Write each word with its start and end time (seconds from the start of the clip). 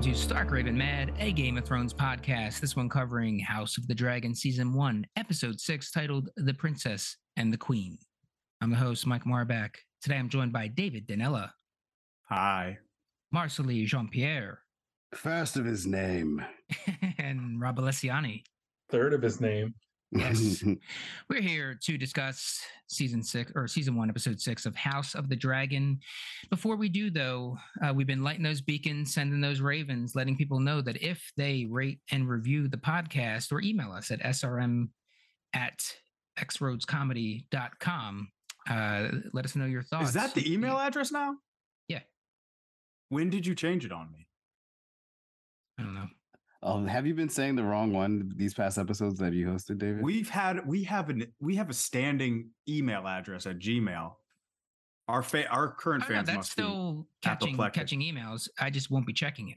everybody, 0.00 0.12
and 0.12 0.12
welcome 0.12 0.12
to 0.12 0.34
Stark 0.34 0.50
Raven 0.50 0.78
Mad, 0.78 1.12
a 1.18 1.32
Game 1.32 1.58
of 1.58 1.64
Thrones 1.64 1.92
podcast. 1.92 2.60
This 2.60 2.74
one 2.76 2.88
covering 2.88 3.38
House 3.38 3.76
of 3.76 3.86
the 3.86 3.94
Dragon 3.94 4.34
Season 4.34 4.72
1, 4.72 5.06
Episode 5.16 5.60
6, 5.60 5.90
titled 5.90 6.30
The 6.36 6.54
Princess 6.54 7.16
and 7.36 7.52
the 7.52 7.58
Queen. 7.58 7.98
I'm 8.60 8.70
the 8.70 8.76
host, 8.76 9.06
Mike 9.06 9.24
Marback. 9.24 9.74
Today 10.02 10.16
I'm 10.16 10.28
joined 10.28 10.52
by 10.52 10.68
David 10.68 11.06
Danella, 11.06 11.50
Hi. 12.30 12.78
Marcelly 13.32 13.84
Jean 13.84 14.08
Pierre, 14.08 14.60
First 15.14 15.56
of 15.56 15.64
his 15.64 15.86
name. 15.86 16.44
and 17.18 17.60
Rob 17.60 17.78
Alessiani. 17.78 18.44
Third 18.90 19.12
of 19.12 19.22
his 19.22 19.40
name. 19.40 19.74
Yes. 20.12 20.64
We're 21.28 21.40
here 21.40 21.78
to 21.82 21.96
discuss 21.96 22.60
season 22.88 23.22
six 23.22 23.52
or 23.54 23.68
season 23.68 23.96
one, 23.96 24.08
episode 24.08 24.40
six 24.40 24.66
of 24.66 24.74
House 24.74 25.14
of 25.14 25.28
the 25.28 25.36
Dragon. 25.36 26.00
Before 26.50 26.76
we 26.76 26.88
do, 26.88 27.10
though, 27.10 27.56
uh, 27.84 27.92
we've 27.94 28.06
been 28.06 28.24
lighting 28.24 28.42
those 28.42 28.60
beacons, 28.60 29.14
sending 29.14 29.40
those 29.40 29.60
ravens, 29.60 30.16
letting 30.16 30.36
people 30.36 30.58
know 30.58 30.80
that 30.80 31.00
if 31.00 31.30
they 31.36 31.66
rate 31.70 32.00
and 32.10 32.28
review 32.28 32.66
the 32.66 32.76
podcast 32.76 33.52
or 33.52 33.60
email 33.60 33.92
us 33.92 34.10
at 34.10 34.20
srm 34.20 34.88
at 35.54 35.80
xroadscomedy.com, 36.38 38.28
uh, 38.68 39.08
let 39.32 39.44
us 39.44 39.54
know 39.54 39.66
your 39.66 39.82
thoughts. 39.82 40.08
Is 40.08 40.14
that 40.14 40.34
the 40.34 40.52
email 40.52 40.76
address 40.76 41.12
now? 41.12 41.36
Yeah. 41.88 42.00
When 43.10 43.30
did 43.30 43.46
you 43.46 43.54
change 43.54 43.84
it 43.84 43.92
on 43.92 44.10
me? 44.10 44.26
I 45.78 45.82
don't 45.82 45.94
know. 45.94 46.08
Um, 46.62 46.86
have 46.86 47.06
you 47.06 47.14
been 47.14 47.28
saying 47.28 47.56
the 47.56 47.64
wrong 47.64 47.92
one 47.92 48.32
these 48.36 48.52
past 48.52 48.76
episodes 48.78 49.18
that 49.18 49.32
you 49.32 49.46
hosted, 49.46 49.78
David? 49.78 50.02
We've 50.02 50.28
had 50.28 50.66
we 50.66 50.82
have 50.84 51.08
an 51.08 51.26
we 51.40 51.56
have 51.56 51.70
a 51.70 51.74
standing 51.74 52.50
email 52.68 53.08
address 53.08 53.46
at 53.46 53.58
Gmail. 53.58 54.12
Our 55.08 55.22
fa- 55.22 55.48
our 55.48 55.68
current 55.68 56.04
I 56.04 56.06
don't 56.06 56.16
know, 56.16 56.22
that's 56.22 56.36
must 56.36 56.52
still 56.52 57.06
catching 57.22 57.54
apoplectic. 57.54 57.80
catching 57.80 58.00
emails. 58.00 58.48
I 58.58 58.70
just 58.70 58.90
won't 58.90 59.06
be 59.06 59.12
checking 59.12 59.54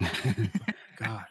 it. 0.00 0.50
God. 0.96 1.24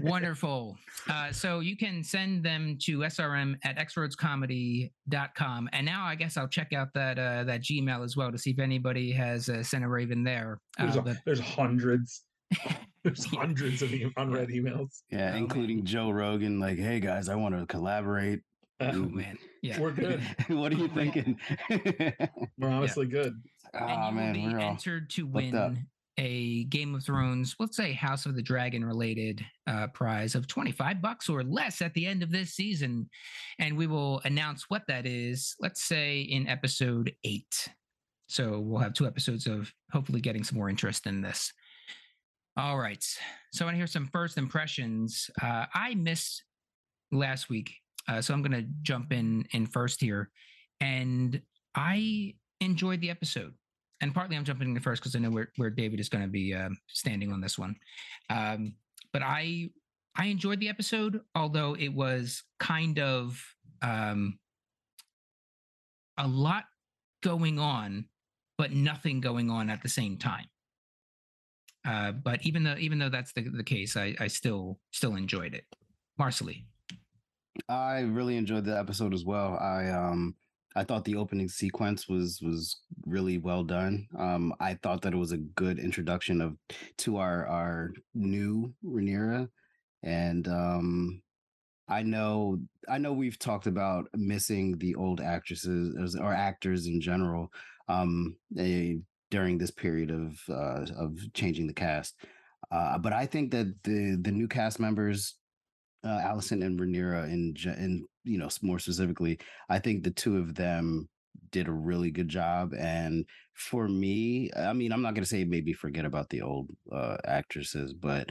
Wonderful. 0.00 0.76
Uh, 1.10 1.32
so 1.32 1.60
you 1.60 1.76
can 1.76 2.02
send 2.04 2.42
them 2.44 2.76
to 2.82 2.98
srm 3.00 3.56
at 3.64 3.76
xroadscomedy.com. 3.78 5.68
And 5.72 5.86
now 5.86 6.04
I 6.04 6.14
guess 6.14 6.36
I'll 6.36 6.48
check 6.48 6.72
out 6.72 6.88
that 6.94 7.18
uh, 7.18 7.44
that 7.44 7.62
Gmail 7.62 8.04
as 8.04 8.16
well 8.16 8.30
to 8.32 8.38
see 8.38 8.50
if 8.50 8.58
anybody 8.58 9.12
has 9.12 9.48
uh, 9.48 9.62
sent 9.62 9.84
a 9.84 9.88
raven 9.88 10.22
there. 10.24 10.60
There's, 10.78 10.96
Uh, 10.96 11.00
a- 11.00 11.02
but 11.02 11.16
there's 11.24 11.40
hundreds. 11.40 12.22
there's 13.02 13.24
hundreds 13.26 13.82
of 13.82 13.90
unread 14.16 14.48
emails. 14.50 15.02
yeah, 15.10 15.32
Oh, 15.34 15.38
including 15.38 15.84
Joe 15.84 16.10
Rogan. 16.10 16.60
Like, 16.60 16.78
hey 16.78 17.00
guys, 17.00 17.28
I 17.28 17.34
want 17.34 17.58
to 17.58 17.66
collaborate. 17.66 18.40
Uh, 18.78 18.90
oh 18.94 19.08
man, 19.08 19.38
yeah. 19.62 19.80
We're 19.80 19.90
good. 19.92 20.20
what 20.48 20.70
are 20.72 20.76
you 20.76 20.88
thinking? 20.88 21.38
We're 22.58 22.68
honestly 22.68 23.06
good. 23.06 23.32
oh 23.74 23.78
and 23.78 24.14
you 24.14 24.20
man, 24.20 24.26
will 24.28 24.48
be 24.50 24.54
we're 24.54 24.60
entered 24.60 25.08
to 25.10 25.26
win 25.26 25.86
a 26.18 26.64
Game 26.64 26.94
of 26.94 27.04
Thrones, 27.04 27.54
let's 27.58 27.76
say 27.76 27.92
House 27.92 28.26
of 28.26 28.34
the 28.34 28.42
Dragon 28.42 28.84
related 28.84 29.44
uh, 29.66 29.88
prize 29.88 30.34
of 30.34 30.46
25 30.46 31.02
bucks 31.02 31.28
or 31.28 31.42
less 31.42 31.82
at 31.82 31.92
the 31.94 32.06
end 32.06 32.22
of 32.22 32.30
this 32.30 32.54
season. 32.54 33.08
And 33.58 33.76
we 33.76 33.86
will 33.86 34.20
announce 34.24 34.64
what 34.68 34.82
that 34.88 35.06
is, 35.06 35.54
let's 35.60 35.82
say 35.82 36.20
in 36.20 36.48
episode 36.48 37.12
eight. 37.24 37.68
So 38.28 38.60
we'll 38.60 38.80
have 38.80 38.94
two 38.94 39.06
episodes 39.06 39.46
of 39.46 39.72
hopefully 39.92 40.20
getting 40.20 40.42
some 40.42 40.58
more 40.58 40.68
interest 40.68 41.06
in 41.06 41.20
this. 41.20 41.52
All 42.56 42.78
right. 42.78 43.04
So 43.52 43.64
I 43.64 43.66
want 43.66 43.74
to 43.74 43.78
hear 43.78 43.86
some 43.86 44.08
first 44.08 44.38
impressions. 44.38 45.30
Uh, 45.42 45.66
I 45.74 45.94
missed 45.94 46.42
last 47.12 47.50
week. 47.50 47.74
Uh, 48.08 48.20
so 48.20 48.32
I'm 48.32 48.42
going 48.42 48.52
to 48.52 48.66
jump 48.82 49.12
in 49.12 49.46
in 49.52 49.66
first 49.66 50.00
here. 50.00 50.30
And 50.80 51.40
I 51.74 52.34
enjoyed 52.60 53.00
the 53.00 53.10
episode 53.10 53.52
and 54.00 54.14
partly 54.14 54.36
I'm 54.36 54.44
jumping 54.44 54.74
in 54.74 54.80
first 54.80 55.02
because 55.02 55.16
I 55.16 55.18
know 55.18 55.30
where, 55.30 55.50
where 55.56 55.70
David 55.70 56.00
is 56.00 56.08
going 56.08 56.24
to 56.24 56.30
be 56.30 56.54
um, 56.54 56.76
standing 56.88 57.32
on 57.32 57.40
this 57.40 57.58
one. 57.58 57.76
Um, 58.30 58.74
but 59.12 59.22
I 59.22 59.70
I 60.16 60.26
enjoyed 60.26 60.60
the 60.60 60.68
episode, 60.68 61.20
although 61.34 61.76
it 61.78 61.88
was 61.88 62.42
kind 62.58 62.98
of 62.98 63.42
um, 63.82 64.38
a 66.18 66.26
lot 66.26 66.64
going 67.22 67.58
on, 67.58 68.06
but 68.56 68.72
nothing 68.72 69.20
going 69.20 69.50
on 69.50 69.68
at 69.68 69.82
the 69.82 69.88
same 69.88 70.16
time. 70.16 70.46
Uh, 71.86 72.12
but 72.12 72.44
even 72.44 72.64
though 72.64 72.76
even 72.78 72.98
though 72.98 73.08
that's 73.08 73.32
the, 73.32 73.42
the 73.42 73.64
case, 73.64 73.96
I, 73.96 74.14
I 74.18 74.26
still 74.26 74.78
still 74.92 75.16
enjoyed 75.16 75.54
it. 75.54 75.64
Marcelly. 76.18 76.66
I 77.68 78.00
really 78.00 78.36
enjoyed 78.36 78.64
the 78.64 78.78
episode 78.78 79.14
as 79.14 79.24
well. 79.24 79.56
I 79.58 79.88
um 79.90 80.34
I 80.76 80.84
thought 80.84 81.04
the 81.04 81.16
opening 81.16 81.48
sequence 81.48 82.08
was 82.08 82.40
was 82.42 82.80
really 83.06 83.38
well 83.38 83.64
done. 83.64 84.06
Um 84.18 84.54
I 84.60 84.74
thought 84.74 85.02
that 85.02 85.14
it 85.14 85.16
was 85.16 85.32
a 85.32 85.38
good 85.38 85.78
introduction 85.78 86.40
of 86.40 86.56
to 86.98 87.16
our 87.16 87.46
our 87.46 87.92
new 88.14 88.74
Rhaenyra 88.84 89.48
and 90.02 90.46
um 90.48 91.22
I 91.88 92.02
know 92.02 92.58
I 92.88 92.98
know 92.98 93.12
we've 93.12 93.38
talked 93.38 93.66
about 93.66 94.08
missing 94.14 94.76
the 94.78 94.94
old 94.96 95.20
actresses 95.20 96.16
or 96.16 96.32
actors 96.32 96.86
in 96.86 97.00
general 97.00 97.48
um 97.88 98.36
eh, 98.58 98.94
during 99.30 99.58
this 99.58 99.70
period 99.70 100.10
of 100.10 100.38
uh 100.50 100.84
of 100.96 101.18
changing 101.32 101.66
the 101.66 101.74
cast. 101.74 102.14
Uh, 102.70 102.98
but 102.98 103.12
I 103.12 103.26
think 103.26 103.52
that 103.52 103.68
the 103.84 104.18
the 104.20 104.32
new 104.32 104.48
cast 104.48 104.80
members 104.80 105.36
uh, 106.06 106.20
Alicent 106.24 106.64
and 106.64 106.78
Rhaenyra 106.78 107.24
and 107.24 107.58
and 107.66 108.04
you 108.24 108.38
know 108.38 108.48
more 108.62 108.78
specifically, 108.78 109.38
I 109.68 109.78
think 109.78 110.04
the 110.04 110.10
two 110.10 110.38
of 110.38 110.54
them 110.54 111.08
did 111.50 111.68
a 111.68 111.72
really 111.72 112.10
good 112.10 112.28
job. 112.28 112.72
And 112.78 113.24
for 113.54 113.88
me, 113.88 114.50
I 114.56 114.72
mean, 114.72 114.92
I'm 114.92 115.02
not 115.02 115.14
gonna 115.14 115.26
say 115.26 115.44
maybe 115.44 115.72
forget 115.72 116.04
about 116.04 116.30
the 116.30 116.42
old 116.42 116.70
uh, 116.92 117.16
actresses, 117.24 117.92
but 117.92 118.28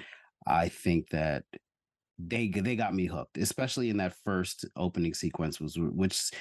I 0.47 0.69
think 0.69 1.09
that 1.09 1.43
they 2.17 2.47
they 2.49 2.75
got 2.75 2.95
me 2.95 3.05
hooked, 3.05 3.37
especially 3.37 3.89
in 3.89 3.97
that 3.97 4.15
first 4.23 4.65
opening 4.75 5.13
sequence 5.13 5.59
was 5.59 5.77
which 5.77 6.31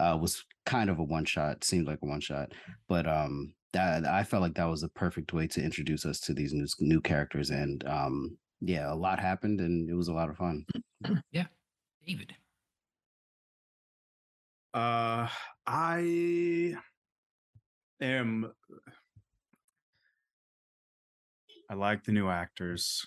uh, 0.00 0.18
was 0.20 0.44
kind 0.66 0.90
of 0.90 0.98
a 0.98 1.04
one 1.04 1.24
shot, 1.24 1.64
seemed 1.64 1.86
like 1.86 2.00
a 2.02 2.06
one 2.06 2.20
shot, 2.20 2.52
but 2.88 3.06
um 3.06 3.54
that 3.72 4.06
I 4.06 4.22
felt 4.22 4.42
like 4.42 4.54
that 4.54 4.70
was 4.70 4.84
a 4.84 4.88
perfect 4.88 5.32
way 5.32 5.48
to 5.48 5.62
introduce 5.62 6.06
us 6.06 6.20
to 6.20 6.34
these 6.34 6.52
new 6.52 6.66
new 6.80 7.00
characters 7.00 7.50
and 7.50 7.84
um 7.86 8.36
yeah, 8.68 8.92
a 8.92 8.94
lot 8.94 9.20
happened 9.20 9.60
and 9.60 9.88
it 9.88 9.94
was 9.94 10.08
a 10.08 10.12
lot 10.12 10.30
of 10.30 10.36
fun. 10.36 10.64
Yeah. 11.32 11.46
David. 12.06 12.34
Uh 14.72 15.28
I 15.66 16.76
am 18.00 18.52
I 21.70 21.74
like 21.74 22.04
the 22.04 22.12
new 22.12 22.28
actors. 22.28 23.06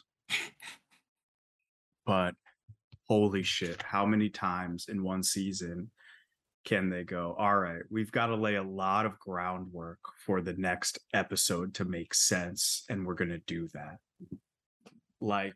But 2.05 2.35
holy 3.07 3.43
shit, 3.43 3.81
how 3.81 4.05
many 4.05 4.29
times 4.29 4.87
in 4.89 5.03
one 5.03 5.23
season 5.23 5.91
can 6.65 6.89
they 6.89 7.03
go, 7.03 7.35
all 7.39 7.57
right, 7.57 7.81
we've 7.89 8.11
got 8.11 8.27
to 8.27 8.35
lay 8.35 8.55
a 8.55 8.63
lot 8.63 9.05
of 9.05 9.17
groundwork 9.19 9.99
for 10.25 10.41
the 10.41 10.53
next 10.53 10.99
episode 11.13 11.73
to 11.75 11.85
make 11.85 12.13
sense, 12.13 12.83
and 12.89 13.05
we're 13.05 13.13
going 13.13 13.29
to 13.29 13.37
do 13.39 13.67
that. 13.73 13.97
Like, 15.19 15.55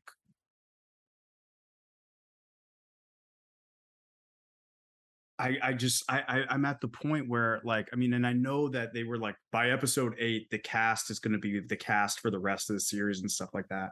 I, 5.41 5.57
I 5.63 5.73
just 5.73 6.03
I, 6.07 6.21
I 6.27 6.43
I'm 6.49 6.65
at 6.65 6.81
the 6.81 6.87
point 6.87 7.27
where 7.27 7.61
like 7.63 7.89
I 7.91 7.95
mean 7.95 8.13
and 8.13 8.27
I 8.27 8.33
know 8.33 8.67
that 8.69 8.93
they 8.93 9.03
were 9.03 9.17
like 9.17 9.35
by 9.51 9.71
episode 9.71 10.13
eight 10.19 10.47
the 10.51 10.59
cast 10.59 11.09
is 11.09 11.17
going 11.17 11.33
to 11.33 11.39
be 11.39 11.59
the 11.59 11.75
cast 11.75 12.19
for 12.19 12.29
the 12.29 12.37
rest 12.37 12.69
of 12.69 12.75
the 12.75 12.79
series 12.79 13.21
and 13.21 13.31
stuff 13.31 13.49
like 13.51 13.67
that, 13.69 13.89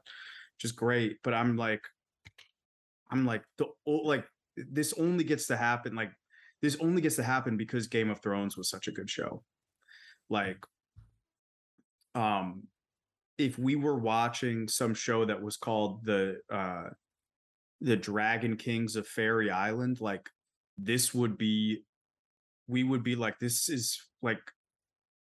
which 0.58 0.66
is 0.66 0.72
great. 0.72 1.18
But 1.24 1.34
I'm 1.34 1.58
like, 1.58 1.82
I'm 3.10 3.26
like 3.26 3.42
the 3.58 3.66
like 3.86 4.26
this 4.56 4.94
only 4.94 5.24
gets 5.24 5.48
to 5.48 5.58
happen 5.58 5.96
like 5.96 6.12
this 6.62 6.78
only 6.80 7.02
gets 7.02 7.16
to 7.16 7.24
happen 7.24 7.58
because 7.58 7.88
Game 7.88 8.10
of 8.10 8.22
Thrones 8.22 8.58
was 8.58 8.70
such 8.70 8.88
a 8.88 8.92
good 8.92 9.10
show. 9.10 9.44
Like, 10.30 10.64
um, 12.16 12.68
if 13.40 13.58
we 13.58 13.76
were 13.78 13.98
watching 13.98 14.68
some 14.68 14.94
show 14.94 15.24
that 15.26 15.42
was 15.42 15.58
called 15.58 16.06
the 16.06 16.40
uh 16.52 16.90
the 17.82 17.96
Dragon 17.96 18.58
Kings 18.58 18.98
of 18.98 19.08
Fairy 19.08 19.50
Island, 19.50 20.02
like 20.02 20.30
this 20.78 21.14
would 21.14 21.38
be 21.38 21.84
we 22.68 22.84
would 22.84 23.04
be 23.04 23.16
like 23.16 23.40
this 23.40 23.70
is 23.70 24.00
like 24.22 24.42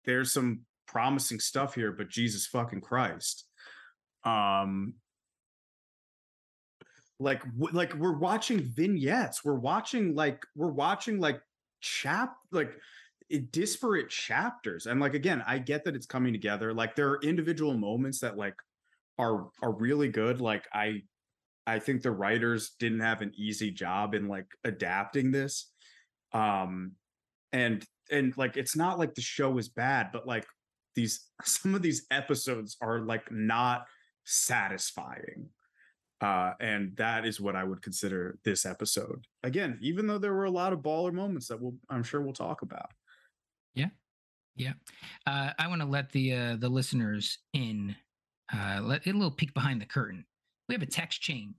there's 0.05 0.31
some 0.31 0.61
promising 0.87 1.39
stuff 1.39 1.75
here 1.75 1.91
but 1.91 2.09
jesus 2.09 2.45
fucking 2.47 2.81
christ. 2.81 3.45
Um 4.23 4.95
like 7.19 7.43
w- 7.57 7.75
like 7.75 7.93
we're 7.95 8.17
watching 8.17 8.59
vignettes 8.61 9.43
we're 9.43 9.53
watching 9.53 10.15
like 10.15 10.45
we're 10.55 10.71
watching 10.71 11.19
like 11.19 11.41
chap 11.81 12.35
like 12.51 12.71
it, 13.29 13.51
disparate 13.51 14.09
chapters 14.09 14.85
and 14.85 14.99
like 14.99 15.13
again 15.13 15.43
i 15.45 15.57
get 15.57 15.83
that 15.83 15.95
it's 15.95 16.05
coming 16.05 16.33
together 16.33 16.73
like 16.73 16.95
there 16.95 17.09
are 17.09 17.21
individual 17.21 17.73
moments 17.73 18.19
that 18.19 18.37
like 18.37 18.55
are 19.17 19.49
are 19.61 19.73
really 19.73 20.07
good 20.07 20.41
like 20.41 20.67
i 20.73 21.01
I 21.69 21.77
think 21.77 22.01
the 22.01 22.11
writers 22.11 22.71
didn't 22.79 23.01
have 23.01 23.21
an 23.21 23.31
easy 23.35 23.69
job 23.69 24.15
in 24.15 24.27
like 24.27 24.47
adapting 24.63 25.31
this. 25.31 25.71
Um 26.33 26.93
and 27.51 27.85
and 28.11 28.35
like 28.37 28.57
it's 28.57 28.75
not 28.75 28.97
like 28.97 29.13
the 29.13 29.21
show 29.21 29.57
is 29.57 29.69
bad, 29.69 30.09
but 30.11 30.27
like 30.27 30.47
these 30.95 31.27
some 31.43 31.75
of 31.75 31.81
these 31.81 32.05
episodes 32.11 32.75
are 32.81 33.01
like 33.01 33.31
not 33.31 33.85
satisfying. 34.25 35.49
Uh, 36.21 36.51
and 36.59 36.97
that 36.97 37.25
is 37.25 37.39
what 37.39 37.55
I 37.55 37.63
would 37.63 37.81
consider 37.81 38.37
this 38.43 38.65
episode. 38.65 39.25
Again, 39.43 39.79
even 39.81 40.05
though 40.05 40.17
there 40.17 40.33
were 40.33 40.43
a 40.45 40.51
lot 40.51 40.73
of 40.73 40.79
baller 40.79 41.13
moments 41.13 41.47
that 41.47 41.61
we'll 41.61 41.75
I'm 41.89 42.03
sure 42.03 42.21
we'll 42.21 42.33
talk 42.33 42.61
about. 42.61 42.89
Yeah, 44.59 44.73
uh, 45.25 45.51
I 45.57 45.67
want 45.67 45.81
to 45.81 45.87
let 45.87 46.11
the 46.11 46.33
uh, 46.33 46.55
the 46.57 46.69
listeners 46.69 47.39
in, 47.53 47.95
uh, 48.53 48.81
let 48.83 49.07
a 49.07 49.11
little 49.13 49.31
peek 49.31 49.53
behind 49.53 49.81
the 49.81 49.85
curtain. 49.85 50.25
We 50.67 50.75
have 50.75 50.81
a 50.81 50.85
text 50.85 51.21
chain 51.21 51.55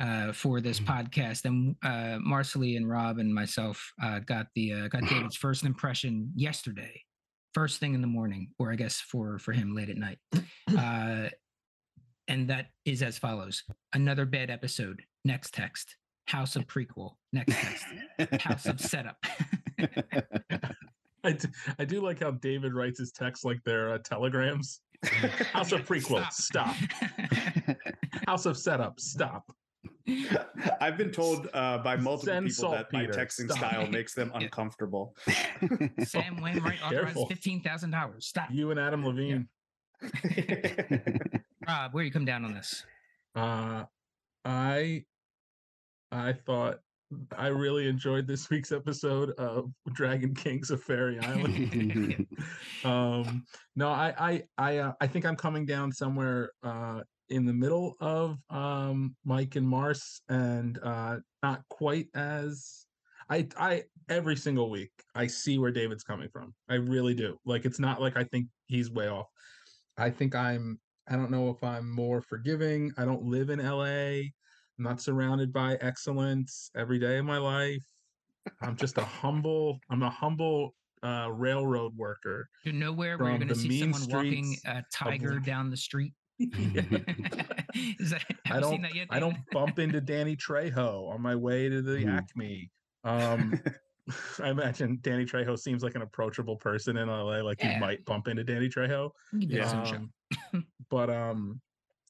uh, 0.00 0.32
for 0.32 0.60
this 0.60 0.80
Mhm. 0.80 0.86
podcast, 0.86 1.44
and 1.44 1.76
uh, 1.84 2.18
Marcelly 2.20 2.76
and 2.76 2.88
Rob 2.88 3.18
and 3.18 3.32
myself 3.32 3.92
uh, 4.02 4.18
got 4.18 4.48
the 4.56 4.72
uh, 4.72 4.88
got 4.88 5.02
David's 5.08 5.36
first 5.36 5.64
impression 5.64 6.32
yesterday, 6.34 7.02
first 7.54 7.78
thing 7.78 7.94
in 7.94 8.00
the 8.00 8.06
morning, 8.08 8.50
or 8.58 8.72
I 8.72 8.74
guess 8.76 9.00
for 9.00 9.38
for 9.38 9.52
him 9.52 9.72
late 9.74 9.88
at 9.88 9.96
night. 9.96 10.18
Uh, 10.76 11.28
and 12.28 12.48
that 12.50 12.72
is 12.84 13.00
as 13.00 13.16
follows: 13.16 13.62
another 13.92 14.26
bad 14.26 14.50
episode. 14.50 15.02
Next 15.24 15.54
text. 15.54 15.96
House 16.26 16.56
of 16.56 16.66
prequel. 16.72 17.12
Next 17.32 17.54
text. 17.54 18.42
House 18.42 18.66
of 18.66 18.80
setup. 18.80 19.24
I 21.26 21.32
do, 21.32 21.48
I 21.80 21.84
do 21.84 22.00
like 22.00 22.20
how 22.20 22.30
David 22.30 22.72
writes 22.72 23.00
his 23.00 23.10
texts 23.10 23.44
like 23.44 23.58
they're 23.64 23.92
uh, 23.92 23.98
telegrams. 23.98 24.80
House 25.52 25.72
of 25.72 25.80
prequel. 25.86 26.30
Stop. 26.30 26.74
House 28.26 28.46
of 28.46 28.56
setup. 28.56 29.00
Stop. 29.00 29.44
I've 30.80 30.96
been 30.96 31.10
told 31.10 31.48
uh, 31.52 31.78
by 31.78 31.96
multiple 31.96 32.32
Send 32.34 32.46
people 32.46 32.70
that 32.70 32.92
my 32.92 33.06
texting 33.06 33.50
Stop. 33.50 33.58
style 33.58 33.86
makes 33.88 34.14
them 34.14 34.30
uncomfortable. 34.34 35.16
Sam 36.04 36.40
Wainwright 36.40 36.80
authorizes 36.84 37.06
Careful. 37.06 37.26
fifteen 37.26 37.60
thousand 37.60 37.90
dollars. 37.90 38.26
Stop. 38.26 38.48
You 38.52 38.70
and 38.70 38.78
Adam 38.78 39.04
Levine. 39.04 39.48
Rob, 41.66 41.92
where 41.92 42.04
you 42.04 42.12
come 42.12 42.24
down 42.24 42.44
on 42.44 42.54
this? 42.54 42.84
Uh, 43.34 43.84
I 44.44 45.04
I 46.12 46.32
thought 46.34 46.78
I 47.36 47.48
really 47.48 47.88
enjoyed 47.88 48.26
this 48.26 48.50
week's 48.50 48.72
episode 48.72 49.30
of 49.32 49.70
Dragon 49.92 50.34
Kings 50.34 50.70
of 50.70 50.82
Fairy 50.82 51.18
Island. 51.20 52.26
um, 52.84 53.44
no, 53.76 53.88
I 53.88 54.14
I 54.18 54.42
I 54.58 54.78
uh, 54.78 54.92
I 55.00 55.06
think 55.06 55.24
I'm 55.24 55.36
coming 55.36 55.66
down 55.66 55.92
somewhere 55.92 56.50
uh 56.62 57.02
in 57.28 57.44
the 57.44 57.52
middle 57.52 57.94
of 58.00 58.38
um 58.50 59.14
Mike 59.24 59.56
and 59.56 59.68
Mars, 59.68 60.20
and 60.28 60.78
uh 60.82 61.18
not 61.42 61.62
quite 61.70 62.08
as 62.14 62.86
I 63.30 63.48
I 63.56 63.84
every 64.08 64.36
single 64.36 64.70
week 64.70 64.92
I 65.14 65.26
see 65.26 65.58
where 65.58 65.72
David's 65.72 66.04
coming 66.04 66.28
from. 66.28 66.54
I 66.68 66.74
really 66.74 67.14
do. 67.14 67.38
Like 67.44 67.64
it's 67.64 67.78
not 67.78 68.00
like 68.00 68.16
I 68.16 68.24
think 68.24 68.48
he's 68.66 68.90
way 68.90 69.08
off. 69.08 69.28
I 69.96 70.10
think 70.10 70.34
I'm 70.34 70.80
I 71.08 71.14
don't 71.14 71.30
know 71.30 71.50
if 71.50 71.62
I'm 71.62 71.88
more 71.88 72.20
forgiving. 72.20 72.92
I 72.98 73.04
don't 73.04 73.22
live 73.22 73.50
in 73.50 73.64
LA. 73.64 74.30
I'm 74.78 74.84
not 74.84 75.00
surrounded 75.00 75.52
by 75.52 75.76
excellence 75.80 76.70
every 76.76 76.98
day 76.98 77.18
of 77.18 77.24
my 77.24 77.38
life. 77.38 77.82
I'm 78.60 78.76
just 78.76 78.98
a 78.98 79.04
humble, 79.04 79.80
I'm 79.90 80.02
a 80.02 80.10
humble 80.10 80.74
uh, 81.02 81.28
railroad 81.32 81.96
worker. 81.96 82.48
To 82.64 82.72
nowhere 82.72 83.16
where 83.18 83.30
you're 83.30 83.38
going 83.38 83.48
to 83.48 83.54
see 83.54 83.80
someone 83.80 84.02
walking 84.08 84.56
a 84.66 84.82
tiger 84.92 85.32
Lon- 85.34 85.42
down 85.42 85.70
the 85.70 85.76
street. 85.76 86.12
Is 86.38 88.10
that, 88.10 88.22
have 88.44 88.56
I 88.58 88.60
don't 88.60 88.70
seen 88.72 88.82
that 88.82 88.94
yet? 88.94 89.08
I 89.10 89.18
don't 89.18 89.36
bump 89.52 89.78
into 89.78 90.00
Danny 90.00 90.36
Trejo 90.36 91.08
on 91.10 91.20
my 91.22 91.34
way 91.34 91.68
to 91.68 91.80
the 91.82 91.98
Mhm. 92.04 92.16
Acme. 92.18 92.70
Um, 93.04 93.60
I 94.42 94.50
imagine 94.50 94.98
Danny 95.00 95.24
Trejo 95.24 95.58
seems 95.58 95.82
like 95.82 95.94
an 95.94 96.02
approachable 96.02 96.56
person 96.56 96.98
in 96.98 97.08
LA. 97.08 97.40
Like 97.40 97.62
Yeah. 97.62 97.74
you 97.74 97.80
might 97.80 98.04
bump 98.04 98.28
into 98.28 98.44
Danny 98.44 98.68
Trejo. 98.68 99.10
You 99.32 99.48
Yeah. 99.48 99.70
Um, 100.52 100.66
but 100.90 101.10
um, 101.10 101.60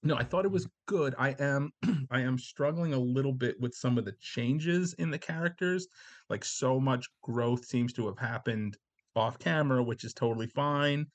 no, 0.07 0.17
I 0.17 0.23
thought 0.23 0.45
it 0.45 0.51
was 0.51 0.69
good. 0.87 1.15
I 1.19 1.31
am 1.39 1.73
I 2.11 2.21
am 2.21 2.39
struggling 2.39 2.95
a 2.95 2.99
little 2.99 3.33
bit 3.33 3.61
with 3.61 3.75
some 3.75 3.99
of 3.99 4.05
the 4.05 4.15
changes 4.21 4.95
in 4.95 5.11
the 5.11 5.19
characters. 5.19 5.89
Like 6.31 6.45
so 6.45 6.79
much 6.81 7.09
growth 7.23 7.65
seems 7.65 7.93
to 7.95 8.07
have 8.07 8.19
happened 8.19 8.77
off 9.15 9.39
camera, 9.39 9.83
which 9.83 10.05
is 10.05 10.15
totally 10.15 10.47
fine. 10.47 11.07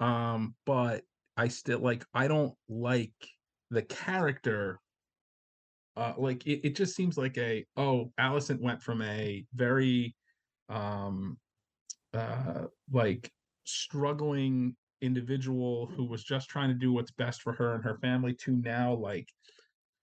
Um, 0.00 0.54
but 0.66 1.02
I 1.36 1.48
still 1.48 1.80
like 1.80 2.04
I 2.12 2.28
don't 2.28 2.54
like 2.68 3.12
the 3.70 3.82
character 3.82 4.80
uh 5.96 6.12
like 6.16 6.46
it, 6.46 6.60
it 6.62 6.76
just 6.76 6.94
seems 6.94 7.18
like 7.18 7.36
a 7.38 7.64
oh 7.76 8.12
Alicent 8.20 8.60
went 8.60 8.82
from 8.82 9.02
a 9.02 9.44
very 9.54 10.14
um 10.68 11.38
uh 12.14 12.66
like 12.92 13.30
struggling 13.64 14.76
individual 15.02 15.86
who 15.86 16.04
was 16.04 16.24
just 16.24 16.48
trying 16.48 16.68
to 16.68 16.74
do 16.74 16.92
what's 16.92 17.10
best 17.10 17.42
for 17.42 17.52
her 17.52 17.74
and 17.74 17.84
her 17.84 17.98
family 17.98 18.34
to 18.34 18.56
now 18.56 18.94
like 18.94 19.28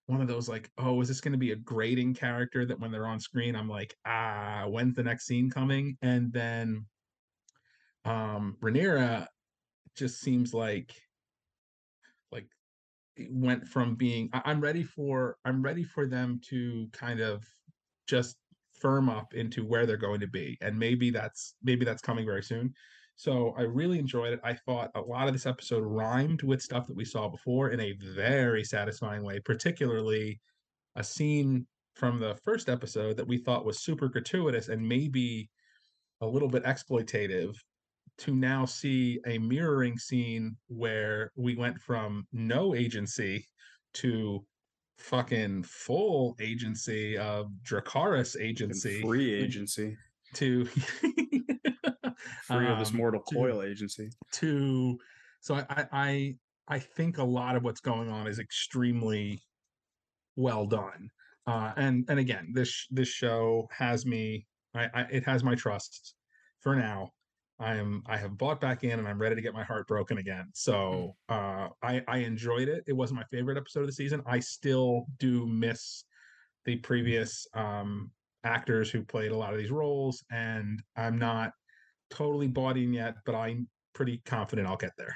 one 0.06 0.22
of 0.22 0.28
those 0.28 0.50
like 0.50 0.70
oh 0.78 1.00
is 1.02 1.08
this 1.08 1.22
going 1.22 1.32
to 1.32 1.38
be 1.38 1.52
a 1.52 1.56
grading 1.56 2.14
character 2.14 2.66
that 2.66 2.80
when 2.80 2.92
they're 2.92 3.08
on 3.08 3.20
screen 3.20 3.56
i'm 3.56 3.70
like 3.70 3.96
ah 4.06 4.66
when's 4.68 4.96
the 4.96 5.04
next 5.04 5.26
scene 5.26 5.50
coming 5.50 5.98
and 6.02 6.32
then 6.32 6.86
um 8.06 8.58
Rhaenyra 8.62 9.28
just 9.96 10.20
seems 10.20 10.54
like 10.54 10.94
like 12.32 12.48
went 13.30 13.68
from 13.68 13.96
being 13.96 14.30
I- 14.34 14.42
i'm 14.46 14.62
ready 14.62 14.84
for 14.84 15.38
i'm 15.46 15.62
ready 15.62 15.84
for 15.84 16.06
them 16.06 16.40
to 16.50 16.90
kind 16.92 17.20
of 17.20 17.44
just 18.08 18.38
firm 18.80 19.08
up 19.08 19.34
into 19.34 19.66
where 19.66 19.86
they're 19.86 19.98
going 19.98 20.20
to 20.20 20.28
be 20.28 20.58
and 20.62 20.78
maybe 20.78 21.10
that's 21.10 21.56
maybe 21.64 21.86
that's 21.86 22.02
coming 22.02 22.26
very 22.26 22.44
soon 22.44 22.74
so 23.16 23.54
i 23.58 23.62
really 23.62 24.00
enjoyed 24.00 24.34
it. 24.34 24.40
I 24.44 24.54
thought 24.54 24.92
a 24.96 25.02
lot 25.02 25.28
of 25.28 25.34
this 25.34 25.46
episode 25.46 25.84
rhymed 25.84 26.44
with 26.44 26.62
stuff 26.62 26.88
that 26.88 26.96
we 26.96 27.06
saw 27.06 27.30
before 27.30 27.70
in 27.70 27.80
a 27.80 27.98
very 28.16 28.64
satisfying 28.64 29.24
way 29.24 29.40
particularly 29.40 30.40
a 30.96 31.04
scene 31.04 31.66
from 31.96 32.20
the 32.20 32.36
first 32.44 32.70
episode 32.70 33.18
that 33.18 33.28
we 33.28 33.38
thought 33.38 33.66
was 33.66 33.84
super 33.84 34.08
gratuitous 34.08 34.68
and 34.68 34.88
maybe 34.88 35.50
a 36.22 36.26
little 36.26 36.50
bit 36.50 36.64
exploitative 36.64 37.56
to 38.18 38.36
now 38.36 38.66
see 38.66 39.20
a 39.28 39.38
mirroring 39.38 39.98
scene 39.98 40.56
where 40.68 41.32
we 41.36 41.56
went 41.56 41.80
from 41.80 42.26
no 42.32 42.76
agency 42.76 43.46
to 43.94 44.44
fucking 44.98 45.64
full 45.64 46.36
agency 46.40 47.18
of 47.18 47.52
Dracarys 47.68 48.40
agency 48.40 49.02
free 49.02 49.34
agency, 49.44 49.98
to 50.34 50.68
free 52.44 52.68
of 52.68 52.80
this 52.80 52.92
um, 52.92 52.98
mortal 52.98 53.22
to- 53.22 53.36
coil 53.36 53.64
agency. 53.64 54.10
to 54.34 54.98
so 55.42 55.56
I, 55.56 55.66
I 55.70 55.86
I 55.92 56.36
I 56.68 56.80
think 56.80 57.18
a 57.18 57.24
lot 57.24 57.56
of 57.56 57.64
what's 57.64 57.82
going 57.82 58.10
on 58.10 58.28
is 58.28 58.40
extremely 58.40 59.42
well 60.36 60.66
done. 60.66 61.10
Uh, 61.46 61.74
and 61.76 62.06
and 62.10 62.20
again, 62.20 62.52
this 62.54 62.88
this 62.90 63.10
show 63.10 63.68
has 63.72 64.06
me. 64.06 64.46
I, 64.74 64.90
I 64.94 65.02
it 65.12 65.26
has 65.26 65.44
my 65.44 65.56
trust 65.56 66.16
for 66.62 66.76
now. 66.76 67.12
I 67.60 67.76
am 67.76 68.04
I 68.08 68.18
have 68.18 68.38
bought 68.38 68.60
back 68.60 68.84
in 68.84 69.00
and 69.00 69.08
I'm 69.08 69.22
ready 69.22 69.36
to 69.36 69.42
get 69.42 69.54
my 69.54 69.64
heart 69.64 69.88
broken 69.88 70.18
again. 70.18 70.50
So 70.54 71.16
uh, 71.30 71.68
I 71.82 72.02
I 72.08 72.18
enjoyed 72.20 72.70
it. 72.70 72.84
It 72.88 72.94
wasn't 72.94 73.20
my 73.20 73.26
favorite 73.26 73.58
episode 73.58 73.82
of 73.82 73.88
the 73.88 73.94
season. 73.94 74.24
I 74.26 74.40
still 74.40 75.06
do 75.20 75.46
miss 75.46 76.06
the 76.66 76.78
previous 76.78 77.46
um, 77.54 78.10
actors 78.44 78.90
who 78.90 79.04
played 79.04 79.32
a 79.32 79.38
lot 79.38 79.54
of 79.54 79.60
these 79.60 79.72
roles, 79.72 80.24
and 80.32 80.82
I'm 80.96 81.18
not 81.18 81.52
totally 82.14 82.48
bought 82.48 82.78
in 82.78 82.94
yet, 82.94 83.16
but 83.26 83.36
I'm 83.36 83.68
pretty 83.94 84.22
confident 84.26 84.68
I'll 84.68 84.78
get 84.78 84.92
there. 84.98 85.16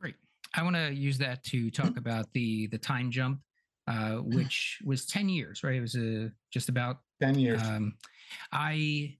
Great. 0.00 0.14
I 0.54 0.62
want 0.62 0.76
to 0.76 0.92
use 0.92 1.18
that 1.18 1.44
to 1.44 1.70
talk 1.70 1.96
about 1.96 2.26
the 2.32 2.66
the 2.68 2.78
time 2.78 3.10
jump, 3.10 3.40
uh, 3.86 4.16
which 4.16 4.78
was 4.84 5.06
ten 5.06 5.28
years, 5.28 5.62
right? 5.62 5.76
It 5.76 5.80
was 5.80 5.94
uh, 5.94 6.28
just 6.52 6.68
about 6.68 6.98
Ten 7.20 7.38
years. 7.38 7.62
Um, 7.62 7.94
I 8.52 9.16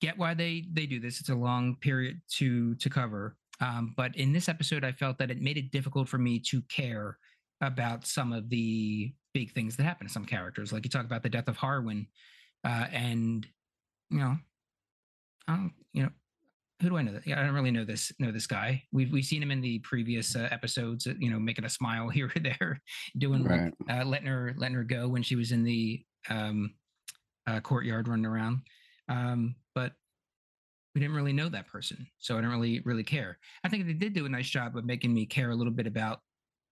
get 0.00 0.16
why 0.18 0.34
they 0.34 0.64
they 0.72 0.86
do 0.86 1.00
this. 1.00 1.20
It's 1.20 1.28
a 1.28 1.34
long 1.34 1.76
period 1.76 2.20
to 2.38 2.74
to 2.76 2.90
cover. 2.90 3.36
Um, 3.60 3.94
but 3.96 4.16
in 4.16 4.32
this 4.32 4.48
episode, 4.48 4.84
I 4.84 4.92
felt 4.92 5.18
that 5.18 5.30
it 5.30 5.40
made 5.40 5.56
it 5.56 5.70
difficult 5.70 6.08
for 6.08 6.18
me 6.18 6.40
to 6.50 6.60
care 6.62 7.18
about 7.60 8.06
some 8.06 8.32
of 8.32 8.48
the 8.48 9.12
big 9.32 9.52
things 9.52 9.76
that 9.76 9.84
happen 9.84 10.06
to 10.06 10.12
some 10.12 10.24
characters. 10.24 10.72
Like 10.72 10.84
you 10.84 10.90
talk 10.90 11.04
about 11.04 11.22
the 11.22 11.28
death 11.28 11.46
of 11.46 11.56
Harwin, 11.56 12.06
uh, 12.64 12.86
and 12.90 13.46
you 14.10 14.18
know, 14.18 14.36
I 15.48 15.56
don't, 15.56 15.72
you 15.92 16.02
know, 16.04 16.10
who 16.82 16.88
do 16.90 16.96
I 16.96 17.02
know? 17.02 17.12
That? 17.12 17.26
Yeah, 17.26 17.40
I 17.40 17.44
don't 17.44 17.54
really 17.54 17.70
know 17.70 17.84
this 17.84 18.12
know 18.18 18.32
this 18.32 18.46
guy. 18.46 18.82
We've 18.92 19.10
we've 19.12 19.24
seen 19.24 19.42
him 19.42 19.50
in 19.50 19.60
the 19.60 19.78
previous 19.80 20.34
uh, 20.36 20.48
episodes. 20.50 21.06
uh, 21.06 21.14
You 21.18 21.30
know, 21.30 21.38
making 21.38 21.64
a 21.64 21.68
smile 21.68 22.08
here 22.16 22.30
or 22.34 22.40
there, 22.40 22.80
doing 23.18 23.44
like, 23.44 23.72
Right. 23.88 24.00
uh, 24.00 24.04
letting 24.04 24.26
her 24.26 24.54
letting 24.56 24.74
her 24.76 24.84
go 24.84 25.08
when 25.08 25.22
she 25.22 25.36
was 25.36 25.52
in 25.52 25.62
the 25.64 26.02
um, 26.28 26.74
uh, 27.46 27.60
courtyard 27.60 28.08
running 28.08 28.26
around. 28.26 28.62
Um, 29.08 29.54
but 29.74 29.92
we 30.94 31.00
didn't 31.00 31.16
really 31.16 31.32
know 31.32 31.48
that 31.48 31.66
person, 31.68 32.06
so 32.18 32.38
I 32.38 32.40
don't 32.40 32.50
really 32.50 32.80
really 32.84 33.04
care. 33.04 33.38
I 33.64 33.68
think 33.68 33.86
they 33.86 33.92
did 33.92 34.12
do 34.14 34.26
a 34.26 34.28
nice 34.28 34.48
job 34.48 34.76
of 34.76 34.84
making 34.84 35.12
me 35.14 35.26
care 35.26 35.50
a 35.50 35.54
little 35.54 35.72
bit 35.72 35.86
about 35.86 36.20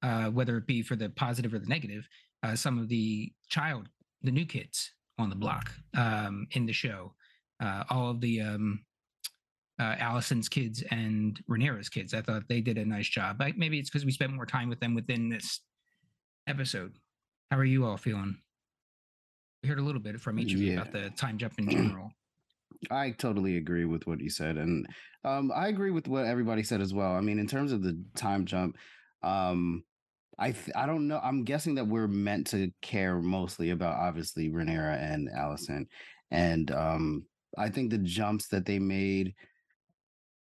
uh, 0.02 0.26
whether 0.30 0.56
it 0.56 0.66
be 0.66 0.82
for 0.82 0.96
the 0.96 1.10
positive 1.10 1.54
or 1.54 1.58
the 1.58 1.66
negative. 1.66 2.06
Uh, 2.42 2.56
some 2.56 2.76
of 2.78 2.88
the 2.88 3.32
child, 3.48 3.88
the 4.22 4.30
new 4.32 4.44
kids 4.44 4.90
on 5.18 5.28
the 5.30 5.36
block 5.36 5.70
um, 5.96 6.46
in 6.52 6.66
the 6.66 6.72
show, 6.72 7.14
uh, 7.62 7.84
all 7.88 8.10
of 8.10 8.20
the 8.20 8.40
um, 8.42 8.84
uh, 9.78 9.94
Alicent's 9.96 10.48
kids 10.48 10.82
and 10.90 11.40
Rhaenyra's 11.48 11.88
kids. 11.88 12.12
I 12.12 12.20
thought 12.20 12.42
they 12.48 12.60
did 12.60 12.76
a 12.76 12.84
nice 12.84 13.08
job. 13.08 13.36
Like 13.40 13.56
maybe 13.56 13.78
it's 13.78 13.88
because 13.88 14.04
we 14.04 14.12
spent 14.12 14.32
more 14.34 14.46
time 14.46 14.68
with 14.68 14.80
them 14.80 14.94
within 14.94 15.28
this 15.28 15.60
episode. 16.46 16.92
How 17.50 17.58
are 17.58 17.64
you 17.64 17.84
all 17.86 17.96
feeling? 17.96 18.36
We 19.62 19.68
heard 19.68 19.78
a 19.78 19.82
little 19.82 20.00
bit 20.00 20.20
from 20.20 20.38
each 20.38 20.52
of 20.52 20.60
you 20.60 20.72
Yeah. 20.72 20.80
about 20.82 20.92
the 20.92 21.10
time 21.10 21.38
jump 21.38 21.54
in 21.58 21.70
general. 21.70 22.10
I 22.90 23.10
totally 23.12 23.58
agree 23.58 23.84
with 23.84 24.06
what 24.08 24.20
you 24.20 24.28
said, 24.28 24.56
and 24.56 24.88
um, 25.24 25.52
I 25.54 25.68
agree 25.68 25.92
with 25.92 26.08
what 26.08 26.26
everybody 26.26 26.64
said 26.64 26.80
as 26.80 26.92
well. 26.92 27.12
I 27.12 27.20
mean, 27.20 27.38
in 27.38 27.46
terms 27.46 27.70
of 27.70 27.80
the 27.82 28.02
time 28.16 28.44
jump, 28.44 28.76
um, 29.22 29.84
I 30.36 30.50
th- 30.50 30.74
I 30.74 30.86
don't 30.86 31.06
know. 31.06 31.20
I'm 31.22 31.44
guessing 31.44 31.76
that 31.76 31.86
we're 31.86 32.08
meant 32.08 32.48
to 32.48 32.72
care 32.80 33.20
mostly 33.20 33.70
about 33.70 34.00
obviously 34.00 34.48
Rhaenyra 34.48 34.98
and 35.00 35.28
Alicent, 35.28 35.86
and 36.32 36.72
um, 36.72 37.24
I 37.58 37.68
think 37.68 37.90
the 37.90 37.98
jumps 37.98 38.48
that 38.48 38.64
they 38.66 38.78
made 38.78 39.34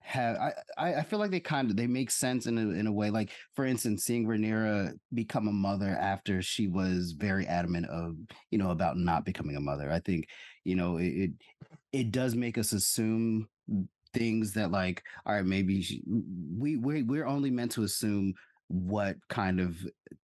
have 0.01 0.37
I, 0.77 0.95
I 0.95 1.03
feel 1.03 1.19
like 1.19 1.29
they 1.29 1.39
kind 1.39 1.69
of 1.69 1.75
they 1.75 1.85
make 1.85 2.09
sense 2.09 2.47
in 2.47 2.57
a 2.57 2.61
in 2.61 2.87
a 2.87 2.91
way. 2.91 3.11
Like 3.11 3.31
for 3.53 3.65
instance, 3.65 4.05
seeing 4.05 4.25
Rhaenyra 4.25 4.93
become 5.13 5.47
a 5.47 5.53
mother 5.53 5.95
after 5.99 6.41
she 6.41 6.67
was 6.67 7.11
very 7.11 7.45
adamant 7.45 7.85
of 7.87 8.15
you 8.49 8.57
know 8.57 8.71
about 8.71 8.97
not 8.97 9.23
becoming 9.23 9.55
a 9.55 9.61
mother. 9.61 9.91
I 9.91 9.99
think 9.99 10.27
you 10.63 10.75
know 10.75 10.97
it 10.97 11.05
it, 11.05 11.31
it 11.91 12.11
does 12.11 12.35
make 12.35 12.57
us 12.57 12.73
assume 12.73 13.47
things 14.13 14.53
that 14.53 14.71
like 14.71 15.03
all 15.27 15.35
right 15.35 15.45
maybe 15.45 15.81
she, 15.83 16.01
we 16.07 16.77
we 16.77 17.03
we're 17.03 17.27
only 17.27 17.51
meant 17.51 17.71
to 17.73 17.83
assume 17.83 18.33
what 18.69 19.17
kind 19.29 19.59
of 19.59 19.75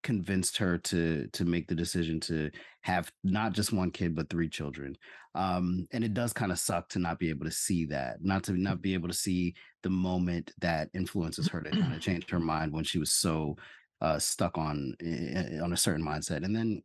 convinced 0.03 0.57
her 0.57 0.77
to 0.77 1.27
to 1.33 1.45
make 1.45 1.67
the 1.67 1.75
decision 1.75 2.19
to 2.19 2.51
have 2.81 3.11
not 3.23 3.53
just 3.53 3.73
one 3.73 3.89
kid 3.91 4.15
but 4.15 4.29
three 4.29 4.47
children. 4.47 4.95
Um 5.33 5.87
and 5.91 6.03
it 6.03 6.13
does 6.13 6.31
kind 6.31 6.51
of 6.51 6.59
suck 6.59 6.87
to 6.89 6.99
not 6.99 7.17
be 7.19 7.29
able 7.29 7.45
to 7.45 7.51
see 7.51 7.85
that 7.85 8.17
not 8.21 8.43
to 8.43 8.53
not 8.53 8.81
be 8.81 8.93
able 8.93 9.07
to 9.07 9.15
see 9.15 9.55
the 9.81 9.89
moment 9.89 10.51
that 10.59 10.89
influences 10.93 11.47
her 11.47 11.61
to 11.61 11.71
kind 11.71 11.93
of 11.93 12.01
change 12.07 12.29
her 12.29 12.39
mind 12.39 12.71
when 12.71 12.83
she 12.83 12.99
was 12.99 13.11
so 13.11 13.55
uh 14.01 14.19
stuck 14.19 14.57
on 14.59 14.95
eh, 15.03 15.59
on 15.59 15.73
a 15.73 15.77
certain 15.77 16.05
mindset. 16.05 16.45
And 16.45 16.55
then 16.55 16.83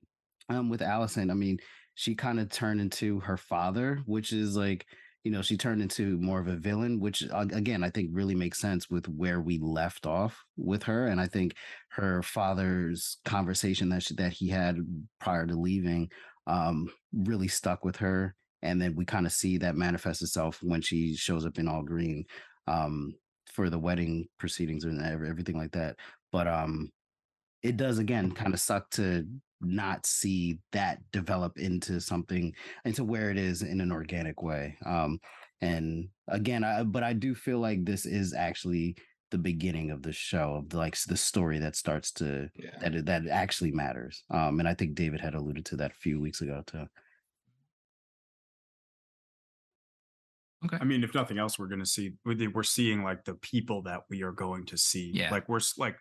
um 0.48 0.70
with 0.70 0.80
Alicent 0.80 1.30
i 1.30 1.34
mean 1.34 1.58
she 1.94 2.14
kind 2.14 2.40
of 2.40 2.48
turned 2.48 2.80
into 2.80 3.20
her 3.20 3.36
father 3.36 4.00
which 4.06 4.32
is 4.32 4.56
like 4.56 4.86
you 5.24 5.30
know 5.30 5.42
she 5.42 5.56
turned 5.56 5.82
into 5.82 6.18
more 6.18 6.40
of 6.40 6.48
a 6.48 6.56
villain 6.56 6.98
which 6.98 7.22
again 7.32 7.84
i 7.84 7.90
think 7.90 8.08
really 8.12 8.34
makes 8.34 8.58
sense 8.58 8.88
with 8.88 9.06
where 9.08 9.40
we 9.40 9.58
left 9.58 10.06
off 10.06 10.44
with 10.56 10.82
her 10.82 11.08
and 11.08 11.20
i 11.20 11.26
think 11.26 11.54
her 11.88 12.22
father's 12.22 13.18
conversation 13.24 13.88
that 13.88 14.02
she, 14.02 14.14
that 14.14 14.32
he 14.32 14.48
had 14.48 14.78
prior 15.20 15.46
to 15.46 15.54
leaving 15.54 16.08
um 16.46 16.88
really 17.12 17.48
stuck 17.48 17.84
with 17.84 17.96
her 17.96 18.34
and 18.62 18.80
then 18.80 18.94
we 18.94 19.04
kind 19.04 19.26
of 19.26 19.32
see 19.32 19.58
that 19.58 19.76
manifest 19.76 20.22
itself 20.22 20.58
when 20.62 20.80
she 20.80 21.14
shows 21.14 21.44
up 21.44 21.58
in 21.58 21.68
all 21.68 21.82
green 21.82 22.24
um 22.66 23.14
for 23.46 23.68
the 23.68 23.78
wedding 23.78 24.26
proceedings 24.38 24.84
and 24.84 25.02
everything 25.02 25.56
like 25.56 25.72
that 25.72 25.96
but 26.32 26.46
um 26.46 26.90
it 27.62 27.76
does 27.76 27.98
again 27.98 28.32
kind 28.32 28.54
of 28.54 28.60
suck 28.60 28.88
to 28.90 29.26
not 29.60 30.06
see 30.06 30.58
that 30.72 30.98
develop 31.12 31.58
into 31.58 32.00
something 32.00 32.54
into 32.84 33.04
where 33.04 33.30
it 33.30 33.36
is 33.36 33.62
in 33.62 33.80
an 33.80 33.92
organic 33.92 34.42
way 34.42 34.76
um 34.86 35.18
and 35.60 36.08
again 36.28 36.64
i 36.64 36.82
but 36.82 37.02
i 37.02 37.12
do 37.12 37.34
feel 37.34 37.58
like 37.58 37.84
this 37.84 38.06
is 38.06 38.32
actually 38.32 38.96
the 39.30 39.38
beginning 39.38 39.90
of 39.92 40.02
the 40.02 40.12
show 40.12 40.54
of 40.54 40.68
the, 40.70 40.76
like 40.76 40.96
the 41.06 41.16
story 41.16 41.58
that 41.58 41.76
starts 41.76 42.10
to 42.10 42.48
Yeah. 42.56 42.78
that 42.80 43.06
that 43.06 43.28
actually 43.28 43.72
matters 43.72 44.24
um 44.30 44.60
and 44.60 44.68
i 44.68 44.74
think 44.74 44.94
david 44.94 45.20
had 45.20 45.34
alluded 45.34 45.64
to 45.66 45.76
that 45.76 45.92
a 45.92 46.00
few 46.02 46.20
weeks 46.20 46.40
ago 46.40 46.62
too 46.66 46.86
Okay. 50.64 50.76
I 50.78 50.84
mean, 50.84 51.02
if 51.02 51.14
nothing 51.14 51.38
else, 51.38 51.58
we're 51.58 51.68
going 51.68 51.80
to 51.80 51.86
see 51.86 52.12
we're 52.24 52.50
we're 52.50 52.62
seeing 52.62 53.02
like 53.02 53.24
the 53.24 53.34
people 53.36 53.82
that 53.82 54.02
we 54.10 54.22
are 54.22 54.32
going 54.32 54.66
to 54.66 54.76
see. 54.76 55.10
Yeah. 55.14 55.30
Like 55.30 55.48
we're 55.48 55.60
like, 55.78 55.96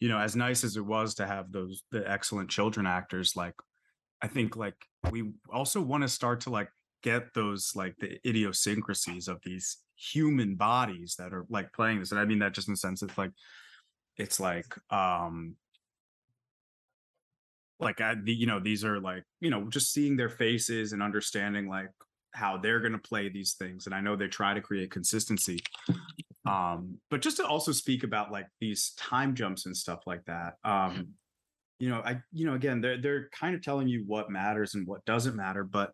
you 0.00 0.08
know, 0.08 0.18
as 0.18 0.36
nice 0.36 0.64
as 0.64 0.76
it 0.76 0.84
was 0.84 1.14
to 1.16 1.26
have 1.26 1.50
those 1.50 1.82
the 1.90 2.08
excellent 2.08 2.50
children 2.50 2.86
actors, 2.86 3.34
like 3.36 3.54
I 4.22 4.28
think 4.28 4.56
like 4.56 4.76
we 5.10 5.32
also 5.52 5.80
want 5.80 6.02
to 6.02 6.08
start 6.08 6.40
to 6.42 6.50
like 6.50 6.68
get 7.02 7.34
those 7.34 7.72
like 7.74 7.96
the 7.98 8.18
idiosyncrasies 8.26 9.28
of 9.28 9.38
these 9.44 9.78
human 9.96 10.56
bodies 10.56 11.16
that 11.18 11.32
are 11.32 11.46
like 11.48 11.72
playing 11.72 12.00
this. 12.00 12.12
And 12.12 12.20
I 12.20 12.24
mean 12.24 12.40
that 12.40 12.54
just 12.54 12.68
in 12.68 12.74
the 12.74 12.78
sense 12.78 13.02
it's 13.02 13.18
like 13.18 13.32
it's 14.16 14.40
like 14.40 14.74
um 14.90 15.56
like 17.80 18.00
I, 18.00 18.14
you 18.24 18.46
know 18.46 18.60
these 18.60 18.84
are 18.84 19.00
like 19.00 19.24
you 19.40 19.50
know 19.50 19.68
just 19.68 19.92
seeing 19.92 20.16
their 20.16 20.28
faces 20.28 20.92
and 20.92 21.02
understanding 21.02 21.68
like 21.68 21.90
how 22.34 22.56
they're 22.56 22.80
going 22.80 22.92
to 22.92 22.98
play 22.98 23.28
these 23.28 23.54
things 23.54 23.86
and 23.86 23.94
i 23.94 24.00
know 24.00 24.16
they 24.16 24.28
try 24.28 24.54
to 24.54 24.60
create 24.60 24.90
consistency 24.90 25.58
um 26.46 26.98
but 27.10 27.20
just 27.20 27.38
to 27.38 27.46
also 27.46 27.72
speak 27.72 28.04
about 28.04 28.30
like 28.30 28.46
these 28.60 28.92
time 28.96 29.34
jumps 29.34 29.66
and 29.66 29.76
stuff 29.76 30.00
like 30.06 30.24
that 30.26 30.54
um 30.64 31.08
you 31.78 31.88
know 31.88 32.00
i 32.04 32.20
you 32.32 32.46
know 32.46 32.54
again 32.54 32.80
they're 32.80 33.00
they're 33.00 33.28
kind 33.30 33.54
of 33.54 33.62
telling 33.62 33.88
you 33.88 34.04
what 34.06 34.30
matters 34.30 34.74
and 34.74 34.86
what 34.86 35.04
doesn't 35.04 35.36
matter 35.36 35.64
but 35.64 35.92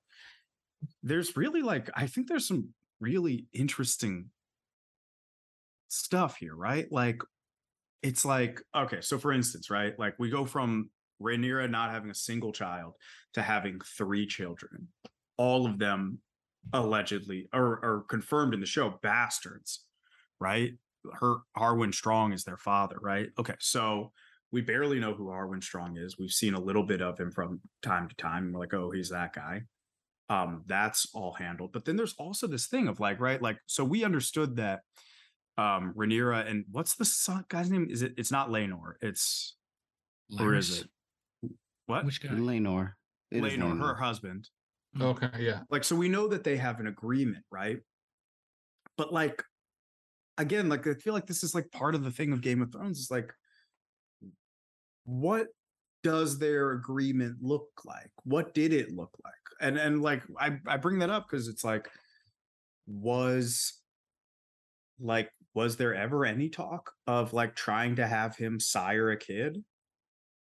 there's 1.03 1.37
really 1.37 1.63
like 1.63 1.89
i 1.95 2.07
think 2.07 2.29
there's 2.29 2.49
some 2.49 2.69
really 3.01 3.47
interesting 3.53 4.27
stuff 5.95 6.37
here 6.37 6.55
right? 6.55 6.91
Like 6.91 7.23
it's 8.03 8.25
like 8.25 8.61
okay 8.77 9.01
so 9.01 9.19
for 9.19 9.33
instance 9.33 9.71
right 9.71 9.99
like 9.99 10.15
we 10.19 10.29
go 10.29 10.45
from 10.45 10.91
Rhaenyra 11.23 11.71
not 11.71 11.91
having 11.91 12.11
a 12.11 12.15
single 12.15 12.53
child 12.53 12.95
to 13.33 13.41
having 13.41 13.81
three 13.97 14.27
children 14.27 14.89
all 15.37 15.67
of 15.67 15.79
them 15.79 16.19
allegedly 16.73 17.49
or, 17.53 17.79
or 17.85 18.05
confirmed 18.09 18.55
in 18.55 18.61
the 18.61 18.67
show 18.67 18.99
bastards 19.03 19.85
right? 20.41 20.73
Her 21.21 21.37
harwin 21.57 21.93
strong 21.93 22.33
is 22.33 22.45
their 22.45 22.57
father 22.57 22.97
right? 23.01 23.29
Okay 23.39 23.55
so 23.59 24.13
we 24.53 24.61
barely 24.61 25.01
know 25.01 25.15
who 25.15 25.29
harwin 25.29 25.63
strong 25.63 25.97
is. 25.97 26.17
We've 26.19 26.31
seen 26.31 26.55
a 26.55 26.61
little 26.61 26.85
bit 26.85 27.03
of 27.03 27.19
him 27.19 27.31
from 27.33 27.61
time 27.83 28.09
to 28.09 28.17
time. 28.17 28.53
We're 28.53 28.61
like 28.61 28.75
oh 28.75 28.91
he's 28.91 29.11
that 29.11 29.35
guy. 29.35 29.63
Um 30.29 30.63
that's 30.67 31.09
all 31.13 31.33
handled. 31.33 31.73
But 31.73 31.85
then 31.85 31.97
there's 31.97 32.15
also 32.19 32.47
this 32.47 32.67
thing 32.67 32.89
of 32.89 33.01
like 33.01 33.21
right 33.21 33.41
like 33.41 33.59
so 33.67 33.85
we 33.85 34.05
understood 34.05 34.57
that 34.57 34.81
um 35.59 35.93
Rhaenyra 35.97 36.49
and 36.49 36.65
what's 36.71 36.95
the 36.95 37.05
son 37.05 37.45
guy's 37.49 37.71
name? 37.71 37.89
Is 37.91 38.03
it 38.03 38.15
it's 38.17 38.33
not 38.33 38.49
Laenor 38.49 38.95
it's 39.01 39.57
or 40.41 40.55
is 40.55 40.81
it 40.81 40.89
what? 41.87 42.05
Which 42.07 42.23
guy? 42.23 42.31
Laenor 42.31 42.93
It 43.31 43.45
is 43.45 43.53
Laenor 43.53 43.79
her 43.79 43.95
husband 43.95 44.49
Mm-hmm. 44.97 45.03
Okay, 45.03 45.31
yeah. 45.41 45.61
like 45.71 45.85
so 45.85 45.97
we 45.97 46.09
know 46.09 46.29
that 46.29 46.45
they 46.45 46.57
have 46.57 46.81
an 46.81 46.87
agreement 46.87 47.45
right? 47.51 47.79
But 48.97 49.13
like 49.13 49.43
again 50.37 50.69
like 50.69 50.85
i 50.89 50.95
feel 50.95 51.15
like 51.15 51.29
this 51.29 51.45
is 51.45 51.55
like 51.55 51.71
part 51.71 51.95
of 51.95 52.03
the 52.03 52.11
thing 52.11 52.33
of 52.33 52.41
game 52.41 52.61
of 52.61 52.73
thrones 52.73 52.99
is 52.99 53.09
like 53.09 53.33
what 55.05 55.47
does 56.05 56.39
their 56.39 56.73
agreement 56.73 57.39
look 57.41 57.69
like? 57.85 58.11
What 58.25 58.53
did 58.55 58.73
it 58.73 58.95
look 58.95 59.11
like? 59.25 59.35
And 59.61 59.79
and 59.79 60.03
like 60.03 60.23
i 60.39 60.59
i 60.67 60.77
bring 60.77 60.99
that 61.01 61.11
up 61.11 61.27
because 61.29 61.49
it's 61.49 61.65
like 61.65 61.89
was 62.87 63.81
like 65.01 65.31
was 65.55 65.77
there 65.77 65.95
ever 65.95 66.25
any 66.25 66.49
talk 66.49 66.93
of 67.07 67.33
like 67.33 67.55
trying 67.55 67.97
to 67.97 68.07
have 68.07 68.37
him 68.37 68.61
sire 68.61 69.11
a 69.11 69.17
kid 69.17 69.63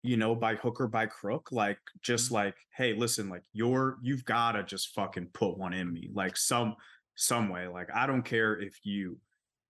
you 0.06 0.16
know 0.16 0.34
by 0.34 0.54
hook 0.54 0.80
or 0.80 0.88
by 0.88 1.06
crook 1.06 1.48
like 1.50 1.78
just 2.02 2.26
mm-hmm. 2.26 2.34
like 2.34 2.54
hey 2.76 2.94
listen 2.94 3.28
like 3.28 3.42
you're 3.52 3.98
you've 4.02 4.24
got 4.24 4.52
to 4.52 4.62
just 4.62 4.94
fucking 4.94 5.28
put 5.32 5.58
one 5.58 5.72
in 5.72 5.92
me 5.92 6.10
like 6.14 6.36
some 6.36 6.74
some 7.16 7.48
way 7.48 7.66
like 7.66 7.88
i 7.94 8.06
don't 8.06 8.22
care 8.22 8.58
if 8.58 8.78
you 8.84 9.18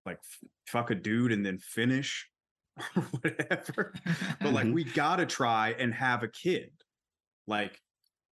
like 0.05 0.19
f- 0.19 0.49
fuck 0.67 0.91
a 0.91 0.95
dude 0.95 1.33
and 1.33 1.45
then 1.45 1.59
finish 1.59 2.29
or 2.97 3.03
whatever 3.03 3.95
but 4.41 4.53
like 4.53 4.67
we 4.73 4.85
got 4.85 5.17
to 5.17 5.27
try 5.27 5.75
and 5.79 5.95
have 5.95 6.23
a 6.23 6.29
kid 6.29 6.71
like 7.47 7.81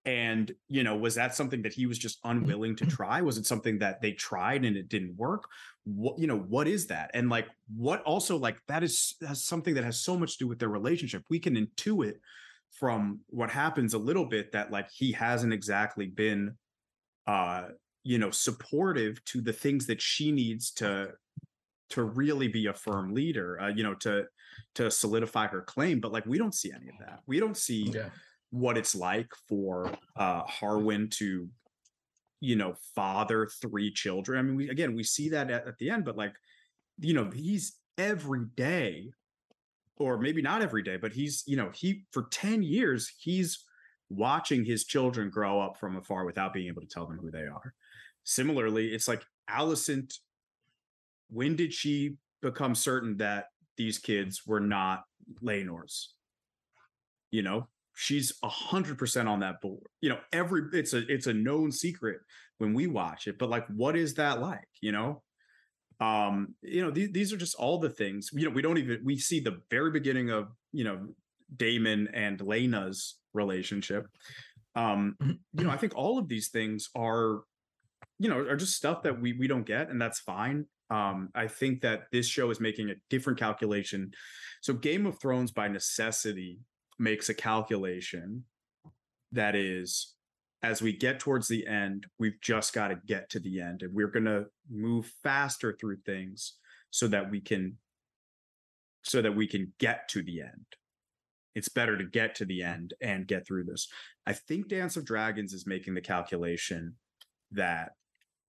and 0.06 0.52
you 0.68 0.82
know 0.82 0.96
was 0.96 1.14
that 1.14 1.34
something 1.34 1.62
that 1.62 1.72
he 1.72 1.86
was 1.86 1.98
just 1.98 2.18
unwilling 2.24 2.76
to 2.76 2.86
try? 2.86 3.22
Was 3.22 3.38
it 3.38 3.46
something 3.46 3.78
that 3.78 4.00
they 4.02 4.12
tried 4.12 4.64
and 4.64 4.76
it 4.76 4.88
didn't 4.88 5.16
work? 5.16 5.48
What 5.84 6.18
you 6.18 6.26
know 6.26 6.38
what 6.38 6.68
is 6.68 6.86
that? 6.88 7.10
And 7.14 7.30
like 7.30 7.48
what 7.74 8.02
also 8.02 8.36
like 8.36 8.58
that 8.68 8.82
is 8.82 9.14
has 9.26 9.44
something 9.44 9.74
that 9.74 9.84
has 9.84 10.00
so 10.00 10.18
much 10.18 10.32
to 10.32 10.44
do 10.44 10.48
with 10.48 10.58
their 10.58 10.68
relationship. 10.68 11.24
We 11.30 11.38
can 11.38 11.56
intuit 11.56 12.14
from 12.70 13.20
what 13.28 13.50
happens 13.50 13.94
a 13.94 13.98
little 13.98 14.26
bit 14.26 14.52
that 14.52 14.70
like 14.70 14.90
he 14.90 15.12
hasn't 15.12 15.52
exactly 15.52 16.06
been 16.06 16.54
uh 17.26 17.68
you 18.02 18.18
know 18.18 18.30
supportive 18.30 19.24
to 19.24 19.40
the 19.40 19.52
things 19.52 19.86
that 19.86 20.02
she 20.02 20.32
needs 20.32 20.70
to 20.72 21.12
to 21.90 22.02
really 22.02 22.48
be 22.48 22.66
a 22.66 22.74
firm 22.74 23.14
leader 23.14 23.60
uh, 23.60 23.68
you 23.68 23.82
know 23.82 23.94
to 23.94 24.24
to 24.74 24.90
solidify 24.90 25.46
her 25.46 25.62
claim. 25.62 26.00
But 26.00 26.12
like 26.12 26.26
we 26.26 26.38
don't 26.38 26.54
see 26.54 26.72
any 26.72 26.88
of 26.88 26.98
that. 27.00 27.20
We 27.26 27.40
don't 27.40 27.56
see 27.56 27.90
Yeah. 27.94 28.10
What 28.54 28.78
it's 28.78 28.94
like 28.94 29.30
for 29.48 29.90
uh 30.16 30.44
Harwin 30.44 31.10
to 31.18 31.48
you 32.40 32.56
know 32.56 32.74
father 32.94 33.48
three 33.62 33.90
children 33.90 34.38
i 34.38 34.42
mean 34.42 34.54
we 34.54 34.68
again 34.68 34.94
we 34.94 35.02
see 35.02 35.30
that 35.30 35.50
at, 35.50 35.66
at 35.66 35.78
the 35.78 35.88
end 35.88 36.04
but 36.04 36.16
like 36.16 36.34
you 36.98 37.14
know 37.14 37.30
he's 37.30 37.76
every 37.96 38.44
day 38.54 39.10
or 39.96 40.18
maybe 40.18 40.42
not 40.42 40.60
every 40.60 40.82
day 40.82 40.98
but 40.98 41.12
he's 41.12 41.42
you 41.46 41.56
know 41.56 41.70
he 41.72 42.04
for 42.12 42.24
10 42.30 42.62
years 42.62 43.10
he's 43.18 43.64
watching 44.10 44.62
his 44.62 44.84
children 44.84 45.30
grow 45.30 45.58
up 45.58 45.78
from 45.78 45.96
afar 45.96 46.26
without 46.26 46.52
being 46.52 46.68
able 46.68 46.82
to 46.82 46.88
tell 46.88 47.06
them 47.06 47.18
who 47.18 47.30
they 47.30 47.46
are 47.46 47.72
similarly 48.24 48.88
it's 48.88 49.08
like 49.08 49.24
Alicent. 49.48 50.18
when 51.30 51.56
did 51.56 51.72
she 51.72 52.16
become 52.44 52.74
certain 52.74 53.16
that 53.16 53.46
these 53.76 53.98
kids 53.98 54.42
were 54.46 54.60
not 54.60 55.04
Laenor's? 55.42 56.14
You 57.30 57.42
know, 57.42 57.68
she's 57.94 58.32
a 58.42 58.48
hundred 58.48 58.98
percent 58.98 59.28
on 59.28 59.40
that 59.40 59.60
board. 59.60 59.86
You 60.00 60.10
know, 60.10 60.18
every 60.32 60.62
it's 60.72 60.92
a 60.92 61.06
it's 61.10 61.26
a 61.26 61.34
known 61.34 61.72
secret 61.72 62.20
when 62.58 62.74
we 62.74 62.86
watch 62.86 63.26
it, 63.26 63.38
but 63.38 63.48
like, 63.48 63.66
what 63.68 63.96
is 63.96 64.14
that 64.14 64.40
like? 64.40 64.68
You 64.80 64.92
know, 64.92 65.22
um, 66.00 66.54
you 66.62 66.82
know, 66.82 66.90
these 66.90 67.10
these 67.12 67.32
are 67.32 67.36
just 67.36 67.54
all 67.54 67.78
the 67.78 67.90
things. 67.90 68.30
You 68.32 68.44
know, 68.44 68.50
we 68.50 68.62
don't 68.62 68.78
even 68.78 69.00
we 69.04 69.18
see 69.18 69.40
the 69.40 69.60
very 69.70 69.90
beginning 69.90 70.30
of 70.30 70.48
you 70.72 70.84
know 70.84 71.08
Daemon 71.56 72.08
and 72.12 72.40
Laena's 72.40 73.16
relationship. 73.32 74.06
Um, 74.74 75.16
you 75.20 75.64
know, 75.64 75.70
I 75.70 75.76
think 75.76 75.96
all 75.96 76.18
of 76.18 76.28
these 76.28 76.48
things 76.48 76.90
are, 76.96 77.42
you 78.18 78.28
know, 78.28 78.38
are 78.38 78.56
just 78.56 78.76
stuff 78.76 79.02
that 79.04 79.20
we 79.20 79.32
we 79.34 79.46
don't 79.46 79.66
get, 79.66 79.88
and 79.90 80.00
that's 80.00 80.20
fine. 80.20 80.66
Um, 80.90 81.30
I 81.34 81.46
think 81.46 81.80
that 81.80 82.04
this 82.12 82.26
show 82.26 82.50
is 82.50 82.60
making 82.60 82.90
a 82.90 82.94
different 83.08 83.38
calculation. 83.38 84.10
So 84.60 84.74
Game 84.74 85.06
of 85.06 85.18
Thrones 85.18 85.50
by 85.50 85.68
necessity 85.68 86.58
makes 86.98 87.28
a 87.28 87.34
calculation 87.34 88.44
that 89.32 89.54
is 89.54 90.14
as 90.62 90.80
we 90.80 90.96
get 90.96 91.20
towards 91.20 91.46
the 91.46 91.66
end, 91.66 92.06
we've 92.18 92.40
just 92.40 92.72
got 92.72 92.88
to 92.88 92.96
get 93.06 93.28
to 93.30 93.38
the 93.38 93.60
end 93.60 93.82
and 93.82 93.92
we're 93.92 94.08
going 94.08 94.24
to 94.24 94.46
move 94.70 95.12
faster 95.22 95.76
through 95.78 95.98
things 96.06 96.54
so 96.90 97.06
that 97.08 97.30
we 97.30 97.40
can 97.40 97.76
so 99.02 99.20
that 99.20 99.36
we 99.36 99.46
can 99.46 99.72
get 99.78 100.08
to 100.08 100.22
the 100.22 100.40
end. 100.40 100.64
It's 101.54 101.68
better 101.68 101.98
to 101.98 102.04
get 102.04 102.34
to 102.36 102.46
the 102.46 102.62
end 102.62 102.94
and 103.02 103.26
get 103.26 103.46
through 103.46 103.64
this. 103.64 103.86
I 104.26 104.32
think 104.32 104.68
Dance 104.68 104.96
of 104.96 105.04
Dragons 105.04 105.52
is 105.52 105.66
making 105.66 105.92
the 105.92 106.00
calculation 106.00 106.94
that 107.52 107.90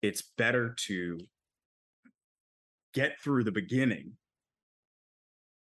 it's 0.00 0.22
better 0.38 0.74
to 0.86 1.18
get 2.94 3.20
through 3.22 3.42
the 3.42 3.52
beginning 3.52 4.12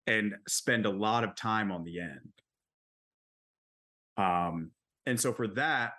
and 0.07 0.33
spend 0.47 0.87
a 0.87 0.89
lot 0.89 1.23
of 1.23 1.35
time 1.35 1.71
on 1.71 1.83
the 1.83 1.99
end. 1.99 2.31
Um, 4.19 4.71
and 5.05 5.19
so 5.19 5.33
for 5.33 5.47
that, 5.47 5.93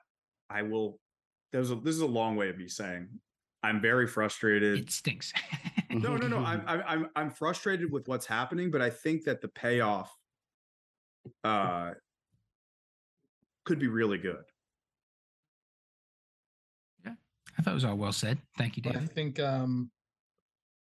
I 0.48 0.62
will. 0.62 0.98
There's 1.52 1.70
a 1.70 1.74
this 1.74 1.94
is 1.94 2.02
a 2.02 2.06
long 2.06 2.36
way 2.36 2.48
of 2.48 2.58
me 2.58 2.68
saying 2.68 3.08
I'm 3.62 3.80
very 3.80 4.06
frustrated. 4.06 4.78
It 4.78 4.90
stinks. 4.90 5.32
no, 5.90 6.16
no, 6.16 6.28
no. 6.28 6.38
I'm 6.44 6.62
I'm 6.66 7.06
I'm 7.16 7.30
frustrated 7.30 7.90
with 7.90 8.06
what's 8.08 8.26
happening, 8.26 8.70
but 8.70 8.82
I 8.82 8.90
think 8.90 9.24
that 9.24 9.40
the 9.40 9.48
payoff 9.48 10.14
uh 11.44 11.92
could 13.64 13.78
be 13.78 13.88
really 13.88 14.18
good. 14.18 14.42
Yeah, 17.04 17.12
I 17.58 17.62
thought 17.62 17.72
it 17.72 17.74
was 17.74 17.84
all 17.84 17.96
well 17.96 18.12
said. 18.12 18.38
Thank 18.56 18.76
you, 18.76 18.82
But 18.82 18.96
I 18.96 19.06
think 19.06 19.40
um 19.40 19.90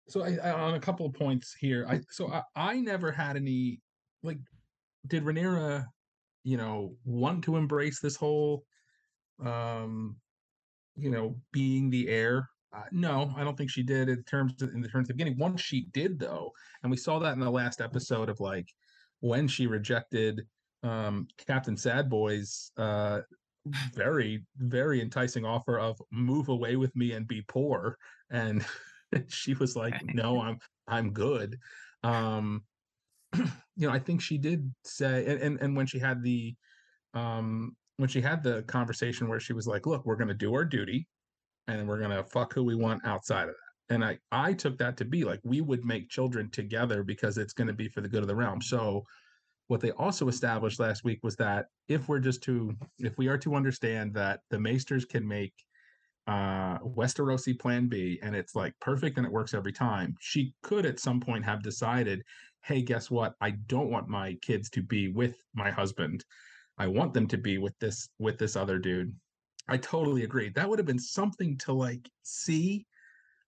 so 0.08 0.24
I, 0.24 0.38
I 0.44 0.51
on 0.51 0.74
a 0.75 0.80
couple 0.80 1.06
of 1.06 1.13
points 1.13 1.56
here. 1.60 1.86
I 1.90 2.01
so 2.10 2.32
I, 2.32 2.44
I 2.55 2.79
never 2.79 3.12
had 3.12 3.36
any 3.36 3.79
like 4.24 4.38
did 5.07 5.24
Rhaenyra, 5.24 5.86
you 6.44 6.58
know, 6.58 6.96
want 7.06 7.44
to 7.46 7.56
embrace 7.56 8.00
this 8.00 8.16
whole 8.16 8.64
um 9.44 10.16
you 10.96 11.10
know 11.10 11.36
being 11.51 11.90
the 11.90 12.10
heir? 12.10 12.50
Uh, 12.74 12.84
no, 12.92 13.34
I 13.36 13.44
don't 13.44 13.58
think 13.58 13.70
she 13.70 13.84
did 13.84 14.08
in 14.08 14.24
terms 14.24 14.62
of, 14.62 14.70
in 14.70 14.82
the 14.82 14.88
terms 14.88 15.10
of 15.10 15.18
beginning. 15.18 15.38
Once 15.38 15.62
she 15.62 15.88
did 15.92 16.20
though, 16.20 16.51
and 16.84 16.92
we 16.92 16.98
saw 16.98 17.20
that 17.20 17.34
in 17.34 17.40
the 17.40 17.50
last 17.50 17.82
episode 17.82 18.30
of 18.30 18.40
like 18.40 18.68
when 19.20 19.48
she 19.48 19.68
rejected 19.68 20.42
um 20.84 21.27
Captain 21.48 21.77
Sad 21.77 22.10
Boy's 22.10 22.72
uh 22.77 23.22
very 23.94 24.44
very 24.58 25.01
enticing 25.01 25.46
offer 25.46 25.77
of 25.77 26.01
move 26.12 26.50
away 26.50 26.75
with 26.75 26.96
me 26.96 27.12
and 27.12 27.27
be 27.27 27.44
poor 27.48 27.98
and 28.32 28.66
she 29.27 29.54
was 29.56 29.75
like 29.75 29.94
no 30.16 30.42
i'm 30.42 30.58
i'm 30.88 31.12
good 31.12 31.58
um 32.04 32.64
you 33.75 33.87
know 33.87 33.91
i 33.91 34.00
think 34.00 34.22
she 34.22 34.37
did 34.37 34.74
say 34.83 35.25
and, 35.25 35.41
and 35.41 35.61
and 35.61 35.75
when 35.75 35.85
she 35.85 36.00
had 36.00 36.22
the 36.24 36.55
um 37.13 37.75
when 37.98 38.09
she 38.09 38.22
had 38.22 38.44
the 38.44 38.63
conversation 38.63 39.27
where 39.27 39.39
she 39.39 39.53
was 39.53 39.67
like 39.67 39.85
look 39.85 40.05
we're 40.05 40.15
going 40.15 40.27
to 40.27 40.33
do 40.33 40.53
our 40.53 40.65
duty 40.65 41.07
and 41.67 41.87
we're 41.87 42.00
going 42.00 42.11
to 42.11 42.24
fuck 42.24 42.53
who 42.53 42.63
we 42.63 42.75
want 42.75 43.05
outside 43.05 43.48
of 43.48 43.55
that. 43.55 43.94
And 43.94 44.03
i 44.03 44.17
i 44.31 44.53
took 44.53 44.77
that 44.77 44.98
to 44.98 45.05
be 45.05 45.24
like 45.24 45.39
we 45.44 45.61
would 45.61 45.85
make 45.85 46.09
children 46.09 46.50
together 46.51 47.03
because 47.03 47.37
it's 47.37 47.53
going 47.53 47.67
to 47.67 47.74
be 47.74 47.87
for 47.87 48.01
the 48.01 48.07
good 48.07 48.22
of 48.22 48.27
the 48.27 48.35
realm. 48.35 48.61
So 48.61 49.03
what 49.67 49.81
they 49.81 49.91
also 49.91 50.27
established 50.27 50.79
last 50.79 51.03
week 51.03 51.20
was 51.24 51.35
that 51.37 51.67
if 51.87 52.07
we're 52.07 52.20
just 52.20 52.44
to 52.44 52.75
if 53.00 53.17
we 53.17 53.27
are 53.27 53.37
to 53.39 53.55
understand 53.55 54.13
that 54.13 54.41
the 54.50 54.59
maesters 54.59 55.05
can 55.05 55.27
make 55.27 55.53
uh 56.27 56.77
westerosi 56.79 57.60
plan 57.60 57.88
b 57.88 58.20
and 58.22 58.36
it's 58.36 58.55
like 58.55 58.74
perfect 58.79 59.18
and 59.18 59.25
it 59.25 59.31
works 59.31 59.53
every 59.53 59.74
time. 59.74 60.16
She 60.20 60.53
could 60.62 60.86
at 60.86 61.00
some 61.00 61.20
point 61.20 61.46
have 61.46 61.64
decided 61.64 62.24
hey 62.64 62.81
guess 62.81 63.10
what? 63.10 63.34
I 63.42 63.51
don't 63.68 63.90
want 63.90 64.07
my 64.07 64.36
kids 64.42 64.70
to 64.72 64.84
be 64.84 65.07
with 65.07 65.36
my 65.55 65.72
husband. 65.72 66.24
I 66.77 66.88
want 66.88 67.14
them 67.14 67.27
to 67.27 67.38
be 67.38 67.57
with 67.57 67.77
this 67.79 68.10
with 68.20 68.38
this 68.38 68.55
other 68.55 68.77
dude. 68.77 69.14
I 69.68 69.77
totally 69.77 70.24
agree. 70.24 70.50
That 70.50 70.70
would 70.70 70.79
have 70.79 70.86
been 70.86 71.00
something 71.00 71.57
to 71.60 71.74
like 71.74 72.10
see 72.24 72.86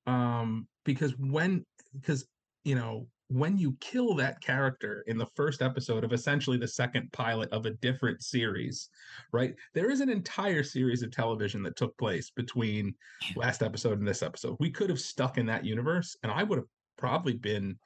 um 0.08 0.68
because 0.84 1.18
when 1.18 1.66
because 1.94 2.26
you 2.64 2.76
know 2.76 3.08
when 3.30 3.58
you 3.58 3.76
kill 3.80 4.14
that 4.16 4.42
character 4.42 5.04
in 5.08 5.18
the 5.18 5.26
first 5.36 5.62
episode 5.62 6.04
of 6.04 6.14
essentially 6.14 6.58
the 6.58 6.68
second 6.68 7.12
pilot 7.12 7.52
of 7.52 7.66
a 7.66 7.72
different 7.72 8.22
series, 8.22 8.90
right? 9.32 9.56
There 9.74 9.90
is 9.90 10.02
an 10.02 10.10
entire 10.10 10.64
series 10.64 11.04
of 11.04 11.12
television 11.12 11.64
that 11.64 11.76
took 11.76 11.98
place 11.98 12.30
between 12.30 12.94
last 13.36 13.64
episode 13.64 14.00
and 14.00 14.08
this 14.08 14.24
episode. 14.24 14.58
We 14.60 14.70
could 14.70 14.90
have 14.90 15.00
stuck 15.00 15.38
in 15.38 15.46
that 15.48 15.66
universe, 15.66 16.18
and 16.24 16.32
I 16.32 16.44
would 16.44 16.60
have 16.60 16.68
probably 16.98 17.34
been 17.34 17.78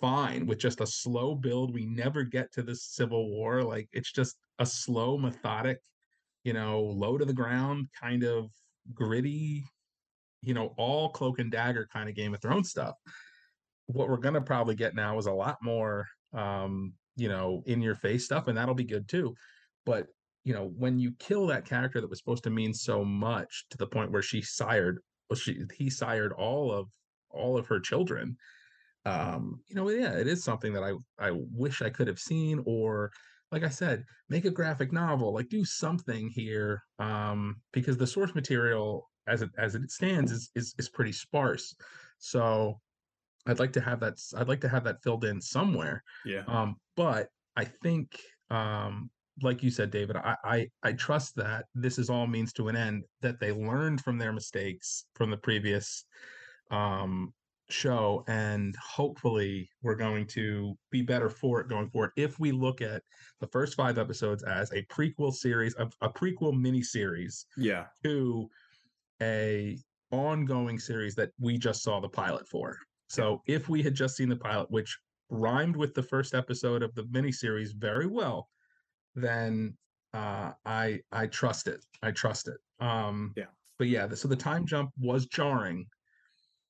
fine 0.00 0.46
with 0.46 0.58
just 0.58 0.80
a 0.80 0.86
slow 0.86 1.34
build. 1.34 1.72
We 1.72 1.86
never 1.86 2.24
get 2.24 2.52
to 2.52 2.62
the 2.62 2.74
Civil 2.74 3.30
War. 3.30 3.62
Like 3.62 3.88
it's 3.92 4.12
just 4.12 4.36
a 4.58 4.66
slow, 4.66 5.16
methodic, 5.16 5.78
you 6.42 6.52
know, 6.52 6.82
low 6.82 7.16
to 7.16 7.24
the 7.24 7.32
ground, 7.32 7.88
kind 7.98 8.24
of 8.24 8.50
gritty, 8.92 9.64
you 10.42 10.52
know, 10.52 10.74
all 10.76 11.08
cloak 11.08 11.38
and 11.38 11.50
dagger 11.50 11.88
kind 11.90 12.08
of 12.08 12.14
Game 12.14 12.34
of 12.34 12.42
Thrones 12.42 12.70
stuff 12.70 12.94
what 13.86 14.08
we're 14.08 14.16
gonna 14.16 14.40
probably 14.40 14.74
get 14.74 14.94
now 14.94 15.18
is 15.18 15.26
a 15.26 15.32
lot 15.32 15.58
more 15.62 16.06
um 16.32 16.92
you 17.16 17.28
know 17.28 17.62
in 17.66 17.80
your 17.80 17.94
face 17.94 18.24
stuff 18.24 18.48
and 18.48 18.56
that'll 18.56 18.74
be 18.74 18.84
good 18.84 19.08
too. 19.08 19.34
But 19.86 20.06
you 20.44 20.52
know 20.52 20.72
when 20.76 20.98
you 20.98 21.12
kill 21.18 21.46
that 21.46 21.64
character 21.66 22.00
that 22.00 22.10
was 22.10 22.18
supposed 22.18 22.44
to 22.44 22.50
mean 22.50 22.74
so 22.74 23.04
much 23.04 23.64
to 23.70 23.78
the 23.78 23.86
point 23.86 24.10
where 24.10 24.22
she 24.22 24.42
sired 24.42 24.98
well 25.28 25.38
she 25.38 25.62
he 25.76 25.88
sired 25.88 26.32
all 26.32 26.70
of 26.72 26.88
all 27.30 27.56
of 27.56 27.66
her 27.66 27.80
children 27.80 28.36
um 29.06 29.60
you 29.66 29.74
know 29.74 29.88
yeah 29.88 30.12
it 30.12 30.26
is 30.26 30.44
something 30.44 30.72
that 30.74 30.82
i 30.82 30.92
i 31.18 31.30
wish 31.32 31.80
i 31.80 31.88
could 31.88 32.06
have 32.06 32.18
seen 32.18 32.62
or 32.66 33.10
like 33.52 33.64
i 33.64 33.68
said 33.70 34.04
make 34.28 34.44
a 34.44 34.50
graphic 34.50 34.92
novel 34.92 35.32
like 35.32 35.48
do 35.48 35.64
something 35.64 36.28
here 36.28 36.82
um 36.98 37.56
because 37.72 37.96
the 37.96 38.06
source 38.06 38.34
material 38.34 39.08
as 39.26 39.42
it 39.42 39.50
as 39.58 39.74
it 39.74 39.90
stands 39.90 40.30
is 40.32 40.50
is, 40.54 40.74
is 40.78 40.88
pretty 40.88 41.12
sparse. 41.12 41.74
So 42.18 42.80
I'd 43.46 43.58
like 43.58 43.72
to 43.74 43.80
have 43.80 44.00
that. 44.00 44.14
I'd 44.36 44.48
like 44.48 44.60
to 44.62 44.68
have 44.68 44.84
that 44.84 45.02
filled 45.02 45.24
in 45.24 45.40
somewhere. 45.40 46.02
Yeah. 46.24 46.44
Um, 46.46 46.76
but 46.96 47.28
I 47.56 47.64
think, 47.64 48.18
um, 48.50 49.10
like 49.42 49.62
you 49.62 49.70
said, 49.70 49.90
David, 49.90 50.16
I, 50.16 50.36
I 50.44 50.68
I 50.82 50.92
trust 50.92 51.34
that 51.36 51.66
this 51.74 51.98
is 51.98 52.08
all 52.10 52.26
means 52.26 52.52
to 52.54 52.68
an 52.68 52.76
end. 52.76 53.04
That 53.20 53.40
they 53.40 53.52
learned 53.52 54.00
from 54.00 54.18
their 54.18 54.32
mistakes 54.32 55.04
from 55.14 55.30
the 55.30 55.36
previous 55.36 56.04
um, 56.70 57.32
show, 57.70 58.24
and 58.28 58.74
hopefully 58.76 59.68
we're 59.82 59.94
going 59.96 60.26
to 60.28 60.76
be 60.90 61.02
better 61.02 61.28
for 61.28 61.60
it 61.60 61.68
going 61.68 61.88
forward. 61.90 62.12
If 62.16 62.38
we 62.38 62.52
look 62.52 62.80
at 62.80 63.02
the 63.40 63.46
first 63.48 63.74
five 63.74 63.98
episodes 63.98 64.42
as 64.44 64.70
a 64.72 64.82
prequel 64.84 65.32
series, 65.32 65.74
a, 65.78 65.88
a 66.00 66.08
prequel 66.08 66.58
mini 66.58 66.82
series 66.82 67.46
Yeah. 67.56 67.86
to 68.04 68.48
a 69.22 69.78
ongoing 70.10 70.78
series 70.78 71.14
that 71.16 71.30
we 71.40 71.58
just 71.58 71.82
saw 71.82 72.00
the 72.00 72.08
pilot 72.08 72.48
for. 72.48 72.76
So 73.08 73.42
if 73.46 73.68
we 73.68 73.82
had 73.82 73.94
just 73.94 74.16
seen 74.16 74.28
the 74.28 74.36
pilot, 74.36 74.70
which 74.70 74.96
rhymed 75.30 75.76
with 75.76 75.94
the 75.94 76.02
first 76.02 76.34
episode 76.34 76.82
of 76.82 76.94
the 76.94 77.04
miniseries 77.04 77.74
very 77.74 78.06
well, 78.06 78.48
then 79.14 79.76
uh, 80.12 80.52
I 80.64 81.00
I 81.12 81.26
trust 81.26 81.66
it. 81.68 81.84
I 82.02 82.10
trust 82.10 82.48
it. 82.48 82.58
Um, 82.80 83.32
Yeah. 83.36 83.46
But 83.78 83.88
yeah, 83.88 84.06
the, 84.06 84.16
so 84.16 84.28
the 84.28 84.36
time 84.36 84.66
jump 84.66 84.90
was 84.98 85.26
jarring, 85.26 85.86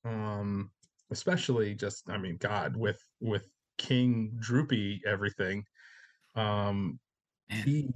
um, 0.04 0.70
especially 1.10 1.74
just 1.74 2.08
I 2.08 2.16
mean, 2.18 2.36
God, 2.38 2.76
with 2.76 3.00
with 3.20 3.46
King 3.76 4.32
Droopy 4.40 5.02
everything, 5.06 5.64
um, 6.34 6.98
Man. 7.50 7.62
he 7.64 7.94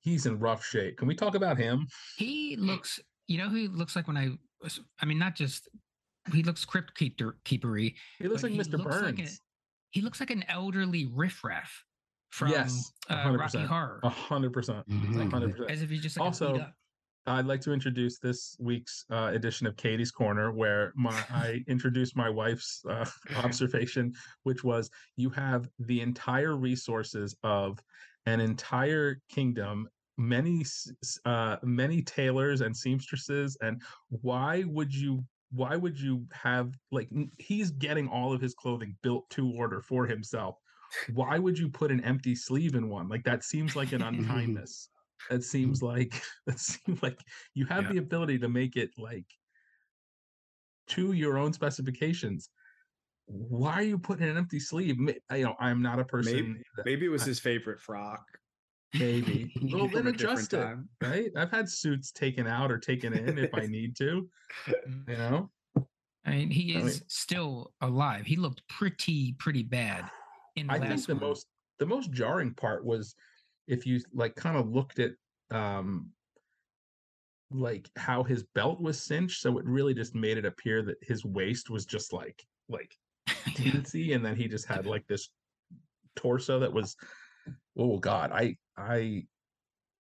he's 0.00 0.26
in 0.26 0.38
rough 0.38 0.64
shape. 0.64 0.98
Can 0.98 1.08
we 1.08 1.14
talk 1.14 1.34
about 1.34 1.56
him? 1.56 1.86
He 2.16 2.56
looks, 2.56 3.00
you 3.26 3.38
know, 3.38 3.48
who 3.48 3.56
he 3.56 3.68
looks 3.68 3.96
like 3.96 4.06
when 4.06 4.16
I 4.16 4.30
I 5.00 5.06
mean, 5.06 5.18
not 5.18 5.34
just, 5.34 5.68
he 6.32 6.42
looks 6.42 6.64
crypt 6.64 6.94
keeper, 6.94 7.38
keepery. 7.44 7.94
He 8.18 8.28
looks 8.28 8.42
but 8.42 8.50
like 8.52 8.60
Mr. 8.60 8.72
looks 8.78 8.84
Burns. 8.96 9.18
like 9.18 9.26
a- 9.28 9.32
he 9.90 10.00
looks 10.02 10.20
like 10.20 10.30
an 10.30 10.44
elderly 10.48 11.06
riffraff 11.06 11.84
from 12.30 12.50
Yes, 12.50 12.92
a 13.08 13.14
uh, 13.14 13.22
hundred 13.22 13.38
Rocky 13.38 13.46
percent. 13.58 13.68
Horror. 13.68 14.00
A 14.04 14.08
hundred 14.08 14.52
percent. 14.52 14.88
Mhm. 14.88 15.26
A 15.26 15.30
hundred 15.30 15.50
percent. 15.52 15.70
As 15.70 15.82
if 15.82 15.90
he's 15.90 16.02
just 16.02 16.16
like 16.16 16.26
Also, 16.26 16.52
beat 16.52 16.62
up. 16.62 16.74
I'd 17.26 17.44
like 17.46 17.60
to 17.62 17.72
introduce 17.72 18.18
this 18.18 18.56
week's 18.60 19.04
uh, 19.10 19.30
edition 19.34 19.66
of 19.66 19.76
Katie's 19.76 20.10
Corner, 20.12 20.52
where 20.52 20.92
my 20.96 21.10
I 21.30 21.64
introduced 21.66 22.16
my 22.16 22.30
wife's 22.30 22.82
uh, 22.88 23.04
observation, 23.36 24.12
which 24.44 24.62
was 24.62 24.90
you 25.16 25.28
have 25.30 25.68
the 25.80 26.00
entire 26.02 26.56
resources 26.56 27.34
of 27.42 27.78
an 28.26 28.38
entire 28.40 29.20
kingdom, 29.28 29.88
many 30.18 30.60
s- 30.60 30.90
s- 31.02 31.18
uh, 31.24 31.56
many 31.64 32.00
tailors 32.02 32.60
and 32.60 32.76
seamstresses, 32.76 33.56
and 33.60 33.82
why 34.08 34.62
would 34.68 34.94
you? 34.94 35.24
Why 35.52 35.76
would 35.76 35.98
you 35.98 36.26
have 36.32 36.74
like 36.90 37.08
he's 37.38 37.70
getting 37.70 38.08
all 38.08 38.32
of 38.32 38.40
his 38.40 38.54
clothing 38.54 38.96
built 39.02 39.28
to 39.30 39.52
order 39.56 39.82
for 39.82 40.06
himself? 40.06 40.56
Why 41.12 41.38
would 41.38 41.58
you 41.58 41.68
put 41.68 41.90
an 41.90 42.02
empty 42.04 42.34
sleeve 42.34 42.74
in 42.74 42.88
one? 42.88 43.08
Like 43.08 43.24
that 43.24 43.44
seems 43.44 43.76
like 43.76 43.92
an 43.92 44.02
unkindness 44.10 44.88
it 45.28 45.36
hmm. 45.36 45.40
seems 45.40 45.82
like 45.82 46.14
it 46.46 46.58
seems 46.58 47.02
like 47.02 47.18
you 47.54 47.66
have 47.66 47.84
Yeah. 47.84 47.92
the 47.92 47.98
ability 47.98 48.38
to 48.38 48.48
make 48.48 48.76
it 48.76 48.90
like 48.96 49.26
to 50.88 51.12
your 51.12 51.38
own 51.38 51.52
specifications 51.52 52.50
why 53.26 53.74
are 53.74 53.82
you 53.82 53.98
putting 53.98 54.28
an 54.28 54.36
empty 54.36 54.58
sleeve 54.58 54.96
you 54.98 55.44
know 55.44 55.54
i'm 55.60 55.82
not 55.82 56.00
a 56.00 56.04
person 56.04 56.62
that- 56.76 56.86
Maybe 56.86 57.06
it 57.06 57.10
was 57.10 57.22
I- 57.22 57.26
his 57.26 57.40
favorite 57.40 57.80
frock. 57.80 58.24
Maybe 58.94 59.52
well 59.72 59.86
then 59.88 60.06
a 60.06 60.12
different 60.12 60.16
adjust 60.20 60.52
it 60.52 60.56
time. 60.62 60.88
right 61.00 61.30
i've 61.36 61.50
had 61.50 61.68
suits 61.68 62.10
taken 62.10 62.46
out 62.46 62.72
or 62.72 62.78
taken 62.78 63.12
in 63.12 63.38
if 63.38 63.50
i 63.54 63.66
need 63.66 63.94
to 63.96 64.28
you 65.08 65.16
know 65.16 65.50
I 66.26 66.32
mean, 66.32 66.50
he 66.50 66.76
I 66.76 66.80
is 66.80 66.84
mean- 66.84 67.08
still 67.08 67.72
alive. 67.80 68.26
He 68.26 68.36
looked 68.36 68.62
pretty, 68.68 69.32
pretty 69.38 69.62
bad 69.62 70.04
in 70.56 70.66
the 70.66 70.74
i 70.74 70.78
last 70.78 70.88
think 70.90 71.06
the 71.06 71.14
one. 71.14 71.24
most 71.30 71.46
the 71.78 71.86
most 71.86 72.12
jarring 72.12 72.52
part 72.52 72.84
was 72.84 73.14
if 73.68 73.86
you 73.86 74.00
like 74.12 74.34
kind 74.36 74.58
of 74.58 74.68
looked 74.68 74.98
at 74.98 75.12
um 75.50 76.10
like 77.50 77.88
how 77.96 78.22
his 78.22 78.44
belt 78.54 78.80
was 78.80 79.00
cinched 79.00 79.40
so 79.40 79.58
it 79.58 79.64
really 79.64 79.94
just 79.94 80.14
made 80.14 80.36
it 80.38 80.44
appear 80.44 80.82
that 80.82 80.96
his 81.02 81.24
waist 81.24 81.70
was 81.70 81.86
just 81.86 82.12
like 82.12 82.44
like 82.68 82.94
Yeah. 83.28 83.34
teensy 83.54 84.14
and 84.14 84.24
then 84.24 84.36
he 84.36 84.46
just 84.46 84.66
had 84.66 84.86
like 84.86 85.06
this 85.06 85.30
torso 86.16 86.60
that 86.60 86.72
was 86.72 86.96
oh 87.78 87.98
god 87.98 88.30
i 88.32 88.56
i 88.80 89.22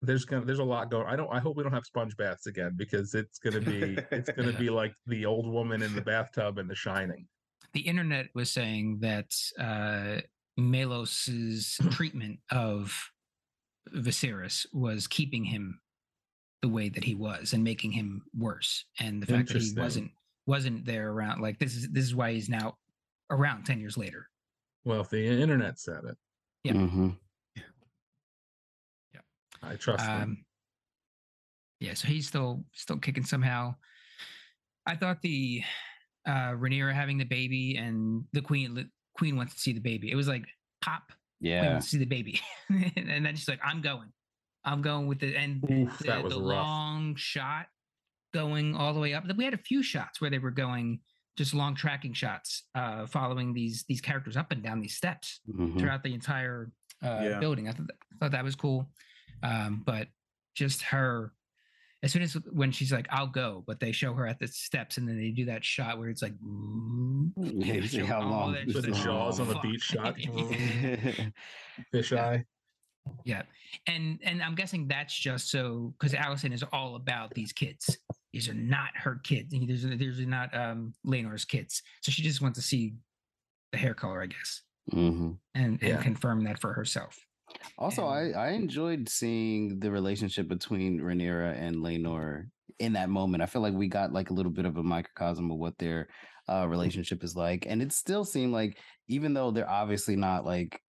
there's 0.02 0.24
gonna 0.24 0.44
there's 0.44 0.58
a 0.60 0.64
lot 0.64 0.90
going 0.90 1.06
i 1.06 1.16
don't 1.16 1.28
i 1.32 1.38
hope 1.40 1.56
we 1.56 1.62
don't 1.62 1.72
have 1.72 1.84
sponge 1.84 2.16
baths 2.16 2.46
again 2.46 2.72
because 2.76 3.14
it's 3.14 3.38
gonna 3.38 3.60
be 3.60 3.98
it's 4.12 4.30
gonna 4.30 4.52
be 4.52 4.70
like 4.80 4.94
the 5.06 5.26
old 5.26 5.46
woman 5.50 5.82
in 5.82 5.94
the 5.94 6.00
bathtub 6.00 6.58
in 6.58 6.68
the 6.68 6.74
shining 6.74 7.26
the 7.74 7.80
internet 7.80 8.26
was 8.34 8.50
saying 8.50 8.98
that 9.00 9.30
uh, 9.60 10.20
Mellos's 10.58 11.78
treatment 11.90 12.38
of 12.50 12.96
Viserys 13.94 14.64
was 14.72 15.06
keeping 15.06 15.44
him 15.44 15.78
the 16.62 16.68
way 16.68 16.88
that 16.88 17.04
he 17.04 17.14
was 17.14 17.52
and 17.52 17.62
making 17.62 17.92
him 17.92 18.22
worse. 18.36 18.84
And 18.98 19.22
the 19.22 19.26
fact 19.26 19.48
that 19.52 19.60
he 19.62 19.72
wasn't 19.76 20.10
wasn't 20.46 20.84
there 20.86 21.10
around 21.10 21.40
like 21.42 21.58
this 21.58 21.76
is 21.76 21.88
this 21.90 22.04
is 22.04 22.14
why 22.14 22.32
he's 22.32 22.48
now 22.48 22.74
around 23.30 23.64
10 23.64 23.78
years 23.80 23.98
later. 23.98 24.26
well 24.86 25.02
if 25.02 25.10
the 25.10 25.26
internet 25.26 25.78
said 25.78 26.00
it 26.08 26.16
Yeah. 26.64 26.72
Mhm. 26.72 27.16
I 29.62 29.74
trust 29.76 30.04
them 30.04 30.22
Um, 30.22 30.44
yeah, 31.80 31.94
so 31.94 32.08
he's 32.08 32.26
still 32.26 32.64
still 32.72 32.98
kicking 32.98 33.24
somehow. 33.24 33.74
I 34.86 34.96
thought 34.96 35.22
the 35.22 35.62
uh 36.26 36.52
Rhaenyra 36.52 36.92
having 36.92 37.18
the 37.18 37.24
baby 37.24 37.76
and 37.76 38.24
the 38.32 38.40
queen 38.42 38.74
the 38.74 38.88
queen 39.16 39.36
wants 39.36 39.54
to 39.54 39.60
see 39.60 39.72
the 39.72 39.80
baby. 39.80 40.10
It 40.10 40.16
was 40.16 40.26
like 40.28 40.44
pop 40.82 41.12
queen 41.40 41.52
Yeah. 41.52 41.70
wants 41.72 41.86
to 41.86 41.90
see 41.92 41.98
the 41.98 42.04
baby. 42.06 42.40
and 42.96 43.24
then 43.24 43.36
she's 43.36 43.48
like, 43.48 43.60
I'm 43.64 43.80
going. 43.80 44.08
I'm 44.64 44.82
going 44.82 45.06
with 45.06 45.22
it. 45.22 45.36
And 45.36 45.62
Oof, 45.70 45.96
the, 45.98 46.04
that 46.08 46.24
was 46.24 46.32
the 46.34 46.40
rough 46.40 46.66
long 46.66 47.14
shot 47.16 47.66
going 48.34 48.74
all 48.74 48.92
the 48.92 49.00
way 49.00 49.14
up. 49.14 49.24
We 49.36 49.44
had 49.44 49.54
a 49.54 49.58
few 49.58 49.82
shots 49.82 50.20
where 50.20 50.30
they 50.30 50.38
were 50.38 50.50
going 50.50 50.98
just 51.36 51.54
long 51.54 51.76
tracking 51.76 52.12
shots, 52.12 52.64
uh, 52.74 53.06
following 53.06 53.52
these 53.54 53.84
these 53.88 54.00
characters 54.00 54.36
up 54.36 54.50
and 54.50 54.62
down 54.64 54.80
these 54.80 54.96
steps 54.96 55.40
Mhm. 55.48 55.78
throughout 55.78 56.02
the 56.02 56.12
entire 56.12 56.72
uh, 57.04 57.20
Yeah. 57.22 57.38
building. 57.38 57.68
I 57.68 57.72
thought, 57.72 57.86
that, 57.86 57.96
thought 58.18 58.32
that 58.32 58.42
was 58.42 58.56
cool. 58.56 58.90
Um, 59.42 59.82
but 59.84 60.08
just 60.54 60.82
her, 60.82 61.32
as 62.02 62.12
soon 62.12 62.22
as 62.22 62.34
when 62.52 62.70
she's 62.72 62.92
like, 62.92 63.06
"I'll 63.10 63.26
go," 63.26 63.64
but 63.66 63.80
they 63.80 63.92
show 63.92 64.14
her 64.14 64.26
at 64.26 64.38
the 64.38 64.46
steps, 64.48 64.98
and 64.98 65.08
then 65.08 65.16
they 65.18 65.30
do 65.30 65.44
that 65.46 65.64
shot 65.64 65.98
where 65.98 66.08
it's 66.08 66.22
like, 66.22 66.34
Yeah, 67.36 67.74
you 67.74 67.86
see 67.88 68.00
how 68.04 68.22
long 68.22 68.52
that 68.52 68.66
this 68.66 68.74
With 68.76 68.84
the 68.86 68.92
jaws 68.92 69.40
on 69.40 69.48
the 69.48 69.58
beach 69.58 69.82
shot. 69.82 70.16
fish 71.92 72.12
Yeah. 72.12 72.24
eye 72.26 72.44
Yeah, 73.24 73.42
and 73.86 74.18
and 74.22 74.42
I'm 74.42 74.54
guessing 74.54 74.86
that's 74.88 75.14
just 75.18 75.50
so 75.50 75.94
because 75.98 76.12
Alicent 76.14 76.52
is 76.52 76.62
all 76.72 76.96
about 76.96 77.32
these 77.34 77.52
kids. 77.52 77.96
These 78.32 78.48
are 78.48 78.54
not 78.54 78.90
her 78.94 79.16
kids. 79.24 79.52
and 79.54 79.66
These 79.68 79.84
are 79.84 79.96
these 79.96 80.20
are 80.20 80.26
not 80.26 80.54
um 80.56 80.94
Laenor's 81.04 81.44
kids. 81.44 81.82
So 82.02 82.12
she 82.12 82.22
just 82.22 82.40
wants 82.42 82.58
to 82.58 82.62
see 82.64 82.94
the 83.72 83.78
hair 83.78 83.94
color, 83.94 84.22
I 84.22 84.26
guess, 84.26 84.62
Mhm. 84.92 85.38
and 85.54 85.78
and 85.80 85.82
Yeah. 85.82 86.02
confirm 86.02 86.44
that 86.44 86.58
for 86.60 86.72
herself. 86.74 87.18
Also, 87.78 88.06
I, 88.06 88.22
And- 88.24 88.36
I 88.36 88.48
enjoyed 88.50 89.08
seeing 89.08 89.78
the 89.80 89.90
relationship 89.90 90.48
between 90.48 91.00
Rhaenyra 91.00 91.56
and 91.58 91.76
Laenor 91.76 92.50
in 92.78 92.92
that 92.94 93.08
moment. 93.10 93.42
I 93.42 93.46
feel 93.46 93.62
like 93.62 93.74
we 93.74 93.88
got 93.88 94.12
like 94.12 94.30
a 94.30 94.34
little 94.34 94.52
bit 94.52 94.64
of 94.64 94.76
a 94.76 94.82
microcosm 94.82 95.50
of 95.50 95.58
what 95.58 95.78
their 95.78 96.08
uh, 96.48 96.66
relationship 96.68 97.22
is 97.24 97.36
like, 97.36 97.66
and 97.66 97.82
it 97.82 97.92
still 97.92 98.24
seemed 98.24 98.52
like 98.52 98.78
even 99.08 99.34
though 99.34 99.50
they're 99.50 99.68
obviously 99.68 100.16
not 100.16 100.44
like 100.44 100.80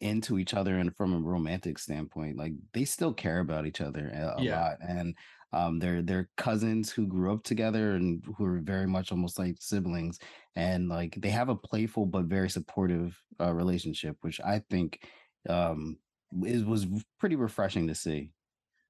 into 0.00 0.38
each 0.38 0.54
other 0.54 0.78
and 0.78 0.94
from 0.96 1.12
a 1.14 1.18
romantic 1.18 1.78
standpoint, 1.78 2.36
like 2.36 2.52
they 2.72 2.84
still 2.84 3.12
care 3.12 3.38
about 3.40 3.66
each 3.66 3.80
other 3.80 4.10
a, 4.14 4.34
a 4.38 4.42
Yeah. 4.42 4.60
lot, 4.60 4.76
and 4.86 5.14
um, 5.52 5.78
they're 5.78 6.02
they're 6.02 6.28
cousins 6.36 6.90
who 6.90 7.06
grew 7.06 7.32
up 7.32 7.42
together 7.44 7.92
and 7.92 8.24
who 8.36 8.44
are 8.44 8.60
very 8.60 8.86
much 8.86 9.12
almost 9.12 9.38
like 9.38 9.56
siblings, 9.60 10.18
and 10.56 10.88
like 10.88 11.14
they 11.20 11.30
have 11.30 11.48
a 11.50 11.56
playful 11.56 12.06
but 12.06 12.24
very 12.24 12.48
supportive 12.50 13.16
uh, 13.40 13.52
relationship, 13.52 14.16
which 14.22 14.40
I 14.40 14.60
think 14.70 15.00
um 15.48 15.98
it 16.44 16.66
was 16.66 16.86
pretty 17.18 17.36
refreshing 17.36 17.86
to 17.86 17.94
see 17.94 18.32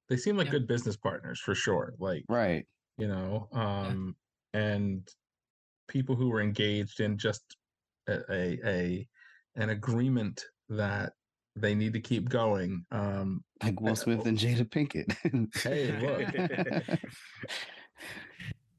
they 0.08 0.16
seem 0.16 0.36
like 0.36 0.46
Yeah. 0.46 0.52
good 0.52 0.66
business 0.66 0.96
partners 0.96 1.40
for 1.40 1.54
sure 1.54 1.94
like 1.98 2.24
right 2.28 2.66
you 2.98 3.08
know 3.08 3.48
um 3.52 4.16
and 4.52 5.08
people 5.88 6.14
who 6.14 6.28
were 6.28 6.40
engaged 6.40 7.00
in 7.00 7.18
just 7.18 7.56
a, 8.08 8.20
a, 8.30 8.58
a 8.64 9.08
an 9.56 9.70
agreement 9.70 10.44
that 10.68 11.12
they 11.56 11.74
need 11.74 11.92
to 11.92 12.00
keep 12.00 12.28
going 12.28 12.84
um 12.90 13.44
like 13.62 13.80
will 13.80 13.96
smith 13.96 14.24
and 14.26 14.38
jada 14.38 14.64
pinkett 14.64 15.12
Hey, 15.62 15.92
look. 16.00 16.28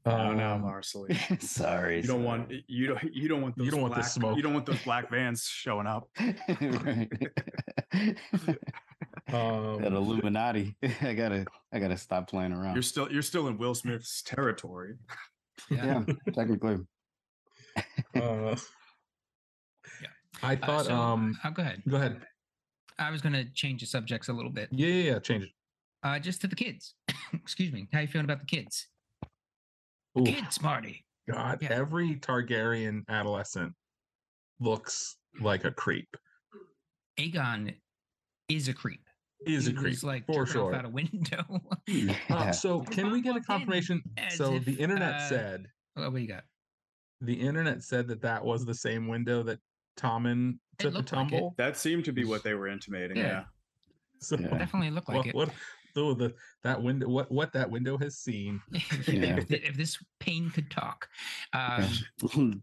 I 0.06 0.10
don't 0.24 0.40
um, 0.40 0.60
Marcelly. 0.60 1.14
sorry 1.40 1.96
You 2.02 2.06
don't 2.06 2.24
want 2.24 2.52
you 2.68 2.86
don't 2.88 3.02
you 3.14 3.28
don't 3.28 3.40
want 3.42 3.56
those 3.56 3.64
You 3.64 3.70
don't 3.70 3.80
want 3.82 3.94
the 3.94 4.02
smoke. 4.02 4.36
You 4.36 4.42
don't 4.42 4.52
want 4.54 4.66
those 4.66 4.82
black 4.84 5.10
vans 5.10 5.44
showing 5.44 5.86
up. 5.86 6.08
right. 6.60 7.10
um, 9.32 9.80
that 9.82 9.92
illuminati 9.92 10.76
i 11.00 11.14
gotta 11.14 11.46
i 11.72 11.78
gotta 11.78 11.96
stop 11.96 12.28
playing 12.28 12.52
around 12.52 12.74
You're 12.74 12.82
still 12.82 13.10
you're 13.10 13.22
still 13.22 13.48
in 13.48 13.56
Will 13.58 13.74
Smith's 13.74 14.22
territory. 14.22 14.94
yeah 15.70 16.02
technically 16.34 16.78
uh, 18.16 18.56
Yeah. 20.00 20.08
i 20.42 20.54
Uh, 20.54 20.66
thought 20.66 20.86
so- 20.86 20.94
um 20.94 21.34
oh, 21.44 21.50
go 21.50 21.62
ahead. 21.62 21.82
go 21.88 21.96
ahead 21.96 22.20
I 22.98 23.10
was 23.10 23.22
gonna 23.22 23.44
change 23.54 23.80
the 23.80 23.86
subjects 23.86 24.28
a 24.28 24.32
little 24.32 24.52
bit. 24.52 24.68
yeah 24.70 24.86
yeah, 24.88 25.12
yeah 25.12 25.18
change 25.18 25.44
it 25.44 25.50
Uh, 26.04 26.18
just 26.18 26.40
to 26.42 26.46
the 26.46 26.54
kids. 26.56 26.94
Excuse 27.32 27.72
me. 27.72 27.88
How 27.92 28.00
you 28.00 28.06
feeling 28.06 28.26
about 28.26 28.40
the 28.40 28.46
kids? 28.46 28.88
The 30.14 30.20
Oof. 30.22 30.28
kids, 30.28 30.62
Marty. 30.62 31.04
God, 31.30 31.58
Yeah. 31.62 31.68
every 31.72 32.16
Targaryen 32.16 33.02
adolescent 33.08 33.72
looks 34.60 35.16
like 35.40 35.64
a 35.64 35.70
creep. 35.70 36.08
Aegon 37.18 37.74
is 38.48 38.68
a 38.68 38.74
creep. 38.74 39.00
Is 39.46 39.66
He 39.66 39.72
a 39.72 39.74
creep 39.74 39.92
was, 39.94 40.04
like 40.04 40.26
for 40.26 40.44
jerking 40.44 40.52
sure. 40.52 40.74
out 40.74 40.84
a 40.84 40.88
window. 40.88 41.44
Uh, 41.86 41.92
yeah. 42.26 42.50
so 42.50 42.80
can 42.80 43.10
we 43.10 43.20
get 43.20 43.36
a 43.36 43.40
confirmation? 43.40 44.02
So 44.30 44.54
if, 44.54 44.64
the 44.64 44.72
internet 44.72 45.14
uh, 45.14 45.28
said 45.28 45.66
oh, 45.96 46.02
what 46.04 46.14
do 46.14 46.20
you 46.22 46.28
got? 46.28 46.44
the 47.20 47.34
internet 47.34 47.82
said 47.82 48.08
that 48.08 48.22
that 48.22 48.42
was 48.44 48.64
the 48.64 48.74
same 48.74 49.06
window 49.06 49.42
that 49.42 49.58
Tommen 49.98 50.54
It 50.78 50.82
took 50.82 50.94
a 50.94 50.96
looked 50.98 51.12
like 51.12 51.28
tumble. 51.30 51.54
That 51.58 51.76
seemed 51.76 52.04
to 52.06 52.12
be 52.12 52.24
what 52.24 52.42
they 52.42 52.54
were 52.54 52.68
intimating. 52.68 53.16
Yeah. 53.18 53.24
Yeah. 53.26 53.42
So 54.20 54.36
Yeah. 54.38 54.56
Definitely 54.58 54.90
looked 54.90 55.08
like 55.08 55.16
what, 55.18 55.26
it. 55.26 55.34
what 55.34 55.50
oh, 55.96 56.14
the 56.14 56.34
that 56.62 56.82
window 56.82 57.08
what 57.08 57.30
what 57.30 57.52
that 57.52 57.70
window 57.70 57.96
has 57.98 58.18
seen. 58.18 58.60
Yeah. 59.06 59.36
if, 59.38 59.50
if 59.50 59.76
this 59.76 59.98
pain 60.20 60.50
could 60.50 60.70
talk. 60.70 61.08
Um, 61.52 62.62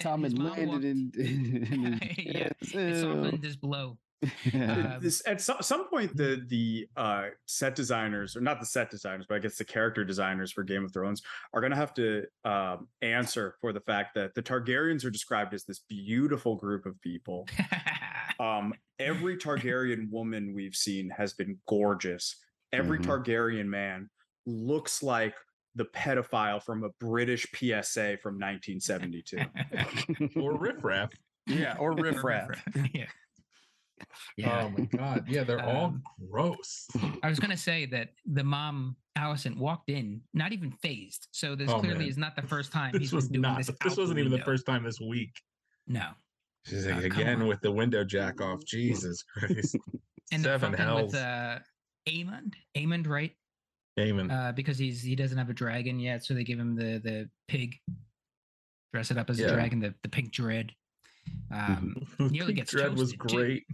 tom 0.00 0.22
his 0.22 0.32
had 0.32 0.38
landed 0.42 0.84
in, 0.84 1.12
in 1.18 1.92
his 2.00 2.18
Yeah, 2.18 2.48
pants. 2.60 2.74
it 2.74 2.88
Ew. 2.96 3.00
softened 3.00 3.60
blow. 3.60 3.98
Yeah. 4.52 4.94
Um, 4.96 5.02
this 5.02 5.22
at 5.26 5.40
some, 5.40 5.56
some 5.62 5.88
point 5.88 6.14
the 6.14 6.44
the 6.48 6.86
uh 6.94 7.28
set 7.46 7.74
designers 7.74 8.36
or 8.36 8.42
not 8.42 8.60
the 8.60 8.66
set 8.66 8.90
designers 8.90 9.24
but 9.26 9.36
i 9.36 9.38
guess 9.38 9.56
the 9.56 9.64
character 9.64 10.04
designers 10.04 10.52
for 10.52 10.62
game 10.62 10.84
of 10.84 10.92
thrones 10.92 11.22
are 11.54 11.60
going 11.62 11.70
to 11.70 11.76
have 11.76 11.94
to 11.94 12.24
um 12.44 12.86
answer 13.00 13.54
for 13.62 13.72
the 13.72 13.80
fact 13.80 14.14
that 14.16 14.34
the 14.34 14.42
targaryens 14.42 15.06
are 15.06 15.10
described 15.10 15.54
as 15.54 15.64
this 15.64 15.78
beautiful 15.88 16.54
group 16.56 16.84
of 16.84 17.00
people 17.00 17.46
um 18.38 18.74
every 18.98 19.38
targaryen 19.38 20.10
woman 20.10 20.52
we've 20.54 20.74
seen 20.76 21.08
has 21.08 21.32
been 21.32 21.56
gorgeous 21.66 22.36
every 22.72 22.98
Mhm. 22.98 23.04
targaryen 23.06 23.66
man 23.66 24.08
looks 24.46 25.02
like 25.02 25.34
the 25.74 25.84
pedophile 25.86 26.62
from 26.62 26.82
a 26.84 26.88
British 26.98 27.46
PSA 27.54 28.16
from 28.22 28.38
1972. 28.38 29.38
or 30.40 30.58
riffraff. 30.58 31.10
yeah, 31.46 31.76
or 31.78 31.92
riffraff. 31.96 32.48
yeah. 32.94 33.06
Yeah. 34.36 34.62
Oh 34.64 34.70
my 34.70 34.84
god. 34.86 35.28
Yeah, 35.28 35.44
they're 35.44 35.62
all 35.62 35.86
Um, 35.86 36.02
gross. 36.30 36.88
I 37.22 37.28
was 37.28 37.38
gonna 37.38 37.56
say 37.56 37.84
that 37.86 38.14
the 38.24 38.42
mom 38.42 38.96
Alicent 39.18 39.56
walked 39.56 39.90
in, 39.90 40.22
not 40.32 40.52
even 40.52 40.70
phased. 40.72 41.28
So 41.32 41.54
this 41.54 41.68
Oh, 41.70 41.80
clearly 41.80 41.98
man. 42.00 42.08
is 42.08 42.16
not 42.16 42.34
the 42.34 42.42
first 42.42 42.72
time 42.72 42.92
This 42.92 43.02
he's 43.02 43.12
was 43.12 43.28
doing 43.28 43.42
not, 43.42 43.58
this. 43.58 43.70
This, 43.84 43.96
wasn't 43.98 44.18
even 44.18 44.32
the 44.32 44.38
first 44.44 44.64
time 44.64 44.84
this 44.84 44.98
week. 45.00 45.32
No, 45.86 46.12
She's 46.66 46.86
Oh, 46.86 46.90
like 46.90 47.10
come 47.10 47.20
again 47.22 47.46
with 47.46 47.60
the 47.60 47.70
window 47.72 48.04
jack 48.04 48.40
off. 48.40 48.64
Jesus 48.64 49.22
Christ. 49.22 49.76
and 50.32 50.42
Seven 50.42 50.72
fucking 50.72 50.84
hells. 50.84 51.12
with 51.12 51.20
uh, 51.20 51.58
Aemond, 52.08 52.54
Aemond, 52.76 53.06
right? 53.08 53.32
Amen. 53.98 54.30
Uh, 54.30 54.52
because 54.54 54.78
he's 54.78 55.02
he 55.02 55.14
doesn't 55.14 55.36
have 55.38 55.50
a 55.50 55.54
dragon 55.54 55.98
yet, 55.98 56.24
so 56.24 56.32
they 56.34 56.44
give 56.44 56.58
him 56.58 56.74
the 56.74 57.00
the 57.02 57.28
pig, 57.48 57.76
dress 58.92 59.10
it 59.10 59.18
up 59.18 59.28
as 59.30 59.38
Yeah. 59.38 59.48
a 59.48 59.52
dragon, 59.52 59.80
the 59.80 59.94
the 60.02 60.08
pink 60.08 60.32
dread. 60.32 60.72
Um, 61.52 61.94
nearly 62.18 62.54
gets 62.54 62.70
Dread 62.70 62.96
was 62.96 63.12
toasted, 63.12 63.28
too. 63.28 63.36
great. 63.36 63.66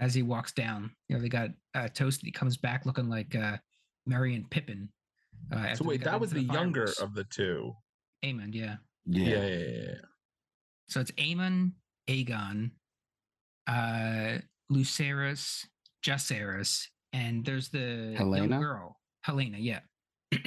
as 0.00 0.14
he 0.14 0.22
walks 0.22 0.52
down, 0.52 0.90
you 1.08 1.16
know, 1.16 1.22
they 1.22 1.28
got 1.28 1.50
uh, 1.74 1.88
toasted. 1.88 2.24
He 2.26 2.30
comes 2.32 2.56
back 2.56 2.86
looking 2.86 3.08
like 3.08 3.34
uh, 3.34 3.56
Merry 4.06 4.34
and 4.36 4.48
Pippin. 4.48 4.88
Uh, 5.52 5.74
So 5.74 5.84
wait, 5.84 6.04
that 6.04 6.20
was 6.20 6.30
the 6.30 6.40
into 6.40 6.52
younger 6.54 6.86
fireworks. 6.86 7.00
of 7.00 7.14
the 7.14 7.24
two. 7.24 7.74
Aemond, 8.24 8.54
yeah. 8.54 8.76
Yeah, 9.06 9.24
yeah. 9.28 9.36
yeah, 9.36 9.56
yeah. 9.56 9.80
yeah. 9.88 9.94
So 10.88 11.00
it's 11.00 11.10
Aemond, 11.12 11.72
Aegon, 12.08 12.70
uh, 13.66 14.38
Lucerys, 16.04 16.30
Jacaerys, 16.30 16.86
and 17.12 17.44
there's 17.44 17.68
the 17.70 18.14
young 18.18 18.28
Helaena? 18.28 18.60
girl, 18.60 18.98
Helaena, 19.26 19.56
yeah, 19.58 19.80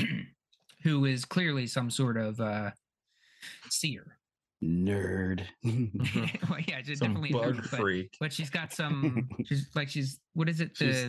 who 0.83 1.05
is 1.05 1.25
clearly 1.25 1.67
some 1.67 1.89
sort 1.89 2.17
of 2.17 2.39
uh, 2.39 2.71
seer. 3.69 4.17
Nerd. 4.63 5.41
well, 5.63 6.59
yeah, 6.67 6.81
she's 6.85 6.99
Some 6.99 7.15
definitely 7.15 7.31
a 7.31 7.33
bug 7.33 7.55
nerd, 7.55 7.71
but, 7.71 7.79
freak. 7.79 8.15
but 8.19 8.31
she's 8.31 8.51
got 8.51 8.71
some. 8.71 9.27
She's 9.45 9.67
like 9.73 9.89
she's 9.89 10.19
what 10.33 10.47
is 10.47 10.61
it? 10.61 10.71
She's 10.77 11.03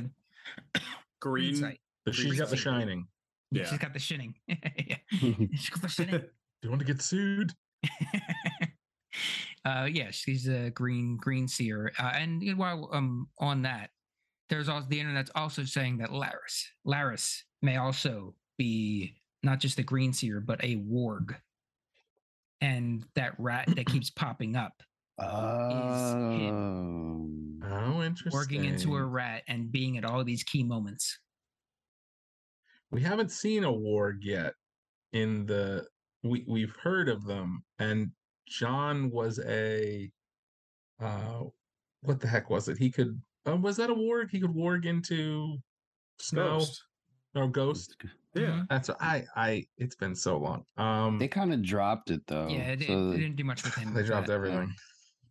The 0.72 0.80
Green. 1.20 1.50
insight. 1.50 1.78
But 2.06 2.14
she's 2.14 2.38
got 2.38 2.48
the 2.48 2.56
shining. 2.56 3.06
Yeah, 3.50 3.62
Yeah. 3.64 3.68
she's 3.68 3.78
got 3.78 3.92
the 3.92 3.98
shinning. 3.98 4.34
yeah. 4.48 4.96
She's 5.10 5.68
got 5.68 5.82
the 5.82 5.88
shinning. 5.88 6.20
Do 6.20 6.26
you 6.62 6.70
want 6.70 6.80
to 6.80 6.86
get 6.86 7.02
sued? 7.02 7.52
uh 9.66 9.86
yeah 9.92 10.10
she's 10.10 10.48
a 10.48 10.70
green 10.70 11.16
green 11.18 11.46
seer 11.46 11.92
uh, 11.98 12.12
and 12.14 12.42
you 12.42 12.52
know, 12.52 12.58
while 12.58 12.88
um 12.92 13.28
on 13.38 13.62
that 13.62 13.90
there's 14.52 14.68
also 14.68 14.86
the 14.90 15.00
internet's 15.00 15.30
also 15.34 15.64
saying 15.64 15.96
that 15.96 16.10
Larys 16.10 16.66
Larys 16.86 17.40
may 17.62 17.78
also 17.78 18.34
be 18.58 19.14
not 19.42 19.60
just 19.60 19.78
a 19.78 19.82
green 19.82 20.12
seer 20.12 20.40
but 20.40 20.62
a 20.62 20.76
warg 20.76 21.34
and 22.60 23.06
that 23.14 23.34
rat 23.38 23.66
that 23.74 23.86
keeps 23.86 24.10
popping 24.16 24.54
up 24.54 24.82
Oh. 25.18 25.28
Oh, 27.64 28.02
interesting. 28.02 28.32
working 28.32 28.64
into 28.64 28.96
a 28.96 29.04
rat 29.04 29.42
and 29.46 29.70
being 29.70 29.96
at 29.96 30.04
all 30.04 30.22
these 30.24 30.42
key 30.42 30.62
moments 30.62 31.18
we 32.90 33.00
haven't 33.00 33.30
seen 33.30 33.64
a 33.64 33.72
warg 33.72 34.18
yet 34.20 34.52
in 35.14 35.46
the 35.46 35.86
we 36.22 36.44
we've 36.46 36.76
heard 36.82 37.08
of 37.08 37.24
them 37.24 37.64
and 37.78 38.10
Jon 38.48 39.10
was 39.10 39.40
a 39.46 40.10
uh 41.00 41.44
what 42.02 42.20
the 42.20 42.28
heck 42.28 42.50
was 42.50 42.68
it 42.68 42.76
he 42.76 42.90
could 42.90 43.18
uh, 43.46 43.56
was 43.56 43.76
that 43.76 43.90
a 43.90 43.94
warg 43.94 44.30
he 44.30 44.40
could 44.40 44.50
warg 44.54 44.84
into 44.86 45.56
snow 46.18 46.58
Ghost. 46.58 46.82
or 47.34 47.48
ghost 47.48 47.96
Yeah. 48.34 48.42
Mhm. 48.42 48.68
that's 48.68 48.90
i 49.00 49.24
i 49.36 49.64
it's 49.78 49.94
been 49.96 50.14
so 50.14 50.38
long 50.38 50.64
um 50.76 51.18
They 51.18 51.28
kind 51.28 51.52
of 51.52 51.62
dropped 51.62 52.10
it 52.10 52.22
though. 52.26 52.48
yeah 52.48 52.72
it, 52.72 52.82
it- 52.82 52.86
so 52.88 53.10
it 53.12 53.18
didn't 53.18 53.36
do 53.36 53.44
much 53.44 53.62
with 53.64 53.74
him 53.80 53.92
they 53.94 54.02
dropped 54.04 54.26
that. 54.28 54.34
everything 54.34 54.72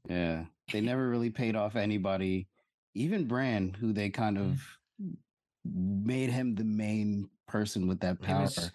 yeah, 0.09 0.45
they 0.73 0.81
never 0.81 1.07
really 1.09 1.29
paid 1.29 1.55
off 1.55 1.75
anybody. 1.75 2.47
Even 2.95 3.27
Bran, 3.27 3.71
who 3.79 3.93
they 3.93 4.09
kind 4.09 4.35
Mm. 4.35 4.51
of 4.53 4.61
made 5.63 6.31
him 6.31 6.55
the 6.55 6.63
main 6.63 7.29
person 7.47 7.85
with 7.87 7.99
that 7.99 8.19
power. 8.19 8.41
was 8.41 8.71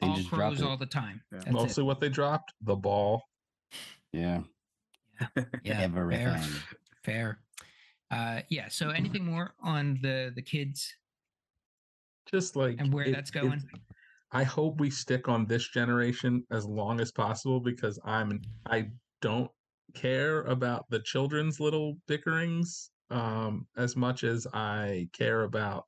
They 0.00 0.08
all 0.08 0.16
just 0.16 0.30
dropped 0.30 0.58
it. 0.58 0.64
all 0.64 0.76
the 0.76 0.84
time 0.86 1.22
Yeah. 1.30 1.38
That's 1.38 1.46
it. 1.46 1.52
mostly 1.52 1.84
what 1.84 2.00
they 2.00 2.08
dropped 2.08 2.52
the 2.60 2.74
ball 2.74 3.22
yeah, 4.12 4.40
yeah 5.62 5.80
everything. 5.94 6.26
fair. 6.26 6.40
fair 7.04 7.38
uh 8.14 8.42
yeah 8.48 8.68
so 8.68 8.90
anything 8.90 9.24
more 9.24 9.54
on 9.60 9.98
the 10.02 10.32
the 10.34 10.42
kids 10.42 10.94
just 12.26 12.56
like 12.56 12.78
And 12.80 12.92
where 12.92 13.06
it- 13.06 13.12
that's 13.12 13.30
going? 13.30 13.62
I 14.32 14.42
hope 14.42 14.80
we 14.80 14.90
stick 14.90 15.28
on 15.28 15.46
this 15.46 15.68
generation 15.68 16.44
as 16.50 16.66
long 16.66 17.00
as 17.00 17.12
possible 17.12 17.60
because 17.60 18.00
I'm 18.04 18.40
I 18.66 18.90
don't 19.20 19.50
care 19.94 20.42
about 20.44 20.86
the 20.90 21.00
children's 21.00 21.60
little 21.60 21.94
bickerings 22.08 22.90
um 23.10 23.68
as 23.76 23.94
much 23.96 24.24
as 24.24 24.46
I 24.52 25.08
care 25.12 25.42
about 25.44 25.84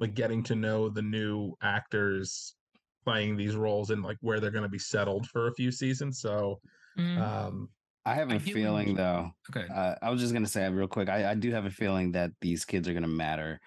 like 0.00 0.14
getting 0.14 0.42
to 0.44 0.56
know 0.56 0.88
the 0.88 1.02
new 1.02 1.54
actors 1.62 2.56
playing 3.04 3.36
these 3.36 3.56
roles 3.56 3.90
and 3.90 4.02
like 4.02 4.18
where 4.22 4.40
they're 4.40 4.50
going 4.50 4.64
to 4.64 4.68
be 4.68 4.78
settled 4.78 5.26
for 5.28 5.48
a 5.48 5.54
few 5.54 5.70
seasons 5.72 6.20
so 6.20 6.60
Mm, 6.98 7.18
um 7.20 7.68
I 8.10 8.14
have 8.14 8.30
a 8.30 8.34
I 8.34 8.38
feeling 8.38 8.94
though. 8.94 9.30
okay 9.50 9.68
Uh, 9.74 9.94
I 10.02 10.10
was 10.10 10.20
just 10.20 10.32
gonna 10.32 10.46
say 10.46 10.68
real 10.70 10.88
quick. 10.88 11.08
I, 11.08 11.32
I 11.32 11.34
do 11.34 11.50
have 11.52 11.66
a 11.66 11.70
feeling 11.70 12.12
that 12.12 12.32
these 12.40 12.64
kids 12.64 12.88
are 12.88 12.94
gonna 12.94 13.08
matter, 13.08 13.60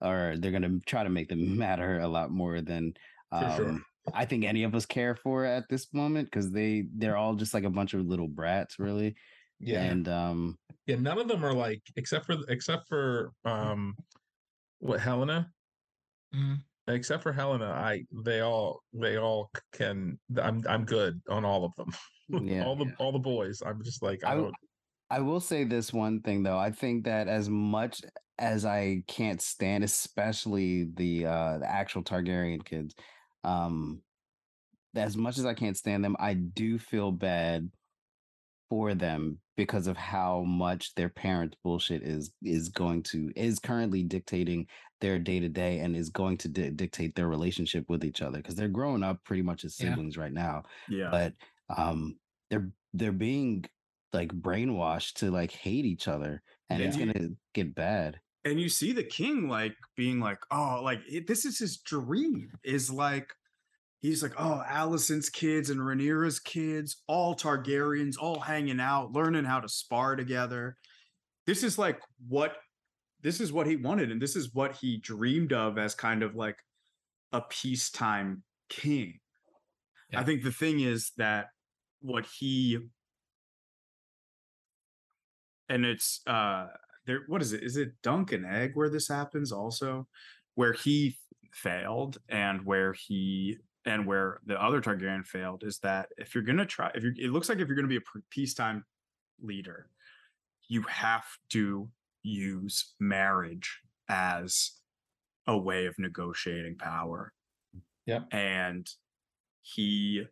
or 0.00 0.36
they're 0.38 0.52
gonna 0.52 0.78
try 0.86 1.02
to 1.04 1.10
make 1.10 1.28
them 1.28 1.56
matter 1.58 1.98
a 2.00 2.08
lot 2.08 2.30
more 2.30 2.60
than 2.60 2.94
For 3.38 3.48
sure. 3.48 3.74
um, 3.74 3.84
I 4.14 4.24
think 4.24 4.44
any 4.44 4.62
of 4.64 4.74
us 4.74 4.86
care 4.86 5.14
for 5.16 5.44
at 5.44 5.64
this 5.68 5.92
moment 5.92 6.28
because 6.28 6.50
they 6.52 6.86
they're 6.94 7.16
all 7.16 7.34
just 7.34 7.54
like 7.54 7.64
a 7.64 7.70
bunch 7.70 7.94
of 7.94 8.06
little 8.06 8.28
brats, 8.28 8.78
really. 8.78 9.16
yeah 9.60 9.94
And 9.94 10.08
um, 10.08 10.58
yeah 10.86 10.96
none 10.96 11.18
of 11.18 11.28
them 11.28 11.44
are 11.44 11.54
like 11.54 11.82
except 11.96 12.26
for 12.26 12.36
except 12.48 12.88
for 12.88 13.32
um 13.44 13.96
what 14.80 15.00
Helaena 15.00 15.50
Mhm. 16.34 16.67
Except 16.88 17.22
for 17.22 17.32
Helaena, 17.32 17.70
I 17.70 18.04
they 18.24 18.40
all 18.40 18.82
they 18.92 19.18
all 19.18 19.50
can. 19.72 20.18
I'm 20.40 20.64
I'm 20.68 20.84
good 20.84 21.20
on 21.28 21.44
all 21.44 21.64
of 21.64 21.74
them. 21.76 21.90
Yeah. 22.42 22.66
all 22.66 22.76
the 22.76 22.92
all 22.98 23.10
the 23.10 23.18
boys. 23.18 23.62
I'm 23.64 23.82
just 23.82 24.02
like 24.02 24.22
I. 24.22 24.34
don't. 24.34 24.54
I 25.08 25.20
will 25.20 25.40
say 25.40 25.64
this 25.64 25.94
one 25.94 26.20
thing 26.20 26.42
though. 26.42 26.58
I 26.58 26.70
think 26.70 27.04
that 27.04 27.26
as 27.26 27.48
much 27.48 28.02
as 28.38 28.66
I 28.66 29.02
can't 29.06 29.40
stand, 29.40 29.82
especially 29.82 30.90
the 30.94 31.24
uh 31.24 31.58
the 31.58 31.70
actual 31.70 32.02
Targaryen 32.02 32.62
kids, 32.62 32.94
um, 33.44 34.02
as 34.94 35.16
much 35.16 35.38
as 35.38 35.46
I 35.46 35.54
can't 35.54 35.76
stand 35.76 36.04
them, 36.04 36.16
I 36.18 36.34
do 36.34 36.78
feel 36.78 37.12
bad 37.12 37.70
for 38.70 38.94
them 38.94 39.38
because 39.56 39.86
of 39.86 39.96
how 39.96 40.42
much 40.42 40.94
their 40.94 41.08
parents' 41.08 41.56
bullshit 41.64 42.02
is 42.02 42.32
is 42.42 42.68
going 42.68 43.02
to 43.02 43.30
is 43.36 43.58
currently 43.58 44.02
dictating 44.02 44.66
their 45.00 45.18
day 45.18 45.40
to 45.40 45.48
day 45.48 45.78
and 45.78 45.96
is 45.96 46.10
going 46.10 46.36
to 46.36 46.48
di- 46.48 46.70
dictate 46.70 47.14
their 47.14 47.28
relationship 47.28 47.84
with 47.88 48.04
each 48.04 48.20
other 48.22 48.38
because 48.38 48.54
they're 48.56 48.68
growing 48.68 49.02
up 49.02 49.22
pretty 49.24 49.42
much 49.42 49.64
as 49.64 49.78
Yeah. 49.78 49.90
siblings 49.90 50.16
right 50.16 50.32
now 50.32 50.64
Yeah. 50.88 51.10
but 51.10 51.34
um 51.76 52.18
they're 52.50 52.70
they're 52.94 53.12
being 53.12 53.64
like 54.12 54.30
brainwashed 54.32 55.14
to 55.14 55.30
like 55.30 55.50
hate 55.50 55.84
each 55.84 56.08
other 56.08 56.42
and 56.70 56.82
it's 56.82 56.96
gonna 56.96 57.30
get 57.54 57.74
bad 57.74 58.18
and 58.44 58.58
you 58.60 58.68
see 58.68 58.92
the 58.92 59.04
king 59.04 59.48
like 59.48 59.74
being 59.96 60.20
like 60.20 60.38
oh 60.50 60.80
like 60.82 61.00
it, 61.08 61.26
this 61.26 61.44
is 61.44 61.58
his 61.58 61.78
dream 61.78 62.50
is 62.64 62.90
like 62.90 63.28
he's 64.00 64.22
like 64.22 64.34
oh 64.38 64.62
Alicent's 64.68 65.30
kids 65.30 65.70
and 65.70 65.80
Rhaenyra's 65.80 66.40
kids 66.40 67.02
all 67.06 67.34
targaryens 67.34 68.14
all 68.20 68.40
hanging 68.40 68.80
out 68.80 69.12
learning 69.12 69.44
how 69.44 69.60
to 69.60 69.68
spar 69.68 70.16
together. 70.16 70.76
This 71.46 71.62
is 71.62 71.78
like 71.78 72.00
what 72.28 72.56
this 73.22 73.40
is 73.40 73.52
what 73.52 73.66
he 73.66 73.76
wanted 73.76 74.10
and 74.10 74.20
this 74.20 74.36
is 74.36 74.54
what 74.54 74.76
he 74.76 74.98
dreamed 74.98 75.52
of 75.52 75.78
as 75.78 75.94
kind 75.94 76.22
of 76.22 76.34
like 76.34 76.58
a 77.32 77.40
peacetime 77.40 78.42
king. 78.68 79.18
Yeah. 80.10 80.20
i 80.20 80.24
think 80.24 80.42
the 80.42 80.52
thing 80.52 80.80
is 80.80 81.12
that 81.18 81.48
what 82.00 82.26
he 82.38 82.78
and 85.68 85.84
it's 85.84 86.20
uh 86.26 86.66
there 87.08 87.22
what 87.26 87.42
is 87.42 87.52
it? 87.52 87.64
Is 87.64 87.76
it 87.76 87.94
dunk 88.02 88.30
and 88.32 88.46
egg 88.46 88.72
where 88.74 88.90
this 88.90 89.08
happens 89.08 89.50
also? 89.50 90.06
Where 90.54 90.74
he 90.74 91.16
failed 91.52 92.18
and 92.28 92.64
where 92.64 92.92
he 92.92 93.56
and 93.88 94.06
where 94.06 94.40
the 94.46 94.62
other 94.62 94.80
targaryen 94.80 95.24
failed 95.26 95.64
is 95.64 95.78
that 95.78 96.08
if 96.18 96.34
you're 96.34 96.44
gonna 96.44 96.66
try 96.66 96.90
if 96.94 97.02
you're 97.02 97.14
it 97.18 97.30
looks 97.30 97.48
like 97.48 97.58
if 97.58 97.66
you're 97.66 97.76
gonna 97.76 97.88
be 97.88 97.96
a 97.96 98.20
peacetime 98.30 98.84
leader 99.40 99.88
you 100.68 100.82
have 100.82 101.24
to 101.50 101.88
use 102.22 102.94
marriage 103.00 103.80
as 104.08 104.72
a 105.46 105.56
way 105.56 105.86
of 105.86 105.98
negotiating 105.98 106.76
power. 106.76 107.32
Yeah, 108.06 108.20
and 108.30 108.86
he 109.62 110.24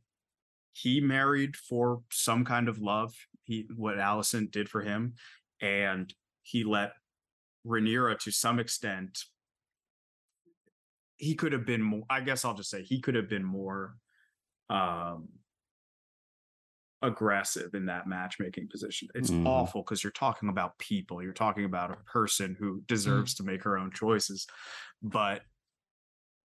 he 0.72 1.00
married 1.00 1.56
for 1.56 2.02
some 2.10 2.44
kind 2.44 2.68
of 2.68 2.78
love 2.78 3.14
he 3.44 3.66
what 3.76 3.96
Alicent 3.96 4.50
did 4.50 4.68
for 4.68 4.82
him 4.82 5.14
and 5.60 6.12
he 6.42 6.64
let 6.64 6.92
Rhaenyra 7.66 8.18
to 8.20 8.30
some 8.30 8.58
extent 8.58 9.24
he 11.16 11.35
could 11.35 11.52
have 11.52 11.64
been 11.66 11.83
more. 11.83 12.05
I 12.11 12.20
guess 12.20 12.44
I'll 12.44 12.55
just 12.55 12.70
say 12.70 12.83
he 12.83 13.00
could 13.00 13.14
have 13.14 13.29
been 13.29 13.44
more 13.44 13.96
um 14.70 15.29
aggressive 17.02 17.74
in 17.74 17.87
that 17.87 18.07
matchmaking 18.07 18.68
position. 18.68 19.07
It's 19.14 19.31
Mhm. 19.31 19.46
awful 19.46 19.83
because 19.83 20.02
you're 20.02 20.11
talking 20.12 20.48
about 20.48 20.79
people. 20.79 21.22
You're 21.22 21.33
talking 21.35 21.64
about 21.64 21.90
a 21.90 21.96
person 22.05 22.57
who 22.59 22.81
deserves 22.87 23.35
to 23.35 23.42
make 23.44 23.62
her 23.64 23.76
own 23.79 23.92
choices. 23.92 24.46
But 25.02 25.44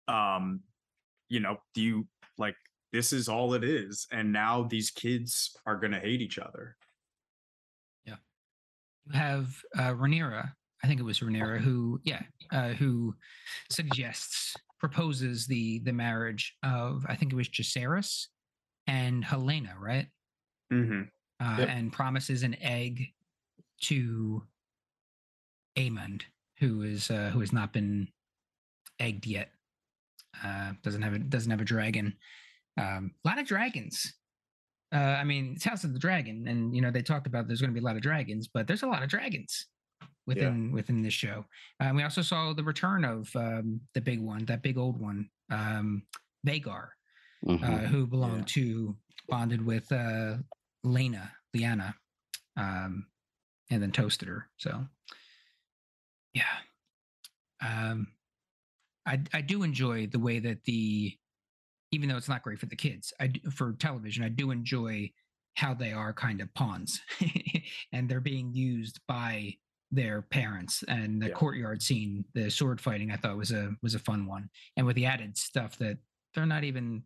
um, 0.09 0.63
you 1.29 1.41
know, 1.41 1.59
do 1.75 1.83
you 1.83 2.09
like 2.39 2.57
this 2.93 3.13
is 3.13 3.29
all 3.29 3.55
it 3.55 3.65
is. 3.65 4.07
And 4.13 4.33
now 4.33 4.63
these 4.63 4.91
kids 4.91 5.57
are 5.67 5.77
gonna 5.77 5.99
hate 6.01 6.21
each 6.23 6.39
other. 6.39 6.77
Yeah. 8.05 8.17
You 9.07 9.13
have 9.19 9.61
uh, 9.77 9.93
Rhaenyra, 9.95 10.55
I 10.87 10.89
think 10.89 11.01
it 11.01 11.03
was 11.03 11.19
Rhaenyra, 11.19 11.59
who, 11.59 12.01
yeah, 12.05 12.23
uh, 12.53 12.69
who 12.69 13.17
suggests, 13.73 14.55
proposes 14.79 15.49
the 15.49 15.81
the 15.81 15.93
marriage 15.93 16.55
of, 16.63 17.05
I 17.09 17.17
think 17.17 17.33
it 17.33 17.35
was 17.37 17.49
Jacaerys 17.49 18.27
and 18.87 19.25
Helaena, 19.25 19.77
right? 19.81 20.07
Mm-hmm. 20.73 21.03
Uh, 21.45 21.57
Yep. 21.59 21.69
And 21.69 21.93
promises 21.93 22.45
an 22.45 22.57
egg 22.63 23.09
to 23.83 24.45
Aemond, 25.77 26.23
who 26.61 26.83
is 26.83 27.11
uh, 27.11 27.31
who 27.33 27.41
has 27.41 27.53
not 27.53 27.73
been 27.73 28.07
egged 29.01 29.27
yet. 29.27 29.51
Uh, 30.45 30.73
doesn't 30.85 31.03
have 31.03 31.15
a 31.15 31.19
doesn't 31.19 31.51
have 31.51 31.61
a 31.61 31.65
dragon. 31.65 32.15
Um, 32.79 33.11
a 33.25 33.29
lot 33.29 33.41
of 33.41 33.47
dragons. 33.47 34.15
Uh, 34.95 35.19
I 35.19 35.25
mean, 35.25 35.55
it's 35.57 35.65
House 35.65 35.83
of 35.83 35.93
the 35.95 35.99
Dragon, 35.99 36.47
and 36.47 36.77
you 36.77 36.81
know 36.81 36.93
they 36.93 37.03
talked 37.03 37.27
about 37.27 37.49
there's 37.49 37.61
going 37.61 37.75
to 37.75 37.75
be 37.75 37.85
a 37.85 37.87
lot 37.87 37.97
of 37.97 38.03
dragons, 38.03 38.47
but 38.47 38.69
there's 38.69 38.85
a 38.85 38.87
lot 38.87 39.03
of 39.03 39.09
dragons 39.09 39.67
within 40.27 40.73
within 40.73 41.03
this 41.03 41.15
show. 41.15 41.45
Uh, 41.81 41.93
we 41.95 42.03
also 42.03 42.23
saw 42.23 42.53
the 42.53 42.65
return 42.65 43.05
of 43.05 43.35
um, 43.37 43.81
the 43.95 44.01
big 44.01 44.21
one, 44.21 44.45
that 44.47 44.63
big 44.63 44.79
old 44.79 44.99
one, 45.01 45.31
um, 45.51 46.07
Vhagar, 46.47 46.89
Mhm. 47.45 47.63
uh, 47.63 47.87
who 47.89 48.07
belonged 48.07 48.49
to 48.49 48.97
bonded 49.29 49.65
with 49.65 49.91
uh, 49.93 50.39
Laena, 50.85 51.31
Liana, 51.55 51.95
um, 52.57 53.07
and 53.71 53.83
then 53.83 53.93
toasted 53.93 54.29
her. 54.29 54.49
So, 54.57 54.87
yeah, 56.35 56.59
um, 57.65 58.09
I 59.07 59.23
I 59.33 59.41
do 59.41 59.63
enjoy 59.63 60.07
the 60.07 60.19
way 60.19 60.39
that 60.41 60.65
the 60.65 61.17
even 61.93 62.09
though 62.09 62.17
it's 62.17 62.29
not 62.29 62.43
great 62.43 62.59
for 62.59 62.67
the 62.67 62.77
kids, 62.77 63.13
I 63.21 63.33
for 63.53 63.73
television, 63.75 64.25
I 64.25 64.29
do 64.29 64.51
enjoy 64.51 65.13
how 65.57 65.75
they 65.75 65.93
are 65.93 66.13
kind 66.13 66.41
of 66.41 66.53
pawns, 66.55 67.01
and 67.93 68.09
they're 68.09 68.21
being 68.21 68.53
used 68.53 69.01
by 69.09 69.57
their 69.91 70.23
parents. 70.23 70.83
And 70.89 71.21
the 71.23 71.29
Yeah. 71.29 71.35
courtyard 71.35 71.83
scene, 71.83 72.25
the 72.35 72.51
sword 72.51 72.81
fighting, 72.81 73.11
I 73.11 73.17
thought 73.17 73.37
was 73.37 73.53
a 73.53 73.77
was 73.83 73.95
a 73.95 73.99
fun 73.99 74.27
one, 74.27 74.51
and 74.77 74.87
with 74.87 74.97
the 74.97 75.07
added 75.07 75.37
stuff 75.37 75.79
that 75.79 75.99
they're 76.35 76.47
not 76.47 76.65
even 76.65 77.05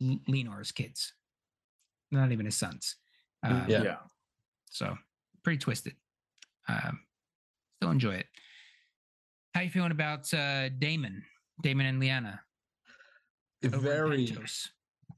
L- 0.00 0.20
Laenor's 0.28 0.72
kids, 0.72 1.14
they're 2.10 2.20
not 2.20 2.32
even 2.32 2.46
his 2.46 2.56
sons. 2.56 2.96
Um, 3.42 3.68
Yeah. 3.68 3.82
yeah. 3.82 3.98
so 4.70 4.98
pretty 5.42 5.58
twisted. 5.58 5.96
Um, 6.68 7.06
still 7.76 7.90
enjoy 7.90 8.14
it. 8.16 8.26
How 9.54 9.62
you 9.62 9.70
feeling 9.70 9.92
about 9.92 10.32
uh, 10.34 10.68
Daemon, 10.68 11.24
Daemon 11.62 11.86
and 11.86 12.00
Liana? 12.00 12.44
very 13.62 14.36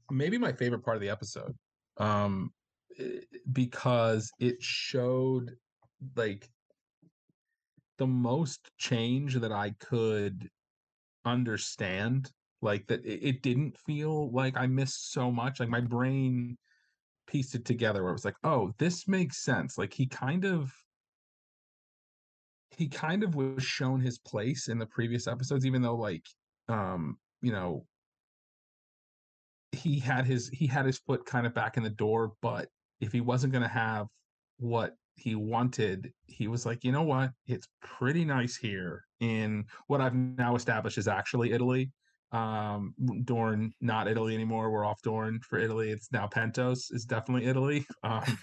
maybe 0.09 0.37
my 0.37 0.51
favorite 0.51 0.83
part 0.83 0.97
of 0.97 1.01
the 1.01 1.09
episode 1.09 1.55
um 1.97 2.51
eh, 2.97 3.19
because 3.51 4.31
it 4.39 4.61
showed 4.63 5.55
like 6.15 6.49
the 8.01 8.07
most 8.07 8.71
change 8.79 9.35
that 9.35 9.51
i 9.51 9.69
could 9.79 10.49
understand 11.25 12.31
like 12.63 12.87
that 12.87 13.05
it, 13.05 13.43
didn't 13.43 13.77
feel 13.77 14.31
like 14.31 14.57
i 14.57 14.65
missed 14.65 15.11
so 15.13 15.31
much 15.31 15.59
like 15.59 15.69
my 15.69 15.79
brain 15.79 16.57
pieced 17.27 17.55
it 17.55 17.63
together 17.63 18.01
where 18.01 18.09
it 18.09 18.15
was 18.15 18.25
like 18.25 18.35
oh 18.43 18.73
this 18.77 19.07
makes 19.07 19.43
sense. 19.43 19.77
Like 19.77 19.93
he 19.93 20.05
kind 20.05 20.45
of 20.45 20.73
he 22.71 22.87
kind 22.87 23.23
of 23.23 23.35
was 23.35 23.63
shown 23.63 24.01
his 24.01 24.17
place 24.17 24.67
in 24.67 24.79
the 24.79 24.85
previous 24.85 25.27
episodes 25.27 25.65
even 25.65 25.81
though 25.81 25.95
like 25.95 26.25
um 26.69 27.17
you 27.41 27.51
know 27.51 27.85
he 29.71 29.99
had 29.99 30.25
his 30.25 30.49
he 30.49 30.67
had 30.67 30.85
his 30.85 30.97
foot 30.97 31.25
kind 31.25 31.45
of 31.45 31.53
back 31.53 31.77
in 31.77 31.83
the 31.83 31.89
door 31.89 32.33
but 32.41 32.67
if 32.99 33.11
he 33.11 33.21
wasn't 33.21 33.53
going 33.53 33.63
to 33.63 33.69
have 33.69 34.07
what 34.57 34.95
he 35.15 35.35
wanted 35.35 36.11
he 36.27 36.47
was 36.47 36.65
like 36.65 36.83
you 36.83 36.91
know 36.91 37.03
what? 37.03 37.31
It's 37.47 37.67
pretty 37.81 38.25
nice 38.25 38.55
here 38.55 39.05
in 39.21 39.65
what 39.87 40.01
i've 40.01 40.15
now 40.15 40.55
established 40.55 40.97
is 40.97 41.07
actually 41.07 41.51
italy 41.53 41.91
um 42.31 42.93
Dorne 43.23 43.71
not 43.81 44.07
italy 44.07 44.33
anymore 44.33 44.71
we're 44.71 44.85
off 44.85 45.01
Dorne 45.01 45.39
for 45.41 45.59
italy 45.59 45.91
it's 45.91 46.11
now 46.11 46.27
pentos 46.27 46.91
is 46.91 47.05
definitely 47.05 47.47
italy. 47.47 47.85
Um 48.03 48.37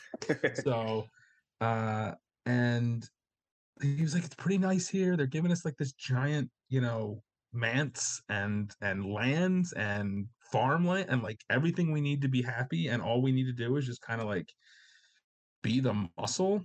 so 0.63 1.07
uh 1.61 2.13
and 2.47 3.05
he 3.83 4.03
was 4.03 4.15
like 4.15 4.25
it's 4.25 4.35
pretty 4.35 4.59
nice 4.59 4.89
here 4.89 5.17
they're 5.17 5.27
giving 5.27 5.51
us 5.51 5.65
like 5.65 5.77
this 5.77 5.93
giant 5.93 6.49
you 6.69 6.81
know 6.81 7.23
manse 7.53 8.23
and 8.29 8.75
and 8.81 9.05
lands 9.05 9.73
and 9.73 10.27
farmland 10.53 11.07
and 11.09 11.23
like 11.23 11.41
everything 11.51 11.91
we 11.91 12.01
need 12.01 12.23
to 12.23 12.29
be 12.29 12.43
happy 12.43 12.89
and 12.89 13.03
all 13.03 13.21
we 13.23 13.33
need 13.33 13.47
to 13.47 13.53
do 13.53 13.77
is 13.77 13.87
just 13.87 14.03
kind 14.03 14.21
of 14.21 14.27
like 14.27 14.49
be 15.63 15.81
the 15.81 16.09
muscle 16.19 16.65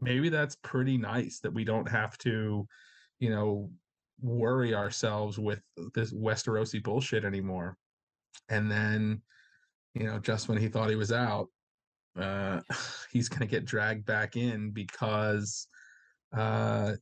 maybe 0.00 0.28
that's 0.28 0.56
pretty 0.56 0.98
nice 0.98 1.38
that 1.40 1.54
we 1.54 1.64
don't 1.64 1.88
have 1.88 2.18
to 2.18 2.66
you 3.20 3.30
know 3.30 3.70
worry 4.22 4.74
ourselves 4.74 5.38
with 5.38 5.60
this 5.94 6.12
westerosi 6.12 6.82
bullshit 6.82 7.24
anymore. 7.24 7.76
And 8.48 8.70
then 8.70 9.22
you 9.94 10.04
know 10.04 10.18
just 10.18 10.48
when 10.48 10.58
he 10.58 10.68
thought 10.68 10.90
he 10.90 10.96
was 10.96 11.12
out 11.12 11.48
uh 12.18 12.60
he's 13.12 13.28
gonna 13.28 13.46
get 13.46 13.64
dragged 13.64 14.06
back 14.06 14.36
in 14.36 14.70
because 14.70 15.66
uh 16.36 16.92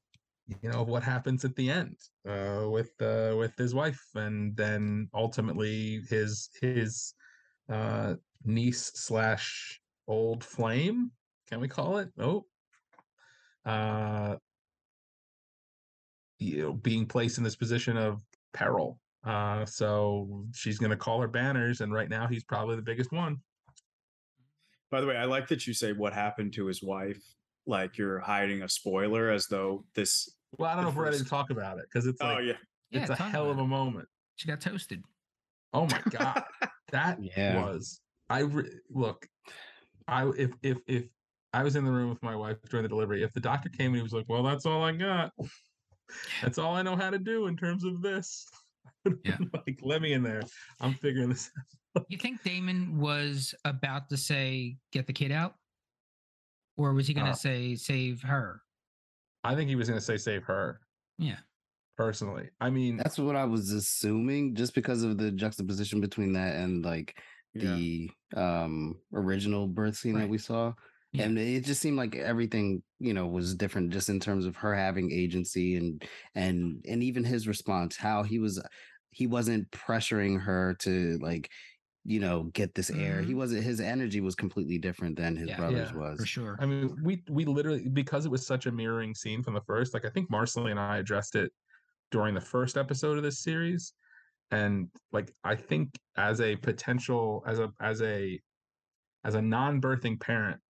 you 0.46 0.70
know 0.70 0.82
what 0.82 1.02
happens 1.04 1.44
at 1.44 1.54
the 1.54 1.70
end 1.70 1.96
uh 2.28 2.64
with 2.68 2.90
uh 3.00 3.34
with 3.36 3.56
his 3.56 3.74
wife 3.74 4.02
and 4.16 4.56
then 4.56 5.08
ultimately 5.14 6.02
his 6.08 6.48
his 6.60 7.14
uh 7.72 8.14
niece 8.44 8.90
slash 8.94 9.79
old 10.10 10.42
flame 10.42 11.12
can 11.48 11.60
we 11.60 11.68
call 11.68 11.98
it 11.98 12.08
oh 12.18 12.44
uh 13.64 14.34
you 16.40 16.62
know 16.62 16.72
being 16.72 17.06
placed 17.06 17.38
in 17.38 17.44
this 17.44 17.54
position 17.54 17.96
of 17.96 18.20
peril 18.52 18.98
uh 19.24 19.64
so 19.64 20.44
she's 20.52 20.78
gonna 20.78 20.96
call 20.96 21.20
her 21.20 21.28
banners 21.28 21.80
and 21.80 21.92
right 21.92 22.08
now 22.08 22.26
he's 22.26 22.42
probably 22.42 22.74
the 22.74 22.82
biggest 22.82 23.12
one 23.12 23.36
By 24.90 25.00
the 25.00 25.06
way, 25.06 25.16
I 25.16 25.26
like 25.26 25.46
that 25.48 25.66
you 25.68 25.74
say 25.74 25.92
what 25.92 26.12
happened 26.12 26.52
to 26.54 26.66
his 26.66 26.82
wife. 26.82 27.22
Like 27.66 27.96
you're 27.96 28.18
hiding 28.18 28.62
a 28.62 28.68
spoiler 28.68 29.30
as 29.30 29.46
though 29.46 29.84
this. 29.94 30.28
well 30.58 30.70
i 30.70 30.74
don't 30.74 30.82
know 30.82 30.90
The 30.90 30.92
if 30.94 30.96
we're 30.98 31.04
ready 31.04 31.18
to 31.18 31.24
talk 31.24 31.50
about 31.50 31.78
it 31.78 31.84
because 31.88 32.06
it's 32.06 32.20
Oh 32.20 32.26
like 32.34 32.44
yeah. 32.46 32.52
Yeah, 32.90 33.00
it's 33.02 33.10
a 33.10 33.14
hell 33.14 33.48
of 33.50 33.58
a 33.58 33.62
it. 33.62 33.66
moment 33.68 34.08
She 34.34 34.48
got 34.48 34.60
toasted. 34.60 35.04
oh 35.72 35.86
my 35.86 36.02
god 36.10 36.42
that 36.90 37.18
Yeah. 37.22 37.62
was 37.62 38.00
i 38.28 38.40
re- 38.40 38.80
look 38.90 39.28
i 40.08 40.28
if 40.36 40.50
if 40.62 40.78
if 40.86 41.04
i 41.52 41.62
was 41.62 41.76
in 41.76 41.84
the 41.84 41.90
room 41.90 42.08
with 42.08 42.22
my 42.22 42.34
wife 42.36 42.56
during 42.70 42.82
the 42.82 42.88
delivery 42.88 43.22
if 43.22 43.32
the 43.32 43.40
doctor 43.40 43.68
came 43.68 43.88
and 43.88 43.96
he 43.96 44.02
was 44.02 44.12
like 44.12 44.24
well 44.28 44.42
that's 44.42 44.66
all 44.66 44.82
i 44.82 44.92
got 44.92 45.32
that's 46.42 46.58
all 46.58 46.74
i 46.74 46.82
know 46.82 46.96
how 46.96 47.10
to 47.10 47.18
do 47.18 47.46
in 47.46 47.56
terms 47.56 47.84
of 47.84 48.00
this 48.02 48.46
Yeah. 49.24 49.36
like 49.66 49.78
let 49.82 50.02
me 50.02 50.12
in 50.12 50.22
there 50.22 50.42
i'm 50.80 50.94
figuring 50.94 51.28
this 51.30 51.50
out. 51.96 52.04
You 52.08 52.18
think 52.18 52.42
Daemon 52.44 52.98
was 52.98 53.52
about 53.64 54.08
to 54.10 54.16
say, 54.16 54.76
"Get 54.92 55.06
the 55.08 55.12
kid 55.12 55.32
out," 55.32 55.54
or 56.76 56.92
was 56.94 57.06
he 57.08 57.14
going 57.14 57.26
to 57.26 57.32
Uh, 57.32 57.34
say, 57.34 57.74
"Save 57.76 58.22
her"? 58.22 58.62
i 59.42 59.54
think 59.54 59.68
he 59.68 59.74
was 59.76 59.88
going 59.88 59.98
to 59.98 60.04
say 60.04 60.16
save 60.16 60.44
her 60.44 60.80
Yeah. 61.18 61.38
personally 61.96 62.50
i 62.60 62.68
mean 62.70 62.96
That's 62.98 63.18
what 63.18 63.36
I 63.36 63.44
was 63.44 63.70
assuming, 63.72 64.54
just 64.54 64.74
because 64.74 65.02
of 65.02 65.16
the 65.18 65.30
juxtaposition 65.32 66.00
between 66.00 66.32
that 66.34 66.56
and 66.56 66.84
like 66.84 67.18
Yeah. 67.54 67.76
The 68.30 68.40
um 68.40 69.00
original 69.12 69.66
birth 69.68 69.96
scene 69.96 70.14
Right. 70.14 70.22
that 70.22 70.28
we 70.28 70.38
saw. 70.38 70.74
Yeah. 71.12 71.24
And 71.24 71.38
it 71.38 71.64
just 71.64 71.80
seemed 71.80 71.96
like 71.96 72.14
everything, 72.14 72.82
you 73.00 73.12
know, 73.12 73.26
was 73.26 73.54
different 73.56 73.92
just 73.92 74.08
in 74.08 74.20
terms 74.20 74.46
of 74.46 74.56
her 74.56 74.74
having 74.74 75.10
agency 75.12 75.76
and 75.76 76.04
and 76.34 76.84
and 76.88 77.02
even 77.02 77.24
his 77.24 77.48
response, 77.48 77.96
how 77.96 78.22
he 78.22 78.38
was 78.38 78.62
he 79.10 79.26
wasn't 79.26 79.70
pressuring 79.72 80.40
her 80.40 80.74
to 80.80 81.18
like, 81.18 81.50
you 82.04 82.20
know, 82.20 82.44
get 82.44 82.74
this 82.74 82.90
air. 82.90 83.22
He 83.22 83.34
Mhm. 83.34 83.36
wasn't 83.36 83.64
his 83.64 83.80
energy 83.80 84.20
was 84.20 84.34
completely 84.36 84.78
different 84.78 85.16
than 85.18 85.36
his 85.36 85.48
Yeah. 85.48 85.56
brother's 85.56 85.92
Yeah, 85.92 85.92
was. 85.92 86.18
For 86.18 86.26
sure. 86.26 86.56
I 86.60 86.66
mean, 86.66 86.96
we 87.02 87.22
we 87.30 87.44
literally 87.44 87.88
because 87.88 88.24
it 88.26 88.30
was 88.30 88.46
such 88.46 88.66
a 88.66 88.72
mirroring 88.72 89.14
scene 89.14 89.42
from 89.42 89.54
the 89.54 89.62
first. 89.62 89.94
Like 89.94 90.04
I 90.04 90.10
think 90.10 90.30
Marcelly 90.30 90.70
and 90.70 90.80
I 90.80 90.98
addressed 90.98 91.34
it 91.34 91.52
during 92.10 92.34
the 92.34 92.40
first 92.40 92.76
episode 92.76 93.16
of 93.18 93.24
this 93.24 93.40
series, 93.40 93.94
and 94.50 94.90
like 95.12 95.32
I 95.44 95.56
think 95.56 95.90
as 96.16 96.40
a 96.40 96.56
potential 96.56 97.42
as 97.46 97.58
a 97.58 97.70
as 97.80 98.02
a 98.02 98.40
as 99.24 99.34
a 99.36 99.42
non-birthing 99.42 100.20
parent, 100.20 100.60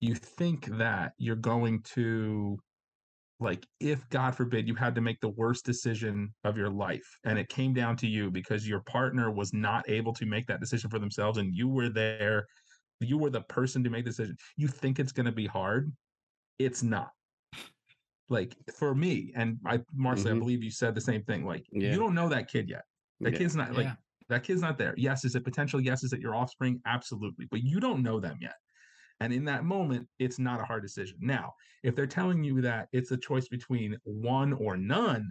you 0.00 0.14
think 0.14 0.66
that 0.66 1.12
you're 1.18 1.36
going 1.36 1.82
to 1.82 2.58
like 3.40 3.66
if 3.80 4.08
god 4.10 4.34
forbid 4.36 4.66
you 4.68 4.74
had 4.74 4.94
to 4.94 5.00
make 5.02 5.20
the 5.20 5.28
worst 5.30 5.64
decision 5.66 6.34
of 6.44 6.56
your 6.56 6.70
life 6.70 7.04
and 7.24 7.38
it 7.38 7.48
came 7.50 7.74
down 7.74 7.96
to 7.96 8.06
you 8.06 8.30
because 8.30 8.68
your 8.68 8.82
partner 8.84 9.30
was 9.30 9.52
not 9.52 9.88
able 9.90 10.12
to 10.14 10.26
make 10.26 10.46
that 10.46 10.60
decision 10.60 10.88
for 10.90 10.98
themselves 10.98 11.38
and 11.38 11.54
you 11.54 11.68
were 11.68 11.90
there 11.90 12.46
you 13.00 13.18
were 13.18 13.30
the 13.30 13.42
person 13.42 13.84
to 13.84 13.90
make 13.90 14.04
the 14.04 14.10
decision 14.10 14.36
you 14.56 14.68
think 14.68 14.98
it's 14.98 15.12
going 15.12 15.26
to 15.26 15.32
be 15.32 15.46
hard 15.46 15.92
it's 16.58 16.82
not 16.82 17.10
like 18.28 18.56
for 18.74 18.94
me 18.94 19.32
and 19.36 19.58
i 19.66 19.78
marcy 19.92 20.30
i 20.30 20.34
Mhm. 20.34 20.38
believe 20.38 20.62
you 20.62 20.70
said 20.70 20.94
the 20.94 21.00
same 21.00 21.22
thing 21.22 21.44
like 21.44 21.64
Yeah. 21.70 21.88
you 21.90 21.98
don't 21.98 22.14
know 22.14 22.28
that 22.28 22.48
kid 22.48 22.68
yet 22.68 22.82
that 23.20 23.32
Yeah. 23.32 23.38
kid's 23.38 23.56
not 23.56 23.72
like 23.74 23.84
Yeah. 23.84 23.94
that 24.28 24.42
kid's 24.44 24.60
not 24.60 24.78
there. 24.78 24.94
Yes 24.96 25.24
is 25.24 25.34
it 25.34 25.44
potential? 25.44 25.80
Yes 25.80 26.02
is 26.04 26.12
it 26.12 26.20
your 26.20 26.34
offspring? 26.34 26.80
Absolutely 26.86 27.46
but 27.50 27.62
you 27.62 27.80
don't 27.80 28.02
know 28.02 28.20
them 28.20 28.38
yet. 28.40 28.56
And 29.20 29.32
in 29.32 29.44
that 29.46 29.64
moment 29.64 30.08
it's 30.18 30.38
not 30.38 30.60
a 30.60 30.64
hard 30.64 30.82
decision. 30.82 31.16
Now 31.20 31.54
if 31.82 31.94
they're 31.94 32.06
telling 32.06 32.42
you 32.44 32.60
that 32.62 32.88
it's 32.92 33.10
a 33.10 33.16
choice 33.16 33.48
between 33.48 33.96
one 34.04 34.52
or 34.52 34.76
none 34.76 35.30